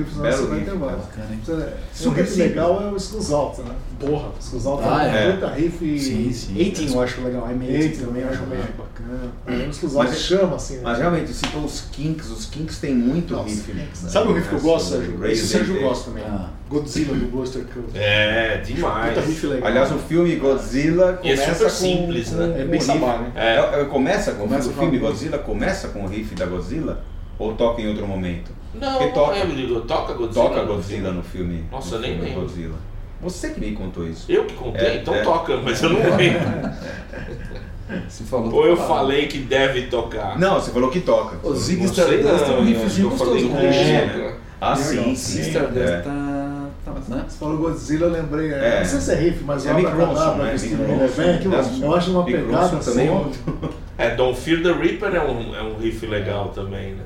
belo. 0.79 0.97
Bacana? 0.97 1.27
Você- 1.45 1.53
Um 1.53 1.67
Super 1.93 2.21
riff 2.23 2.31
simples. 2.33 2.49
legal 2.49 2.83
é 2.83 2.91
o 2.91 2.97
Skulls 2.97 3.31
Alta, 3.33 3.63
né? 3.63 3.75
Porra. 3.99 4.31
Skulls 4.41 4.67
Alta 4.67 4.85
Ah, 4.97 5.07
é 5.07 5.29
é. 5.29 5.33
puta 5.33 5.49
riff. 5.49 5.99
Sim, 6.01 6.33
sim. 6.33 6.55
18 6.55 6.95
eu 6.95 7.03
acho 7.03 7.21
legal. 7.21 7.51
I'm 7.51 7.59
18 7.59 7.89
18 7.91 8.07
também 8.07 8.23
eu 8.23 8.29
acho 8.31 8.43
bem 8.45 8.59
bacana. 8.59 9.33
É, 9.47 9.53
o 9.69 10.15
chama 10.17 10.57
assim. 10.57 10.75
né? 10.77 10.81
Mas 10.85 10.99
realmente, 10.99 11.33
citou 11.35 11.63
os 11.65 11.83
Kinks, 11.93 12.31
os 12.31 12.47
Kinks 12.47 12.79
tem 12.79 12.95
muito 12.95 13.35
Nossa, 13.35 13.51
riff. 13.51 13.71
Kinks, 13.71 14.03
né? 14.03 14.09
Sabe 14.11 14.29
um 14.31 14.33
riff 14.33 14.49
que 14.49 14.55
eu 14.55 14.61
gosto, 14.61 14.89
Sérgio? 14.93 15.27
Esse 15.27 15.43
o 15.43 15.47
Sérgio 15.47 15.81
gosta 15.81 16.11
também. 16.11 16.25
Ah. 16.27 16.49
Godzilla 16.71 17.15
do 17.17 17.27
Buster 17.27 17.65
Cult. 17.75 17.91
É, 17.99 18.59
demais. 18.65 19.15
Puta 19.15 19.27
riff 19.27 19.47
legal. 19.47 19.69
Aliás, 19.69 19.93
o 19.93 19.99
filme 19.99 20.37
Godzilla 20.37 21.21
E 21.23 21.31
é 21.33 21.37
começa 21.37 21.53
super 21.55 21.65
com, 21.71 21.77
simples, 21.77 22.29
com, 22.31 22.37
né? 22.37 22.49
com 22.55 22.61
É 22.61 22.65
o 22.65 22.69
bem 22.69 22.81
sabá, 22.81 23.19
né? 23.19 23.33
É. 23.35 23.57
É, 23.57 23.81
é, 23.83 23.85
começa 23.85 24.33
com 24.33 24.45
Começa 24.45 24.71
o 24.71 24.73
filme 24.73 24.99
Godzilla 24.99 25.39
começa 25.39 25.89
com 25.89 26.05
o 26.05 26.07
riff 26.09 26.35
da 26.35 26.47
Godzilla 26.47 27.03
ou 27.39 27.55
toca 27.55 27.83
em 27.83 27.89
outro 27.89 28.07
momento? 28.07 28.59
Não, 28.75 28.93
Porque 28.93 29.05
não 29.07 29.13
toca. 29.13 29.33
lembro 29.33 29.57
de 29.57 29.81
Toca 29.87 30.13
Godzilla. 30.15 30.49
Toca 30.49 30.63
no 30.63 30.67
Godzilla 30.75 31.03
filme? 31.03 31.17
no 31.17 31.23
filme. 31.23 31.65
Nossa, 31.71 31.91
no 31.91 31.97
eu 31.97 32.01
nem 32.01 32.11
filme 32.13 32.29
lembro. 32.29 32.41
Godzilla. 32.43 32.75
Você 33.21 33.51
que 33.51 33.61
me 33.61 33.73
contou 33.73 34.07
isso. 34.07 34.31
Eu 34.31 34.45
que 34.47 34.55
contei? 34.55 34.87
É, 34.87 34.97
então 34.97 35.15
é. 35.15 35.23
toca, 35.23 35.57
mas 35.59 35.83
eu 35.83 35.91
não 35.91 36.17
lembro. 36.17 36.41
Se 38.09 38.23
falou. 38.25 38.53
Ou 38.55 38.67
eu 38.67 38.77
tá 38.77 38.85
falei 38.85 39.27
que 39.27 39.39
deve 39.39 39.83
tocar. 39.89 40.39
Não, 40.39 40.55
você 40.61 40.71
falou 40.71 40.91
que 40.91 41.01
toca. 41.01 41.37
O 41.43 41.55
Zig 41.55 41.85
Stardust 41.85 42.49
é 42.49 42.53
um 42.53 42.65
riffzinho 42.65 43.11
gostoso. 43.11 43.49
com 43.49 43.55
né? 43.55 43.71
né? 43.71 44.37
Ah, 44.61 44.77
sim, 44.77 45.15
sim. 45.15 45.43
Zig 45.43 45.49
Stardust 45.49 45.89
é. 45.89 46.01
tá, 46.01 46.67
tá, 46.85 46.93
né? 47.09 47.25
Você 47.27 47.39
falou 47.39 47.59
Godzilla, 47.59 48.07
eu 48.07 48.13
lembrei. 48.13 48.53
É. 48.53 48.77
É. 48.77 48.79
Não 48.79 48.85
sei 48.87 49.01
se 49.01 49.13
é 49.13 49.15
riff, 49.17 49.43
mas 49.45 49.67
É 49.67 49.73
o 49.73 49.75
Mick 49.75 49.91
Ronson, 49.91 50.35
né? 50.37 50.53
Mick 50.53 51.49
Ronson. 51.49 51.95
Acho 51.95 52.11
uma 52.13 52.25
pegada 52.25 52.77
também 52.77 53.09
é 53.09 53.11
muito- 53.11 53.75
É, 53.99 54.15
Don't 54.15 54.39
Fear 54.39 54.63
the 54.63 54.73
Reaper 54.73 55.15
é 55.15 55.21
um, 55.21 55.55
é 55.55 55.63
um 55.63 55.77
riff 55.77 56.07
legal 56.07 56.49
também, 56.55 56.95
né? 56.95 57.03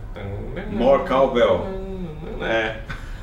More 0.73 1.05
Cowbell. 1.09 1.67
É. 2.43 2.77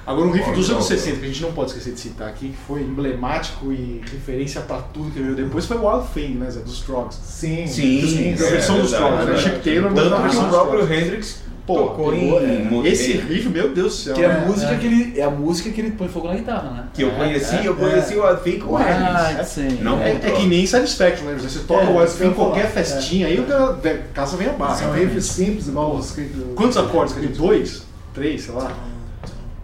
Agora 0.06 0.28
um 0.28 0.32
riff 0.32 0.52
dos 0.52 0.70
anos 0.70 0.86
60 0.86 1.18
que 1.20 1.26
a 1.26 1.28
gente 1.28 1.42
não 1.44 1.52
pode 1.54 1.70
esquecer 1.72 1.94
de 1.94 2.00
citar 2.00 2.28
aqui, 2.28 2.50
que 2.50 2.58
foi 2.66 2.82
emblemático 2.82 3.72
e 3.72 4.02
referência 4.12 4.60
pra 4.62 4.78
tudo 4.78 5.12
que 5.12 5.20
veio 5.20 5.36
depois, 5.36 5.66
foi 5.66 5.78
o 5.78 5.86
Wild 5.88 6.08
Thing, 6.14 6.36
né, 6.40 6.50
Zé? 6.50 6.62
Dos 6.62 6.82
Trogs. 6.82 7.16
Sim, 7.24 7.68
Sim, 7.68 8.34
a 8.34 8.36
versão 8.38 8.80
dos 8.80 8.92
verdade, 8.92 9.14
Trogs, 9.14 9.30
né? 9.30 9.34
é 9.36 9.38
Chip 9.38 9.60
Taylor, 9.64 9.94
Tanto 9.94 10.16
que 10.16 10.22
versão 10.22 10.42
o 10.42 10.48
dos 10.48 10.58
próprio. 10.58 10.94
Hendrix 10.94 11.44
Pô, 11.74 11.88
tocou 11.88 12.14
em... 12.14 12.36
é. 12.36 12.68
mo- 12.70 12.86
Esse 12.86 13.14
em- 13.14 13.18
riff, 13.22 13.50
meu 13.50 13.70
Deus 13.74 13.94
do 13.94 14.00
céu. 14.04 14.14
Que 14.16 14.24
é 14.24 14.26
a 14.26 14.34
É, 14.34 14.46
música 14.46 14.72
é. 14.72 14.78
que 14.78 14.86
ele. 14.86 15.20
É 15.20 15.24
a 15.24 15.30
música 15.30 15.70
que 15.70 15.82
ele 15.82 15.92
põe 15.92 16.08
fogo 16.08 16.28
na 16.28 16.36
guitarra, 16.36 16.70
né? 16.72 16.84
Que 16.94 17.04
eu 17.04 17.10
É, 17.10 17.16
conheci, 17.16 17.56
é, 17.56 17.68
eu 17.68 17.76
conheci 17.76 18.16
o 18.16 18.26
Adfim 18.26 18.60
com 18.60 18.74
o 18.74 18.78
Ah, 18.78 19.32
Hendrix. 19.32 19.48
sim. 19.50 19.68
Não 19.82 20.00
É, 20.02 20.12
é 20.12 20.32
que 20.32 20.46
nem 20.48 20.66
Satisfaction, 20.66 21.26
né? 21.26 21.38
Você 21.42 21.60
toca 21.60 21.84
É, 21.84 21.88
o 21.90 22.00
eu 22.02 22.28
em 22.30 22.34
qualquer 22.34 22.70
festinha, 22.72 23.28
aí 23.28 23.40
o 23.40 23.44
cara 23.46 23.72
a 23.72 23.98
casa 24.14 24.38
vem 24.38 24.48
abaixo. 24.48 24.84
São 24.84 24.94
riffs 24.94 25.26
simples, 25.26 25.68
igual 25.68 25.96
os. 25.96 26.16
Quantos 26.56 26.78
acordes? 26.78 27.16
Dois? 27.38 27.84
Três, 28.14 28.44
sei 28.44 28.54
lá. 28.54 28.72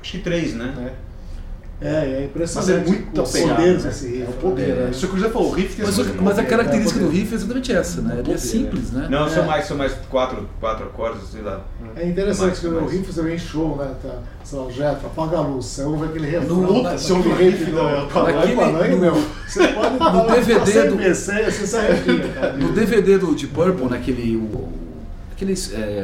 Acho 0.01 0.11
que 0.11 0.19
três, 0.19 0.53
né? 0.53 0.73
né? 0.75 0.91
É, 1.79 1.87
é 1.87 1.91
Mas 2.01 2.11
é 2.17 2.23
impressionante 2.25 2.87
muito 2.89 3.21
os 3.21 3.31
pegado, 3.31 3.55
poderes 3.55 3.83
né? 3.83 3.89
desse 3.89 4.07
riff. 4.07 4.21
É 4.23 4.29
o 4.29 4.33
poder, 4.33 4.75
né? 4.75 4.89
Isso 4.89 5.07
que 5.07 5.13
eu 5.15 5.19
já 5.19 5.29
falou, 5.29 5.49
o 5.49 5.51
riff 5.53 5.75
tem 5.75 5.85
Mas, 5.85 5.99
o- 5.99 6.21
mas 6.23 6.39
a 6.39 6.41
é, 6.41 6.45
característica 6.45 6.99
é, 6.99 7.03
do 7.03 7.05
poder. 7.07 7.19
riff 7.19 7.31
é 7.33 7.35
exatamente 7.35 7.71
essa, 7.71 8.01
né? 8.01 8.09
Ele 8.13 8.19
é 8.19 8.23
Poder, 8.23 8.37
simples, 8.39 8.91
né? 8.91 9.07
Não, 9.11 9.29
são 9.29 9.43
É. 9.43 9.45
mais, 9.45 9.65
são 9.67 9.77
mais 9.77 9.93
quatro, 10.09 10.49
quatro 10.59 10.85
acordes, 10.87 11.29
sei 11.29 11.41
lá. 11.43 11.61
É 11.95 12.07
interessante 12.07 12.59
que 12.59 12.67
mais. 12.67 12.83
o 12.83 12.87
riff 12.87 13.13
você 13.13 13.21
vê 13.21 13.35
em 13.35 13.37
show, 13.37 13.77
né? 13.77 13.91
Tá, 14.01 14.09
sei 14.43 14.57
lá, 14.57 14.65
o 14.65 14.71
Jetro, 14.71 15.05
apaga 15.05 15.37
a 15.37 15.41
luz, 15.41 15.65
você 15.67 15.83
ouve 15.83 16.05
aquele 16.05 16.27
refrão. 16.27 16.55
No- 16.61 16.67
Puta, 16.73 16.97
se 16.97 17.13
ouve 17.13 17.29
o 17.29 17.35
riff 17.35 17.65
da 17.71 17.81
Vai 18.05 18.33
Naquele- 18.33 18.61
aí, 18.83 18.91
no- 18.91 18.97
meu. 18.97 19.23
Você 19.47 19.67
pode 19.67 19.99
no 19.99 20.27
DVD 20.33 20.83
do- 20.89 20.97
PC, 20.97 21.43
você 21.51 21.67
se 21.67 21.75
arrepia, 21.77 22.27
cara. 22.33 22.53
No 22.53 22.71
DVD 22.71 23.19
do 23.19 23.35
Deep 23.35 23.53
Purple, 23.53 23.85
naquele. 23.87 24.35
o- 24.35 24.39
o- 24.39 24.73
aqueles 25.31 25.71
é, 25.75 26.03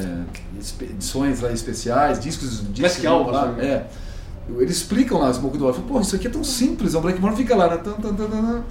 edições 0.82 1.42
lá 1.42 1.52
especiais, 1.52 2.20
discos, 2.20 2.64
discos 2.72 3.04
lá, 3.04 3.48
né? 3.54 3.66
é. 3.66 3.86
Eles 4.60 4.78
explicam 4.78 5.20
lá, 5.20 5.32
Smoke 5.34 5.58
do 5.58 5.66
War, 5.66 5.74
pô, 5.74 6.00
isso 6.02 6.16
aqui 6.16 6.28
é 6.28 6.30
tão 6.30 6.44
simples, 6.44 6.94
o 6.96 7.02
Blackmore 7.02 7.36
fica 7.36 7.56
lá, 7.56 7.70
né? 7.70 7.78
Tan, 7.78 7.94
tan, 7.94 8.14
tan. 8.14 8.64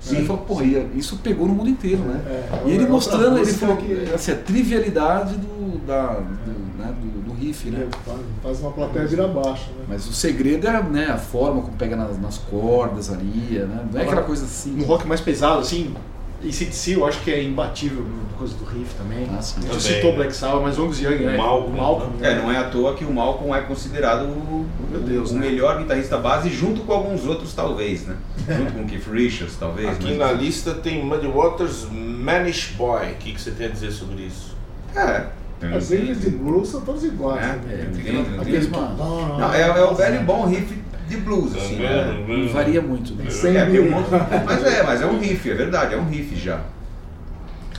Sim. 0.00 0.16
Ele 0.18 0.26
falou, 0.26 0.42
porra, 0.42 0.64
e 0.64 0.90
isso 0.94 1.16
pegou 1.22 1.46
no 1.48 1.54
mundo 1.54 1.68
inteiro, 1.68 2.00
né? 2.02 2.20
É, 2.26 2.62
e 2.68 2.70
ele 2.70 2.86
mostrando, 2.86 3.36
ele 3.38 3.52
falou, 3.52 3.76
que- 3.76 4.10
assim, 4.14 4.30
a 4.32 4.36
trivialidade 4.36 5.34
do, 5.34 5.78
da, 5.86 6.06
do, 6.14 6.78
né, 6.78 6.94
do, 7.02 7.22
do 7.28 7.32
riff, 7.34 7.68
né? 7.68 7.88
Faz- 8.06 8.18
Faz 8.42 8.60
uma 8.60 8.70
plateia 8.70 9.06
vir 9.06 9.20
abaixo, 9.20 9.70
né? 9.76 9.84
Mas 9.88 10.06
o 10.08 10.12
segredo 10.12 10.66
é 10.68 10.82
né, 10.84 11.06
a 11.10 11.18
forma 11.18 11.62
como 11.62 11.76
pega 11.76 11.96
nas, 11.96 12.18
nas 12.20 12.38
cordas 12.38 13.12
ali, 13.12 13.58
né? 13.58 13.86
Não 13.92 14.00
é 14.00 14.04
aquela 14.04 14.22
coisa 14.22 14.44
assim. 14.44 14.70
No 14.70 14.84
rock 14.84 15.06
mais 15.06 15.20
pesado, 15.20 15.58
assim, 15.60 15.92
e 16.42 16.52
CDC 16.52 16.94
eu 16.96 17.06
acho 17.06 17.20
que 17.22 17.30
é 17.32 17.42
imbatível 17.42 18.02
no 18.02 18.28
coisa 18.38 18.54
do 18.54 18.64
riff 18.64 18.94
também. 18.94 19.26
Ah, 19.36 19.42
sim. 19.42 19.56
A 19.58 19.62
gente 19.62 19.68
Também, 19.70 19.80
citou 19.96 20.10
né? 20.12 20.16
Black 20.18 20.32
Sabbath, 20.36 20.62
mas 20.62 20.78
Angus 20.78 21.00
Young, 21.00 21.24
né? 21.24 21.34
O 21.34 21.38
Malcolm, 21.38 21.66
O 21.74 21.76
Malcolm, 21.76 22.12
É, 22.20 22.34
né? 22.36 22.40
não 22.40 22.52
é 22.52 22.56
à 22.58 22.64
toa 22.70 22.94
que 22.94 23.04
o 23.04 23.12
Malcolm 23.12 23.52
é 23.52 23.60
considerado 23.62 24.22
o, 24.26 24.64
Meu 24.92 25.00
Deus, 25.00 25.32
o 25.32 25.34
né? 25.34 25.40
melhor 25.40 25.78
guitarrista 25.78 26.16
base, 26.18 26.48
junto 26.48 26.82
com 26.82 26.92
alguns 26.92 27.26
outros, 27.26 27.52
talvez, 27.52 28.06
né? 28.06 28.14
junto 28.48 28.72
com 28.74 28.82
o 28.82 28.86
Keith 28.86 29.08
Richards, 29.10 29.56
talvez. 29.58 29.88
Aqui 29.88 30.10
mas- 30.10 30.18
na 30.18 30.32
lista 30.32 30.72
tem 30.74 31.04
Muddy 31.04 31.26
Waters 31.26 31.88
Manish 31.90 32.74
Boy. 32.76 33.10
O 33.10 33.14
que, 33.16 33.32
que 33.32 33.40
você 33.40 33.50
tem 33.50 33.66
a 33.66 33.70
dizer 33.70 33.90
sobre 33.90 34.22
isso? 34.22 34.54
É. 34.94 35.26
As 35.76 35.90
linhas 35.90 36.20
de 36.20 36.30
blues 36.30 36.68
são 36.68 36.80
todas 36.82 37.02
iguais. 37.02 37.42
É, 37.44 37.46
né? 37.48 37.90
Não, 38.70 39.38
Não, 39.38 39.52
é, 39.52 39.62
é 39.62 39.82
o 39.84 39.94
velho 39.96 40.20
e 40.20 40.24
bom 40.24 40.46
riff 40.46 40.78
de 41.08 41.16
blues, 41.18 41.56
assim, 41.56 41.76
né? 41.76 42.24
Não 42.28 42.48
varia 42.48 42.80
muito. 42.82 43.14
Né? 43.14 43.24
É, 43.26 43.66
tem 43.66 43.80
um 43.80 43.90
monte- 43.90 44.10
mas 44.44 44.64
é, 44.64 44.82
mas 44.82 45.00
é 45.02 45.06
um 45.06 45.18
riff, 45.18 45.50
é 45.50 45.54
verdade, 45.54 45.94
é 45.94 45.96
um 45.96 46.04
riff 46.08 46.36
já. 46.36 46.60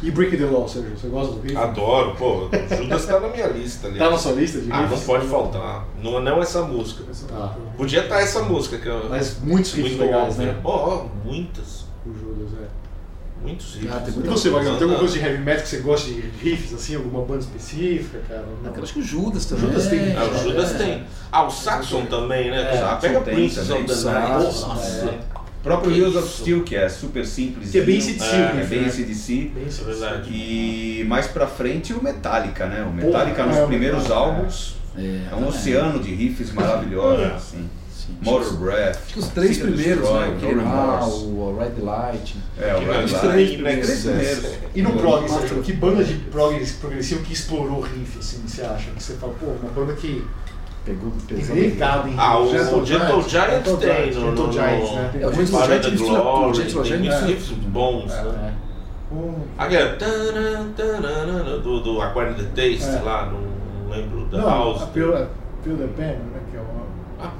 E 0.02 0.10
Break 0.12 0.38
the 0.38 0.46
Law, 0.46 0.65
Sérgio, 0.68 0.98
você 0.98 1.08
gosta 1.10 1.34
do 1.34 1.42
riff? 1.42 1.58
Adoro, 1.58 2.15
pô. 2.15 2.48
Judas 2.78 3.06
tá 3.06 3.20
na 3.20 3.28
minha 3.28 3.48
lista 3.48 3.88
ali. 3.88 4.00
Tá 4.00 4.10
na 4.10 4.18
sua 4.18 4.32
lista 4.32 4.62
de 4.62 4.72
Ah, 4.72 4.82
não 4.84 4.88
riffs? 4.88 5.04
pode 5.06 5.28
faltar. 5.28 5.86
Não, 6.02 6.22
não 6.22 6.42
essa 6.42 6.62
música. 6.62 7.04
Tá. 7.28 7.56
Podia 7.76 8.04
estar 8.04 8.22
essa 8.22 8.42
música 8.44 8.78
que 8.78 8.88
eu. 8.88 9.08
Mas 9.10 9.38
muitos 9.44 9.74
riffs 9.74 9.92
muito 9.98 10.06
legais, 10.06 10.36
óbvio. 10.36 10.46
né? 10.54 10.56
Ó, 10.63 10.72
ó, 10.72 11.06
muitas. 11.26 11.86
O 12.06 12.13
Judas, 12.13 12.54
é. 12.63 12.79
Muitos 13.41 13.75
riffs. 13.75 13.91
Ah, 13.95 13.99
tem 13.99 14.13
E 14.23 14.28
você, 14.28 14.49
Wagner, 14.49 14.73
tem 14.73 14.82
alguma 14.84 14.99
coisa 14.99 15.13
de 15.13 15.19
heavy 15.25 15.38
metal 15.43 15.63
que 15.63 15.69
você 15.69 15.78
gosta 15.78 16.08
de 16.12 16.19
riffs, 16.41 16.73
assim, 16.73 16.95
alguma 16.95 17.23
banda 17.25 17.39
específica, 17.39 18.19
cara? 18.28 18.45
Não. 18.63 18.75
Eu 18.75 18.84
acho 18.84 18.93
que 18.93 18.99
o 18.99 19.04
Judas 19.04 19.45
também. 19.45 19.65
Judas 19.65 19.88
tem- 19.88 20.15
Ah, 20.17 20.23
o 20.25 20.43
Judas 20.43 20.75
é. 20.75 20.78
tem. 20.78 21.04
Ah, 21.32 21.43
o 21.45 21.49
Saxon 21.49 22.06
também, 22.06 22.52
né? 22.52 22.62
É, 22.73 22.78
Saxon 22.78 22.99
Pega 22.99 23.19
of 23.19 23.32
the 23.32 23.49
Saxon, 23.49 24.12
Night. 24.12 24.43
Nossa. 24.43 25.06
é. 25.06 25.19
O 25.60 25.62
próprio 25.62 25.91
Que 25.91 25.99
Heroes 25.99 26.15
of? 26.15 26.28
Steel, 26.28 26.63
que 26.63 26.75
é 26.75 26.88
super 26.88 27.25
simples. 27.25 27.71
Que 27.71 27.80
é 27.80 27.82
bem 27.82 27.97
ACDC, 27.97 28.23
é, 28.36 28.38
o 28.56 28.60
é 28.60 28.63
bem 28.63 28.82
né? 28.82 28.88
ACDC. 28.88 29.52
Bem 29.54 29.65
É 29.67 29.84
verdade. 29.84 30.30
E 30.32 31.06
mais 31.08 31.28
pra 31.28 31.47
frente 31.47 31.93
o 31.93 32.02
Metallica, 32.02 32.65
né? 32.65 32.82
O 32.84 32.93
Metallica 32.93 33.36
Porra, 33.36 33.47
nos 33.47 33.58
é, 33.58 33.63
o 33.63 33.67
primeiros 33.67 34.10
álbuns 34.12 34.75
É, 34.97 35.02
é 35.32 35.36
um 35.36 35.47
oceano 35.47 35.99
de 35.99 36.13
riffs 36.15 36.52
maravilhosos, 36.54 37.25
assim. 37.34 37.69
Motor 38.22 38.54
Breath. 38.54 38.95
Acho 38.98 39.13
que 39.13 39.19
os 39.19 39.28
três 39.30 39.58
and 39.58 39.62
primeiros, 39.62 40.02
Destroy, 40.10 40.54
né? 40.56 40.63
Lá, 40.63 41.00
Remorse. 41.00 41.26
o 41.26 41.58
Red 41.60 41.82
Light. 41.82 42.38
É, 42.60 42.76
o 42.76 42.80
Red 42.80 42.86
Light. 42.86 43.19
Três 43.19 43.52
primeiros. 44.04 44.45
E 44.76 44.82
no 44.82 44.91
prog, 44.93 45.30
Sérgio, 45.30 45.62
que 45.62 45.74
banda 45.74 46.04
de 46.04 46.13
prog 46.15 46.65
progressivo 46.82 47.24
que 47.24 47.34
explorou 47.34 47.82
riff, 47.82 48.19
assim, 48.19 48.41
você 48.45 48.62
acha? 48.62 48.89
Que 48.91 49.02
você 49.04 49.13
fala, 49.13 49.34
pô, 49.39 49.48
uma 49.48 49.72
banda 49.72 49.93
que 49.93 50.26
Pegou 50.86 51.12
pesado. 51.28 51.60
ligado 51.60 52.10
Ah, 52.17 52.39
o 52.39 52.50
Gentle 52.50 52.86
Gentle 52.86 53.22
Giant, 53.22 53.30
Giant 53.30 53.52
Gentle 53.65 53.78
tem 53.78 53.89
Giant, 53.89 54.15
no, 54.15 54.22
Gentle 54.30 54.48
no, 54.48 54.54
Giants, 54.54 54.89
no 54.89 54.95
né? 54.95 55.12
É, 55.22 55.28
o 55.28 55.34
Gentle 55.34 55.65
Giant 55.65 55.82
the 55.82 55.89
mistura 55.91 56.19
tudo, 56.19 56.24
Glory, 56.32 56.56
Gentle 56.56 56.82
tem 56.82 56.84
Giant 56.84 57.00
muitos 57.02 57.22
é- 57.22 57.26
riffs 57.26 57.50
bons, 57.52 58.12
É. 58.13 58.24
né? 58.24 58.54
Aquele 59.58 59.89
taran, 59.95 60.69
taran, 60.78 61.60
do, 61.62 61.80
do 61.82 62.02
Acquired 62.02 62.43
the 62.43 62.50
Taste 62.56 62.95
É. 62.95 63.02
lá, 63.02 63.26
não 63.26 63.89
lembro 63.89 64.26
da 64.26 64.38
não, 64.38 64.48
House. 64.50 64.84
a 64.84 64.88
Feel, 64.88 65.15
a 65.15 65.28
Feel 65.63 65.78
the 65.78 65.88
Pain, 65.98 66.17
né? 66.17 66.39
Que 66.50 66.58
é 66.58 66.62
uma... 66.62 66.86
Ah, 67.22 67.32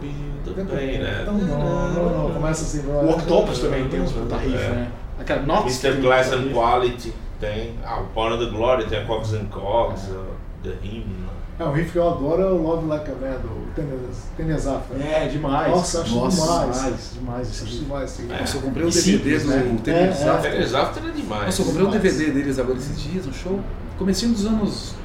tudo 0.54 0.76
bem, 0.76 1.00
né? 1.00 1.20
Então, 1.22 1.34
não, 1.34 1.90
não, 1.94 2.24
não, 2.28 2.34
começa 2.34 2.64
assim. 2.64 2.88
O 2.88 3.10
Octopus 3.12 3.60
também 3.60 3.88
tem 3.88 4.02
uns 4.02 4.12
puta 4.12 4.38
riff, 4.38 4.56
É. 4.56 4.70
né? 4.70 4.92
Aquela 5.20 5.42
Knox. 5.44 5.84
Mr. 5.84 6.02
Glass 6.02 6.32
and 6.32 6.50
Quality 6.54 7.14
tem. 7.40 7.76
Ah, 7.86 8.00
o 8.02 8.06
Power 8.14 8.34
of 8.34 8.46
the 8.46 8.52
Glory 8.52 8.86
tem 8.86 9.00
a 9.00 9.06
Cogs 9.06 9.34
and 9.34 9.46
Cogs, 9.46 10.10
uh, 10.10 10.26
The 10.64 10.72
Hymn. 10.84 11.30
É, 11.60 11.64
um 11.66 11.74
riff 11.74 11.92
que 11.92 11.98
eu 11.98 12.08
adoro 12.08 12.42
é 12.42 12.46
o 12.46 12.56
Love 12.62 12.88
Like 12.88 13.12
a 13.12 13.16
Man, 13.16 13.32
do 13.42 13.74
Tenes- 13.76 14.24
Tenezaf. 14.38 14.94
né? 14.94 15.26
É, 15.26 15.28
demais. 15.28 15.70
Nossa, 15.72 16.02
acho 16.04 16.16
Nossa, 16.16 16.42
demais. 16.42 16.76
demais, 16.78 17.12
demais 17.20 17.50
Acho 17.50 17.66
riff. 17.66 17.78
demais 17.84 18.18
riff. 18.18 18.34
Nossa, 18.40 18.58
eu 18.58 18.62
comprei 18.62 18.86
um 18.86 18.90
DVD 18.90 19.02
simples, 19.12 19.44
do 19.44 19.50
né? 19.50 19.78
Tennis 19.84 20.22
É, 20.22 20.26
é. 20.26 20.30
After 20.30 21.04
é 21.04 21.12
demais. 21.12 21.46
Nossa, 21.46 21.62
eu 21.62 21.66
comprei 21.66 21.86
um. 21.86 21.90
DVD 21.92 22.32
deles 22.32 22.60
agora 22.60 22.78
esses 22.78 23.02
dias, 23.02 23.26
no 23.26 23.34
show. 23.34 23.60
Comecinho 23.98 24.32
dos 24.32 24.46
anos. 24.46 24.96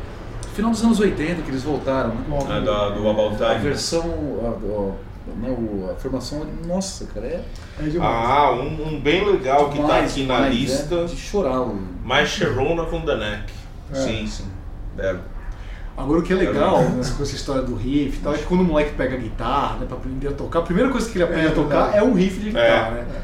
Final 0.54 0.70
dos 0.70 0.84
anos 0.84 1.00
80 1.00 1.42
que 1.42 1.50
eles 1.50 1.64
voltaram, 1.64 2.10
né? 2.10 2.24
É, 2.30 2.60
da- 2.60 2.90
do 2.90 3.08
About 3.10 3.42
A 3.42 3.48
Time. 3.48 3.60
versão. 3.60 4.04
A, 4.44 4.48
a, 4.50 4.92
né, 5.40 5.48
o- 5.50 5.90
a 5.90 5.94
formação. 5.94 6.46
Nossa, 6.66 7.06
cara, 7.06 7.26
é. 7.26 7.44
é 7.80 7.82
demais. 7.88 8.10
Ah, 8.28 8.52
um, 8.52 8.88
um 8.94 9.00
bem 9.00 9.24
legal 9.24 9.70
que 9.70 9.76
tá 9.78 9.82
demais, 9.82 10.10
aqui 10.12 10.22
na 10.24 10.34
demais, 10.36 10.54
lista. 10.54 10.94
É, 10.94 11.04
de 11.04 11.16
chorar. 11.16 11.60
o- 11.62 11.78
Mais 12.04 12.28
Sharona 12.28 12.84
com 12.84 13.00
The 13.00 13.16
Neck. 13.16 13.52
É. 13.92 13.94
Sim, 13.96 14.26
sim. 14.26 14.44
Belo. 14.96 15.20
Agora 15.96 16.18
o 16.18 16.22
que 16.22 16.32
é 16.32 16.36
legal 16.36 16.82
nessa, 16.90 17.14
com 17.14 17.22
essa 17.22 17.36
história 17.36 17.62
do 17.62 17.76
riff 17.76 18.18
e 18.18 18.20
tal, 18.20 18.34
é 18.34 18.38
que 18.38 18.44
quando 18.44 18.62
o 18.62 18.64
moleque 18.64 18.94
pega 18.94 19.14
a 19.14 19.18
guitarra, 19.18 19.76
né, 19.78 19.86
pra 19.86 19.96
aprender 19.96 20.26
a 20.28 20.32
tocar, 20.32 20.58
a 20.58 20.62
primeira 20.62 20.90
coisa 20.90 21.08
que 21.08 21.16
ele 21.16 21.24
aprende 21.24 21.46
É, 21.46 21.48
a 21.50 21.52
tocar 21.54 21.94
é 21.94 22.02
um 22.02 22.14
riff 22.14 22.38
de 22.40 22.46
guitarra, 22.46 22.98
É. 22.98 23.02
né? 23.02 23.22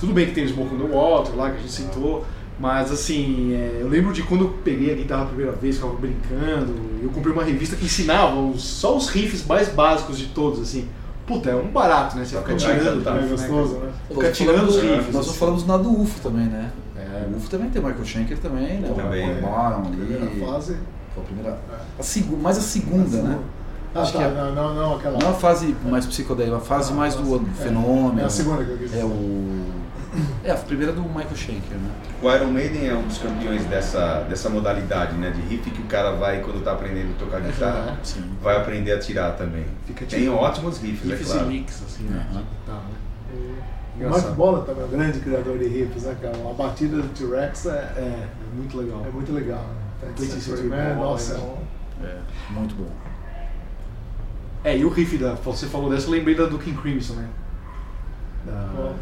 Tudo 0.00 0.12
bem 0.12 0.26
que 0.26 0.32
tem 0.32 0.44
o 0.44 0.48
Smoke 0.48 0.74
the 0.76 0.82
Water 0.84 1.36
lá, 1.36 1.50
que 1.50 1.56
a 1.58 1.60
gente 1.60 1.72
citou, 1.72 2.24
Mas 2.60 2.90
assim, 2.90 3.54
é, 3.54 3.78
eu 3.82 3.88
lembro 3.88 4.12
de 4.12 4.24
quando 4.24 4.46
eu 4.46 4.48
peguei 4.64 4.90
a 4.92 4.96
guitarra 4.96 5.22
a 5.22 5.26
primeira 5.26 5.52
vez, 5.52 5.76
ficava 5.76 5.94
brincando, 5.94 6.74
eu 7.00 7.08
comprei 7.10 7.32
uma 7.32 7.44
revista 7.44 7.76
que 7.76 7.84
ensinava 7.84 8.34
os- 8.34 8.64
só 8.64 8.96
os 8.96 9.08
riffs 9.10 9.46
mais 9.46 9.68
básicos 9.68 10.18
de 10.18 10.26
todos, 10.26 10.60
assim. 10.60 10.88
Puta, 11.28 11.50
é 11.50 11.54
um 11.54 11.68
barato, 11.68 12.16
né? 12.16 12.24
Você 12.24 12.38
fica 12.38 12.48
vai 12.48 12.56
tirando. 12.56 13.06
É 13.06 13.12
né, 13.12 13.28
gostoso, 13.28 13.74
né? 13.76 13.92
Fica 14.08 14.32
tirando 14.32 14.68
os 14.68 14.80
riffs. 14.80 15.14
Nós 15.14 15.28
assim. 15.28 15.38
falamos 15.38 15.66
nada 15.66 15.82
do 15.82 16.00
UFO 16.00 16.20
também, 16.20 16.46
né? 16.46 16.72
É. 16.96 17.26
O 17.30 17.36
UFO 17.36 17.50
também 17.50 17.68
tem 17.68 17.82
o 17.82 17.84
Michael 17.84 18.04
Schenker 18.04 18.38
também, 18.38 18.80
né? 18.80 18.92
Também, 18.96 19.28
o 19.28 19.38
é. 19.38 19.40
Baron 19.42 19.86
ali. 19.86 19.96
Primeira 19.96 20.46
fase. 20.46 20.76
Foi 21.14 21.22
a 21.22 21.26
primeira. 21.26 21.58
A 21.98 22.02
segu, 22.02 22.36
mais 22.38 22.56
a 22.56 22.62
segunda, 22.62 23.22
né? 23.22 23.38
Ah, 23.94 24.00
Acho 24.02 24.12
tá, 24.12 24.18
que 24.18 24.24
é- 24.24 24.30
não, 24.30 24.54
não, 24.54 24.74
não, 24.74 24.96
aquela. 24.96 25.18
Não 25.18 25.30
a 25.30 25.34
fase 25.34 25.76
mais 25.84 26.06
psicodélica, 26.06 26.56
a 26.56 26.60
fase 26.60 26.92
mais 26.94 27.14
do 27.14 27.36
É, 27.36 27.62
fenômeno. 27.62 28.20
É 28.20 28.24
a 28.24 28.30
segunda 28.30 28.64
que 28.64 28.70
eu 28.70 28.78
quis 28.78 28.94
É 28.94 29.04
o. 29.04 29.77
É, 30.42 30.50
a 30.50 30.54
primeira 30.54 30.92
do 30.92 31.02
Michael 31.02 31.36
Schenker, 31.36 31.76
né? 31.76 31.90
O 32.22 32.30
Iron 32.32 32.46
Maiden 32.50 32.88
é 32.88 32.94
um 32.94 33.02
dos 33.02 33.18
campeões 33.18 33.64
dessa, 33.66 34.20
dessa 34.28 34.48
modalidade, 34.48 35.14
né? 35.16 35.30
De 35.30 35.40
riff 35.42 35.70
que 35.70 35.82
o 35.82 35.84
cara 35.84 36.12
vai, 36.12 36.40
quando 36.40 36.62
tá 36.64 36.72
aprendendo 36.72 37.12
a 37.14 37.18
tocar 37.18 37.40
guitarra, 37.40 37.98
Sim. 38.02 38.24
vai 38.42 38.56
aprender 38.56 38.92
a 38.92 38.98
tirar 38.98 39.32
também. 39.32 39.66
Fica 39.86 40.06
Tem 40.06 40.20
tirando. 40.20 40.36
ótimos 40.38 40.78
riffs, 40.78 41.10
é 41.10 41.14
Riffs 41.14 41.32
claro. 41.32 41.50
e 41.50 41.58
licks, 41.58 41.82
assim, 41.86 42.04
né? 42.04 42.26
Aham. 42.32 42.42
Tá, 42.66 42.72
né? 42.72 42.80
O 43.34 43.96
Engraçado. 44.00 44.22
Mark 44.24 44.36
Bolan 44.36 44.60
também 44.64 44.82
é 44.82 44.86
um 44.86 44.90
grande 44.90 45.20
criador 45.20 45.58
de 45.58 45.68
riffs, 45.68 46.02
né, 46.04 46.16
cara? 46.22 46.36
A 46.50 46.54
batida 46.54 46.96
do 47.02 47.08
T-Rex 47.08 47.66
é, 47.66 47.70
É, 47.70 48.00
é 48.00 48.28
muito 48.56 48.78
legal. 48.78 49.04
é 49.06 49.10
muito 49.10 49.32
legal. 49.32 49.58
Né? 50.02 50.12
Twenty 50.16 50.30
Tem 50.32 50.40
Century 50.40 50.68
Man, 50.68 50.94
nossa, 50.94 51.34
é 51.34 51.38
um- 51.38 52.06
É, 52.06 52.16
muito 52.50 52.74
bom. 52.76 52.88
É, 54.64 54.76
e 54.76 54.84
o 54.84 54.88
riff 54.88 55.18
da. 55.18 55.34
Você 55.34 55.66
falou 55.66 55.90
dessa, 55.90 56.06
eu 56.06 56.12
lembrei 56.12 56.34
da 56.34 56.46
do 56.46 56.58
King 56.58 56.80
Crimson, 56.80 57.14
né? 57.14 57.28
Da... 58.46 58.92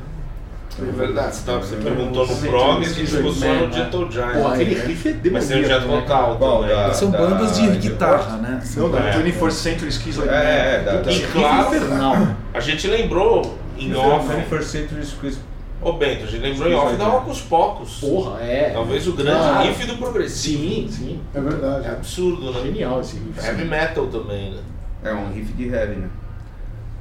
É 0.78 0.92
verdade, 0.92 1.36
você, 1.36 1.46
tava- 1.46 1.60
você 1.60 1.74
É. 1.74 1.78
perguntou 1.78 2.26
no 2.26 2.36
prog, 2.36 2.84
a 2.84 2.88
sim, 2.88 3.06
só 3.06 3.16
no 3.20 3.32
né? 3.34 3.70
Gentle 3.72 4.10
Giant. 4.12 4.32
Pô, 4.34 4.48
aquele 4.48 4.74
é. 4.74 4.84
riff 4.86 5.08
é 5.08 5.12
Mas 5.30 5.48
tem 5.48 5.58
o 5.58 5.62
demoníaco, 5.62 5.68
Jet 5.68 5.86
né? 5.86 6.00
Vocal 6.00 6.36
também. 6.36 6.94
São 6.94 7.10
da- 7.10 7.18
bandas 7.18 7.56
de 7.56 7.66
da- 7.68 7.74
guitarra, 7.76 8.36
né? 8.36 8.62
Não, 8.76 8.90
da 8.90 8.98
É. 8.98 9.12
21st 9.12 9.56
Century 9.62 9.90
Schizoid. 9.92 10.28
É, 10.28 10.34
é, 10.34 10.82
da- 11.02 11.10
E 11.10 11.14
E 11.14 11.18
infernal. 11.22 12.16
A 12.52 12.60
gente 12.60 12.86
lembrou 12.88 13.56
em 13.78 13.94
off. 13.94 14.28
21st 14.28 14.64
Century 14.70 15.06
Squeeze. 15.06 15.38
Ô 15.80 15.92
Bento, 15.92 16.24
a 16.24 16.26
gente 16.26 16.42
lembrou 16.42 16.68
em 16.70 16.74
off 16.74 16.96
da 16.96 17.04
Rocos 17.04 17.40
Pocos. 17.42 17.98
Porra, 18.00 18.40
é. 18.42 18.70
Talvez 18.74 19.06
o 19.06 19.12
grande 19.12 19.38
Ah, 19.46 19.60
riff 19.62 19.86
do 19.86 19.96
progressivo. 19.96 20.62
Sim, 20.62 20.88
sim. 20.90 21.20
É 21.34 21.40
verdade. 21.40 21.86
É 21.86 21.90
absurdo, 21.90 22.50
né? 22.52 22.60
Genial 22.62 23.00
esse 23.00 23.16
riff. 23.16 23.46
Heavy 23.46 23.64
metal 23.64 24.06
também, 24.08 24.50
né? 24.52 24.60
É 25.04 25.12
um 25.12 25.32
riff 25.32 25.52
de 25.52 25.68
heavy, 25.68 25.96
né? 25.96 26.08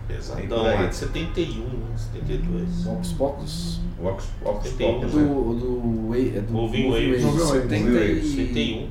Pesadão, 0.08 0.46
por 0.60 0.68
aí. 0.68 0.84
é 0.86 0.88
de 0.88 0.96
71, 0.96 1.62
né? 1.64 1.70
72. 2.14 2.88
Aos 2.88 3.12
poucos. 3.14 3.80
O 4.02 4.08
Ox, 4.08 4.26
Ox 4.44 4.70
Tem 4.72 4.94
Pocos, 4.94 5.12
Do. 5.12 5.18
né? 5.20 5.26
do, 5.26 6.10
Wa- 6.10 6.18
é 6.18 6.42
do 6.42 6.54
Moving 6.54 6.84
Moving 6.90 6.90
Waves. 7.12 7.24
Waves, 7.24 7.44
Moving 7.46 7.62
70 7.62 7.92
Waves. 7.92 8.26
e- 8.26 8.30
71. 8.36 8.88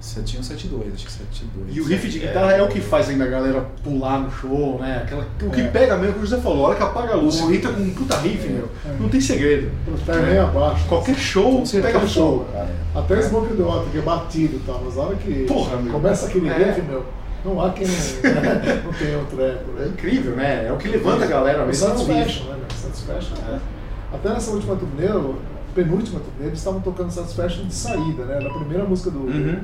71, 0.00 0.42
72, 0.42 0.92
acho 0.94 1.06
que 1.06 1.12
72. 1.12 1.76
E 1.76 1.80
o 1.80 1.84
riff 1.86 2.08
de 2.10 2.18
guitarra 2.18 2.52
é 2.52 2.62
o 2.62 2.68
que 2.68 2.78
faz 2.78 3.08
ainda 3.08 3.24
a 3.24 3.26
galera 3.26 3.62
pular 3.82 4.18
no 4.20 4.30
show, 4.30 4.78
né? 4.78 5.00
Aquela, 5.02 5.26
o 5.42 5.50
que 5.50 5.62
É. 5.62 5.68
pega 5.68 5.96
mesmo, 5.96 6.12
como 6.14 6.24
o 6.24 6.28
José 6.28 6.42
falou, 6.42 6.66
a 6.66 6.68
hora 6.68 6.76
que 6.76 6.82
apaga 6.82 7.14
a 7.14 7.16
luz, 7.16 7.36
você 7.36 7.54
entra 7.56 7.72
com 7.72 7.80
um 7.80 7.90
puta 7.94 8.18
riff, 8.18 8.46
meu, 8.50 8.68
não 9.00 9.08
tem 9.08 9.18
segredo. 9.18 9.70
Tá 10.04 10.12
meio 10.16 10.42
abaixo. 10.42 10.86
Qualquer 10.88 11.14
show, 11.16 11.64
certeza, 11.64 11.94
pega 11.94 12.06
show, 12.06 12.40
fogo. 12.40 12.52
cara. 12.52 12.70
Até 12.94 13.22
Smoke 13.22 13.54
the 13.56 13.62
Water, 13.62 13.90
que 13.92 13.98
é 13.98 14.02
batido 14.02 14.56
e 14.56 14.60
tal, 14.60 14.82
mas 14.84 14.98
a 14.98 15.00
hora 15.00 15.16
que 15.16 15.44
Porra, 15.46 15.76
meu. 15.78 15.92
começa 15.94 16.26
aquele 16.26 16.48
É. 16.50 16.52
riff, 16.58 16.82
meu, 16.82 17.02
não 17.44 17.60
há 17.60 17.70
quem 17.70 17.86
não 17.86 18.92
tenha 18.98 19.18
outro 19.18 19.42
eco, 19.42 19.70
É 19.76 19.80
né? 19.82 19.88
incrível, 19.88 20.36
né? 20.36 20.66
É 20.66 20.72
o 20.72 20.76
que 20.76 20.88
levanta 20.88 21.24
a 21.24 21.28
galera 21.28 21.62
O 21.62 21.66
mesmo. 21.66 21.86
Satisfaction, 21.88 22.44
né? 22.48 22.56
Satisfaction, 22.74 23.36
é. 23.48 23.58
Até 24.14 24.28
nessa 24.30 24.50
última 24.52 24.76
turnê, 24.76 25.08
penúltima 25.74 26.20
turnê, 26.20 26.46
eles 26.48 26.58
estavam 26.58 26.80
tocando 26.80 27.10
Satisfaction 27.10 27.66
de 27.66 27.74
saída, 27.74 28.24
né? 28.24 28.38
Na 28.40 28.54
primeira 28.54 28.84
música 28.84 29.10
do... 29.10 29.18
Uhum. 29.20 29.60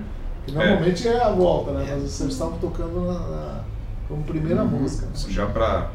Que 0.46 0.52
normalmente 0.52 1.06
é. 1.06 1.22
a 1.22 1.30
volta, 1.30 1.72
né? 1.72 1.80
Mas 1.90 2.20
eles 2.20 2.32
estavam 2.32 2.58
tocando 2.58 3.00
na, 3.06 3.12
na- 3.12 3.60
como 4.08 4.22
primeira 4.24 4.64
música. 4.64 5.06
né? 5.06 5.12
Já 5.28 5.46
pra. 5.46 5.90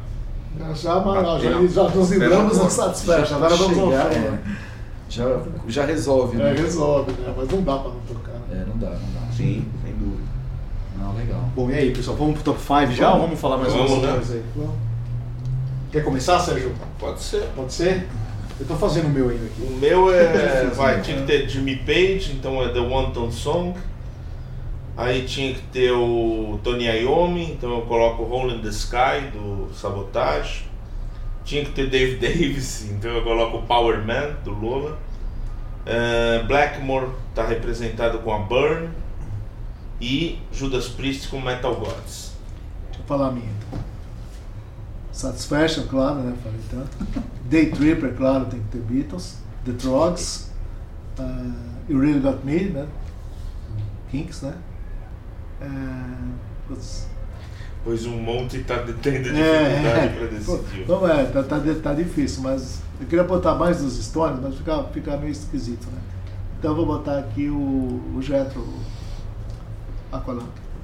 Já, 0.74 1.00
mas, 1.00 1.42
já, 1.42 1.50
Bateu. 1.50 1.68
já 1.68 1.88
nos 1.90 2.08
Pela 2.08 2.44
do 2.44 2.54
Satisfaction, 2.70 3.36
agora 3.36 3.56
vamos 3.56 3.78
ao 3.78 3.92
é. 3.92 4.08
né? 4.18 4.38
Já, 5.08 5.38
já 5.68 5.84
resolve, 5.84 6.40
É, 6.40 6.44
né? 6.44 6.52
resolve, 6.54 7.12
né? 7.12 7.34
Mas 7.36 7.48
não 7.50 7.62
dá 7.62 7.76
pra 7.78 7.90
não 7.90 8.00
tocar, 8.08 8.32
né? 8.32 8.40
É, 8.52 8.64
não 8.66 8.76
dá, 8.78 8.88
não 8.90 8.96
dá. 9.20 9.32
Sim, 9.36 9.66
legal. 11.26 11.50
Bom, 11.54 11.70
e 11.70 11.74
aí, 11.74 11.92
pessoal, 11.92 12.16
vamos 12.16 12.34
pro 12.34 12.52
top 12.52 12.60
5 12.60 12.92
já 12.92 13.12
ou 13.12 13.20
vamos 13.22 13.40
falar 13.40 13.58
mais 13.58 13.72
Vamos, 13.72 13.92
umas 13.92 14.02
né? 14.02 14.12
coisas 14.12 14.36
aí? 14.36 14.42
Bom, 14.54 14.76
Quer 15.92 16.04
começar, 16.04 16.38
Sérgio? 16.40 16.74
Pode 16.98 17.22
ser. 17.22 17.42
Pode 17.54 17.72
ser? 17.72 18.06
Eu 18.58 18.66
tô 18.66 18.74
fazendo 18.74 19.06
o 19.06 19.10
meu 19.10 19.28
ainda 19.28 19.46
aqui. 19.46 19.62
O 19.62 19.76
meu 19.78 20.12
é. 20.12 20.66
Vai, 20.74 21.00
tinha 21.00 21.18
que 21.20 21.26
ter 21.26 21.48
Jimmy 21.48 21.76
Page, 21.76 22.32
então 22.32 22.62
é 22.62 22.68
The 22.68 22.80
One 22.80 23.12
Ton 23.12 23.30
Song. 23.30 23.74
Aí 24.96 25.24
tinha 25.24 25.54
que 25.54 25.60
ter 25.72 25.92
o 25.92 26.58
Tony 26.64 26.86
Iommi, 26.86 27.52
então 27.52 27.70
eu 27.70 27.82
coloco 27.82 28.22
Hole 28.22 28.54
in 28.54 28.62
the 28.62 28.68
Sky 28.68 29.30
do 29.32 29.68
Sabotage. 29.74 30.64
Tinha 31.44 31.64
que 31.64 31.70
ter 31.72 31.88
Dave 31.88 32.16
Davis, 32.20 32.90
então 32.90 33.10
eu 33.10 33.22
coloco 33.22 33.62
Power 33.66 33.98
Man 34.04 34.36
do 34.42 34.52
Lola. 34.52 34.98
Eh, 35.84 36.42
Blackmore 36.48 37.08
está 37.30 37.46
representado 37.46 38.18
com 38.18 38.34
a 38.34 38.38
Burn. 38.38 38.88
E 40.00 40.38
Judas 40.52 40.88
Priest 40.88 41.28
com 41.28 41.40
Metal 41.40 41.74
Gods. 41.74 42.32
Deixa 42.86 43.00
eu 43.00 43.06
falar 43.06 43.28
a 43.28 43.32
minha 43.32 43.50
então. 43.50 43.78
Satisfaction, 45.12 45.86
claro, 45.86 46.20
né? 46.20 46.36
Falei 46.42 46.60
tanto. 46.70 47.24
Day 47.44 47.70
Tripper, 47.70 48.14
claro, 48.14 48.44
tem 48.46 48.60
que 48.60 48.68
ter 48.68 48.80
Beatles. 48.80 49.38
The 49.64 49.72
Trogs. 49.72 50.50
Uh, 51.18 51.52
you 51.88 51.98
Really 51.98 52.20
Got 52.20 52.44
Me, 52.44 52.64
né? 52.64 52.86
Kinks, 54.10 54.42
né? 54.42 54.54
Uh. 55.62 56.36
Pois 57.84 58.04
um 58.04 58.20
monte 58.20 58.56
está 58.58 58.78
tendo 59.00 59.28
É, 59.28 59.68
dificuldade 59.68 60.16
para 60.16 60.26
Pô, 60.44 60.56
decidir. 60.56 60.88
Não 60.88 61.08
é, 61.08 61.24
tá, 61.26 61.42
tá, 61.44 61.60
tá 61.82 61.94
difícil, 61.94 62.42
mas 62.42 62.82
eu 63.00 63.06
queria 63.06 63.24
botar 63.24 63.54
mais 63.54 63.80
dos 63.80 64.04
Stones, 64.04 64.40
mas 64.42 64.56
fica, 64.56 64.82
fica 64.92 65.16
meio 65.16 65.30
esquisito, 65.30 65.86
né? 65.86 65.98
Então 66.58 66.72
eu 66.72 66.76
vou 66.76 66.86
botar 66.86 67.18
aqui 67.18 67.48
o, 67.48 68.02
o 68.16 68.20
Jetro 68.20 68.66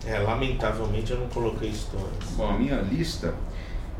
É, 0.06 0.18
lamentavelmente 0.18 1.12
eu 1.12 1.18
não 1.20 1.26
coloquei 1.28 1.72
Stones. 1.72 2.06
Bom, 2.36 2.50
a 2.50 2.58
minha 2.58 2.76
lista, 2.80 3.34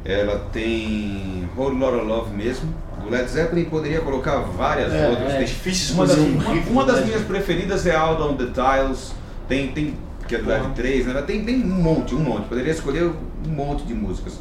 ela 0.05 0.49
tem 0.53 1.49
Whole 1.57 1.79
Lotta 1.79 2.03
Love 2.03 2.35
mesmo. 2.35 2.75
Do 3.03 3.09
Led 3.11 3.29
Zeppelin 3.31 3.65
poderia 3.67 4.01
colocar 4.01 4.39
várias 4.41 4.93
É, 4.93 5.09
outras. 5.09 5.33
é 5.33 5.37
Tem- 5.39 5.47
difícil 5.47 5.95
uma 5.95 6.07
das, 6.07 6.19
um 6.19 6.27
uma, 6.27 6.53
riff 6.53 6.71
uma 6.71 6.85
das 6.85 7.05
minhas 7.05 7.23
preferidas 7.23 7.87
é 7.87 7.95
Out 7.95 8.21
on 8.23 8.37
the 8.37 8.47
Tiles. 8.47 9.13
Tem, 9.49 9.69
tem 9.73 9.97
que 10.27 10.35
é 10.37 10.39
do 10.39 10.49
Led 10.49 10.71
3, 10.75 11.07
né? 11.07 11.23
Tem, 11.23 11.45
tem 11.45 11.57
um 11.63 11.67
monte, 11.83 12.15
um 12.15 12.21
monte. 12.21 12.49
Poderia 12.49 12.73
escolher 12.73 13.05
um 13.47 13.51
monte 13.51 13.85
de 13.85 13.95
músicas. 13.95 14.39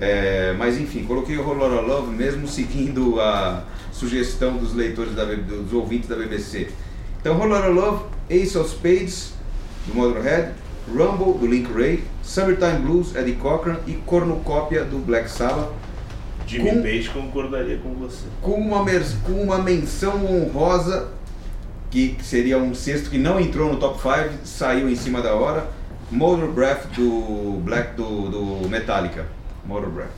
É, 0.00 0.54
mas 0.56 0.78
enfim, 0.78 1.04
coloquei 1.04 1.36
o 1.36 1.46
Whole 1.46 1.58
Lotta 1.60 1.80
Love 1.80 2.10
mesmo 2.14 2.46
seguindo 2.48 3.20
a 3.20 3.64
sugestão 3.92 4.56
dos 4.56 4.74
leitores, 4.74 5.14
da, 5.14 5.24
dos 5.24 5.72
ouvintes 5.72 6.08
da 6.08 6.16
BBC. 6.16 6.68
Então, 7.20 7.36
Lotta 7.46 7.66
Love, 7.68 8.04
Ace 8.30 8.56
of 8.56 8.70
Spades, 8.70 9.34
do 9.90 9.94
Motorhead, 9.96 10.52
Rumble, 10.88 11.38
do 11.38 11.46
Link 11.46 11.70
Ray, 11.72 12.04
Summertime 12.22 12.78
Blues, 12.78 13.14
Eddie 13.14 13.34
Cochran 13.34 13.76
e 13.86 13.92
Cornucópia, 13.94 14.84
do 14.84 14.98
Black 14.98 15.30
Sabbath, 15.30 15.68
Jimmy 16.46 16.70
Com- 16.70 16.82
Page 16.82 17.10
concordaria 17.10 17.78
com 17.78 17.94
você. 17.94 18.24
com 18.40 18.52
uma, 18.54 18.84
com 19.24 19.32
uma 19.32 19.58
menção 19.58 20.24
honrosa, 20.26 21.08
que 21.90 22.16
seria 22.22 22.58
um 22.58 22.74
sexto 22.74 23.10
que 23.10 23.18
não 23.18 23.38
entrou 23.40 23.72
no 23.72 23.78
top 23.78 24.00
5, 24.00 24.44
saiu 24.44 24.88
em 24.88 24.96
cima 24.96 25.20
da 25.20 25.34
hora, 25.34 25.68
Motor 26.10 26.48
Breath 26.48 26.86
do 26.96 27.60
Black 27.62 27.94
do, 27.94 28.28
do 28.62 28.68
Metallica. 28.68 29.26
Motor 29.64 29.90
Breath. 29.90 30.10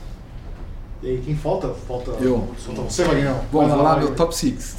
E 1.03 1.07
aí, 1.09 1.21
quem 1.23 1.35
falta? 1.35 1.69
Falta. 1.69 2.11
Eu. 2.11 2.47
Falta 2.57 2.81
você, 2.83 3.03
Vai 3.03 3.21
vamos 3.51 3.77
lá, 3.77 3.97
meu 3.97 4.15
top 4.15 4.35
6. 4.35 4.77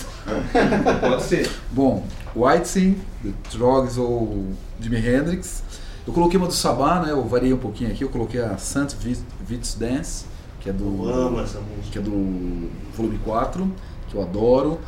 Pode 1.00 1.22
ser. 1.22 1.50
Bom, 1.70 2.02
Whitesnake, 2.36 2.98
The 3.22 3.30
Trogs 3.50 3.98
ou 3.98 4.46
Jimi 4.80 4.96
Hendrix. 4.96 5.62
Eu 6.06 6.12
coloquei 6.12 6.36
uma 6.38 6.46
do 6.48 6.52
Sabá, 6.52 7.00
né? 7.00 7.12
Eu 7.12 7.24
variei 7.24 7.52
um 7.52 7.58
pouquinho 7.58 7.90
aqui. 7.90 8.04
Eu 8.04 8.08
coloquei 8.10 8.40
a 8.40 8.56
Saint 8.58 8.92
Vit's 8.94 9.74
Dance, 9.74 10.26
que 10.60 10.68
é 10.68 10.72
do. 10.72 10.84
Eu 11.08 11.14
amo 11.14 11.40
essa 11.40 11.58
música. 11.60 11.90
Que 11.92 11.98
é 11.98 12.02
do 12.02 12.68
volume 12.94 13.18
4, 13.24 13.72
que 14.08 14.14
eu 14.16 14.22
adoro. 14.22 14.80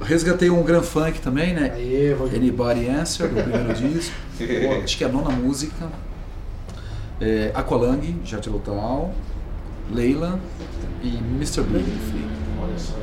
Resgatei 0.00 0.48
um 0.48 0.62
Grand 0.62 0.82
Funk 0.82 1.20
também, 1.20 1.52
né? 1.54 1.72
Aê, 1.74 2.14
Vagnão. 2.14 2.36
Anybody 2.36 2.88
Answer, 2.88 3.28
do 3.28 3.42
primeiro 3.42 3.74
disco. 3.78 4.14
Pô, 4.38 4.82
Acho 4.82 4.96
que 4.96 5.04
é 5.04 5.06
a 5.06 5.10
nona 5.12 5.30
música. 5.30 5.88
É, 7.20 7.52
Aqualung, 7.54 8.00
Jet 8.24 8.48
Total. 8.48 9.12
Leila 9.92 10.40
e 11.02 11.16
Mr. 11.18 11.62
Big. 11.62 11.84
Olha 12.62 12.78
só. 12.78 12.94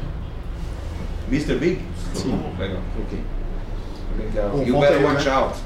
Mr. 1.30 1.56
Big? 1.56 1.82
Sim. 2.14 2.40
Legal. 2.58 2.82
Ok. 3.00 3.20
Bom, 4.52 4.64
You 4.64 4.80
better 4.80 5.02
eu, 5.02 5.08
watch 5.08 5.26
né? 5.26 5.32
out. 5.32 5.60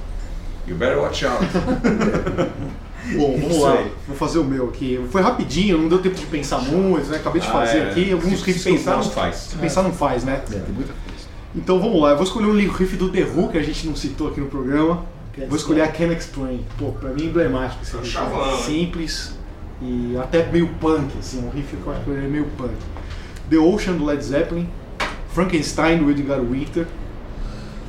You 0.67 0.75
better 0.75 0.97
watch 0.99 1.25
out. 1.25 1.43
Bom, 3.17 3.37
vamos 3.39 3.57
lá. 3.59 3.73
aí. 3.79 3.91
Vou 4.07 4.15
fazer 4.15 4.39
o 4.39 4.43
meu 4.43 4.69
aqui. 4.69 5.03
Foi 5.11 5.21
rapidinho, 5.21 5.77
não 5.77 5.89
deu 5.89 5.99
tempo 5.99 6.15
de 6.15 6.25
pensar 6.27 6.59
muito, 6.59 7.07
né? 7.09 7.17
Acabei 7.17 7.41
de 7.41 7.47
Ah, 7.47 7.51
fazer 7.51 7.77
é. 7.79 7.89
aqui 7.89 8.11
alguns 8.11 8.39
Se 8.39 8.45
riffs 8.45 8.65
eu 8.65 8.73
pensar, 8.73 8.97
não 8.97 9.03
faz. 9.03 9.35
Se 9.35 9.55
pensar 9.55 9.83
não 9.83 9.91
faz, 9.91 10.23
né? 10.23 10.41
É, 10.51 10.59
tem 10.59 10.73
muita 10.73 10.93
coisa. 10.93 11.27
Então 11.55 11.79
vamos 11.79 11.99
lá, 12.01 12.11
eu 12.11 12.15
vou 12.15 12.23
escolher 12.25 12.45
um 12.47 12.53
riff 12.55 12.95
do 12.95 13.09
The 13.09 13.23
Who 13.23 13.49
que 13.49 13.57
a 13.57 13.63
gente 13.63 13.87
não 13.87 13.95
citou 13.95 14.27
aqui 14.29 14.39
no 14.39 14.47
programa. 14.47 15.03
Vou 15.47 15.57
escolher 15.57 15.81
a 15.81 15.87
Can 15.87 16.07
Explain. 16.13 16.63
Pô, 16.77 16.91
pra 16.91 17.09
mim 17.09 17.23
é 17.23 17.25
emblemático 17.25 17.81
esse 17.83 17.95
riff. 17.97 18.09
chavão, 18.09 18.51
hein? 18.51 18.57
Simples 18.63 19.33
e 19.81 20.15
até 20.21 20.45
meio 20.51 20.67
punk, 20.79 21.09
assim, 21.19 21.43
um 21.43 21.49
riff 21.49 21.75
que 21.75 21.85
eu 21.85 21.91
acho 21.91 22.03
que 22.03 22.09
ele 22.11 22.25
é 22.25 22.29
meio 22.29 22.45
punk. 22.57 22.71
The 23.49 23.57
Ocean 23.57 23.93
do 23.93 24.05
Led 24.05 24.23
Zeppelin, 24.23 24.69
Frankenstein 25.33 25.97
do 25.97 26.11
Edgar 26.11 26.39
Winter, 26.41 26.85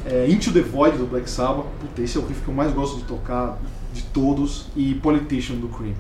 é, 0.06 0.26
Into 0.28 0.52
the 0.52 0.60
Void 0.60 0.96
do 0.96 1.06
Black 1.06 1.28
Sabbath, 1.28 1.66
puta, 1.80 2.02
esse 2.02 2.16
é 2.16 2.20
o 2.20 2.26
riff 2.26 2.40
que 2.42 2.48
eu 2.48 2.54
mais 2.54 2.72
gosto 2.72 2.98
de 2.98 3.04
tocar 3.04 3.58
de 3.92 4.02
todos, 4.04 4.66
e 4.74 4.94
Politician 4.94 5.56
do 5.56 5.68
Cream. 5.68 5.94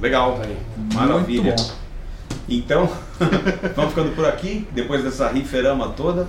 Legal. 0.00 0.36
Tá 0.36 0.44
aí. 0.44 0.56
Maravilha. 0.94 1.42
Muito 1.42 1.62
bom. 1.62 1.80
Então, 2.48 2.90
vamos 3.76 3.90
ficando 3.90 4.14
por 4.14 4.24
aqui, 4.24 4.66
depois 4.72 5.02
dessa 5.02 5.28
riferama 5.28 5.88
toda. 5.90 6.28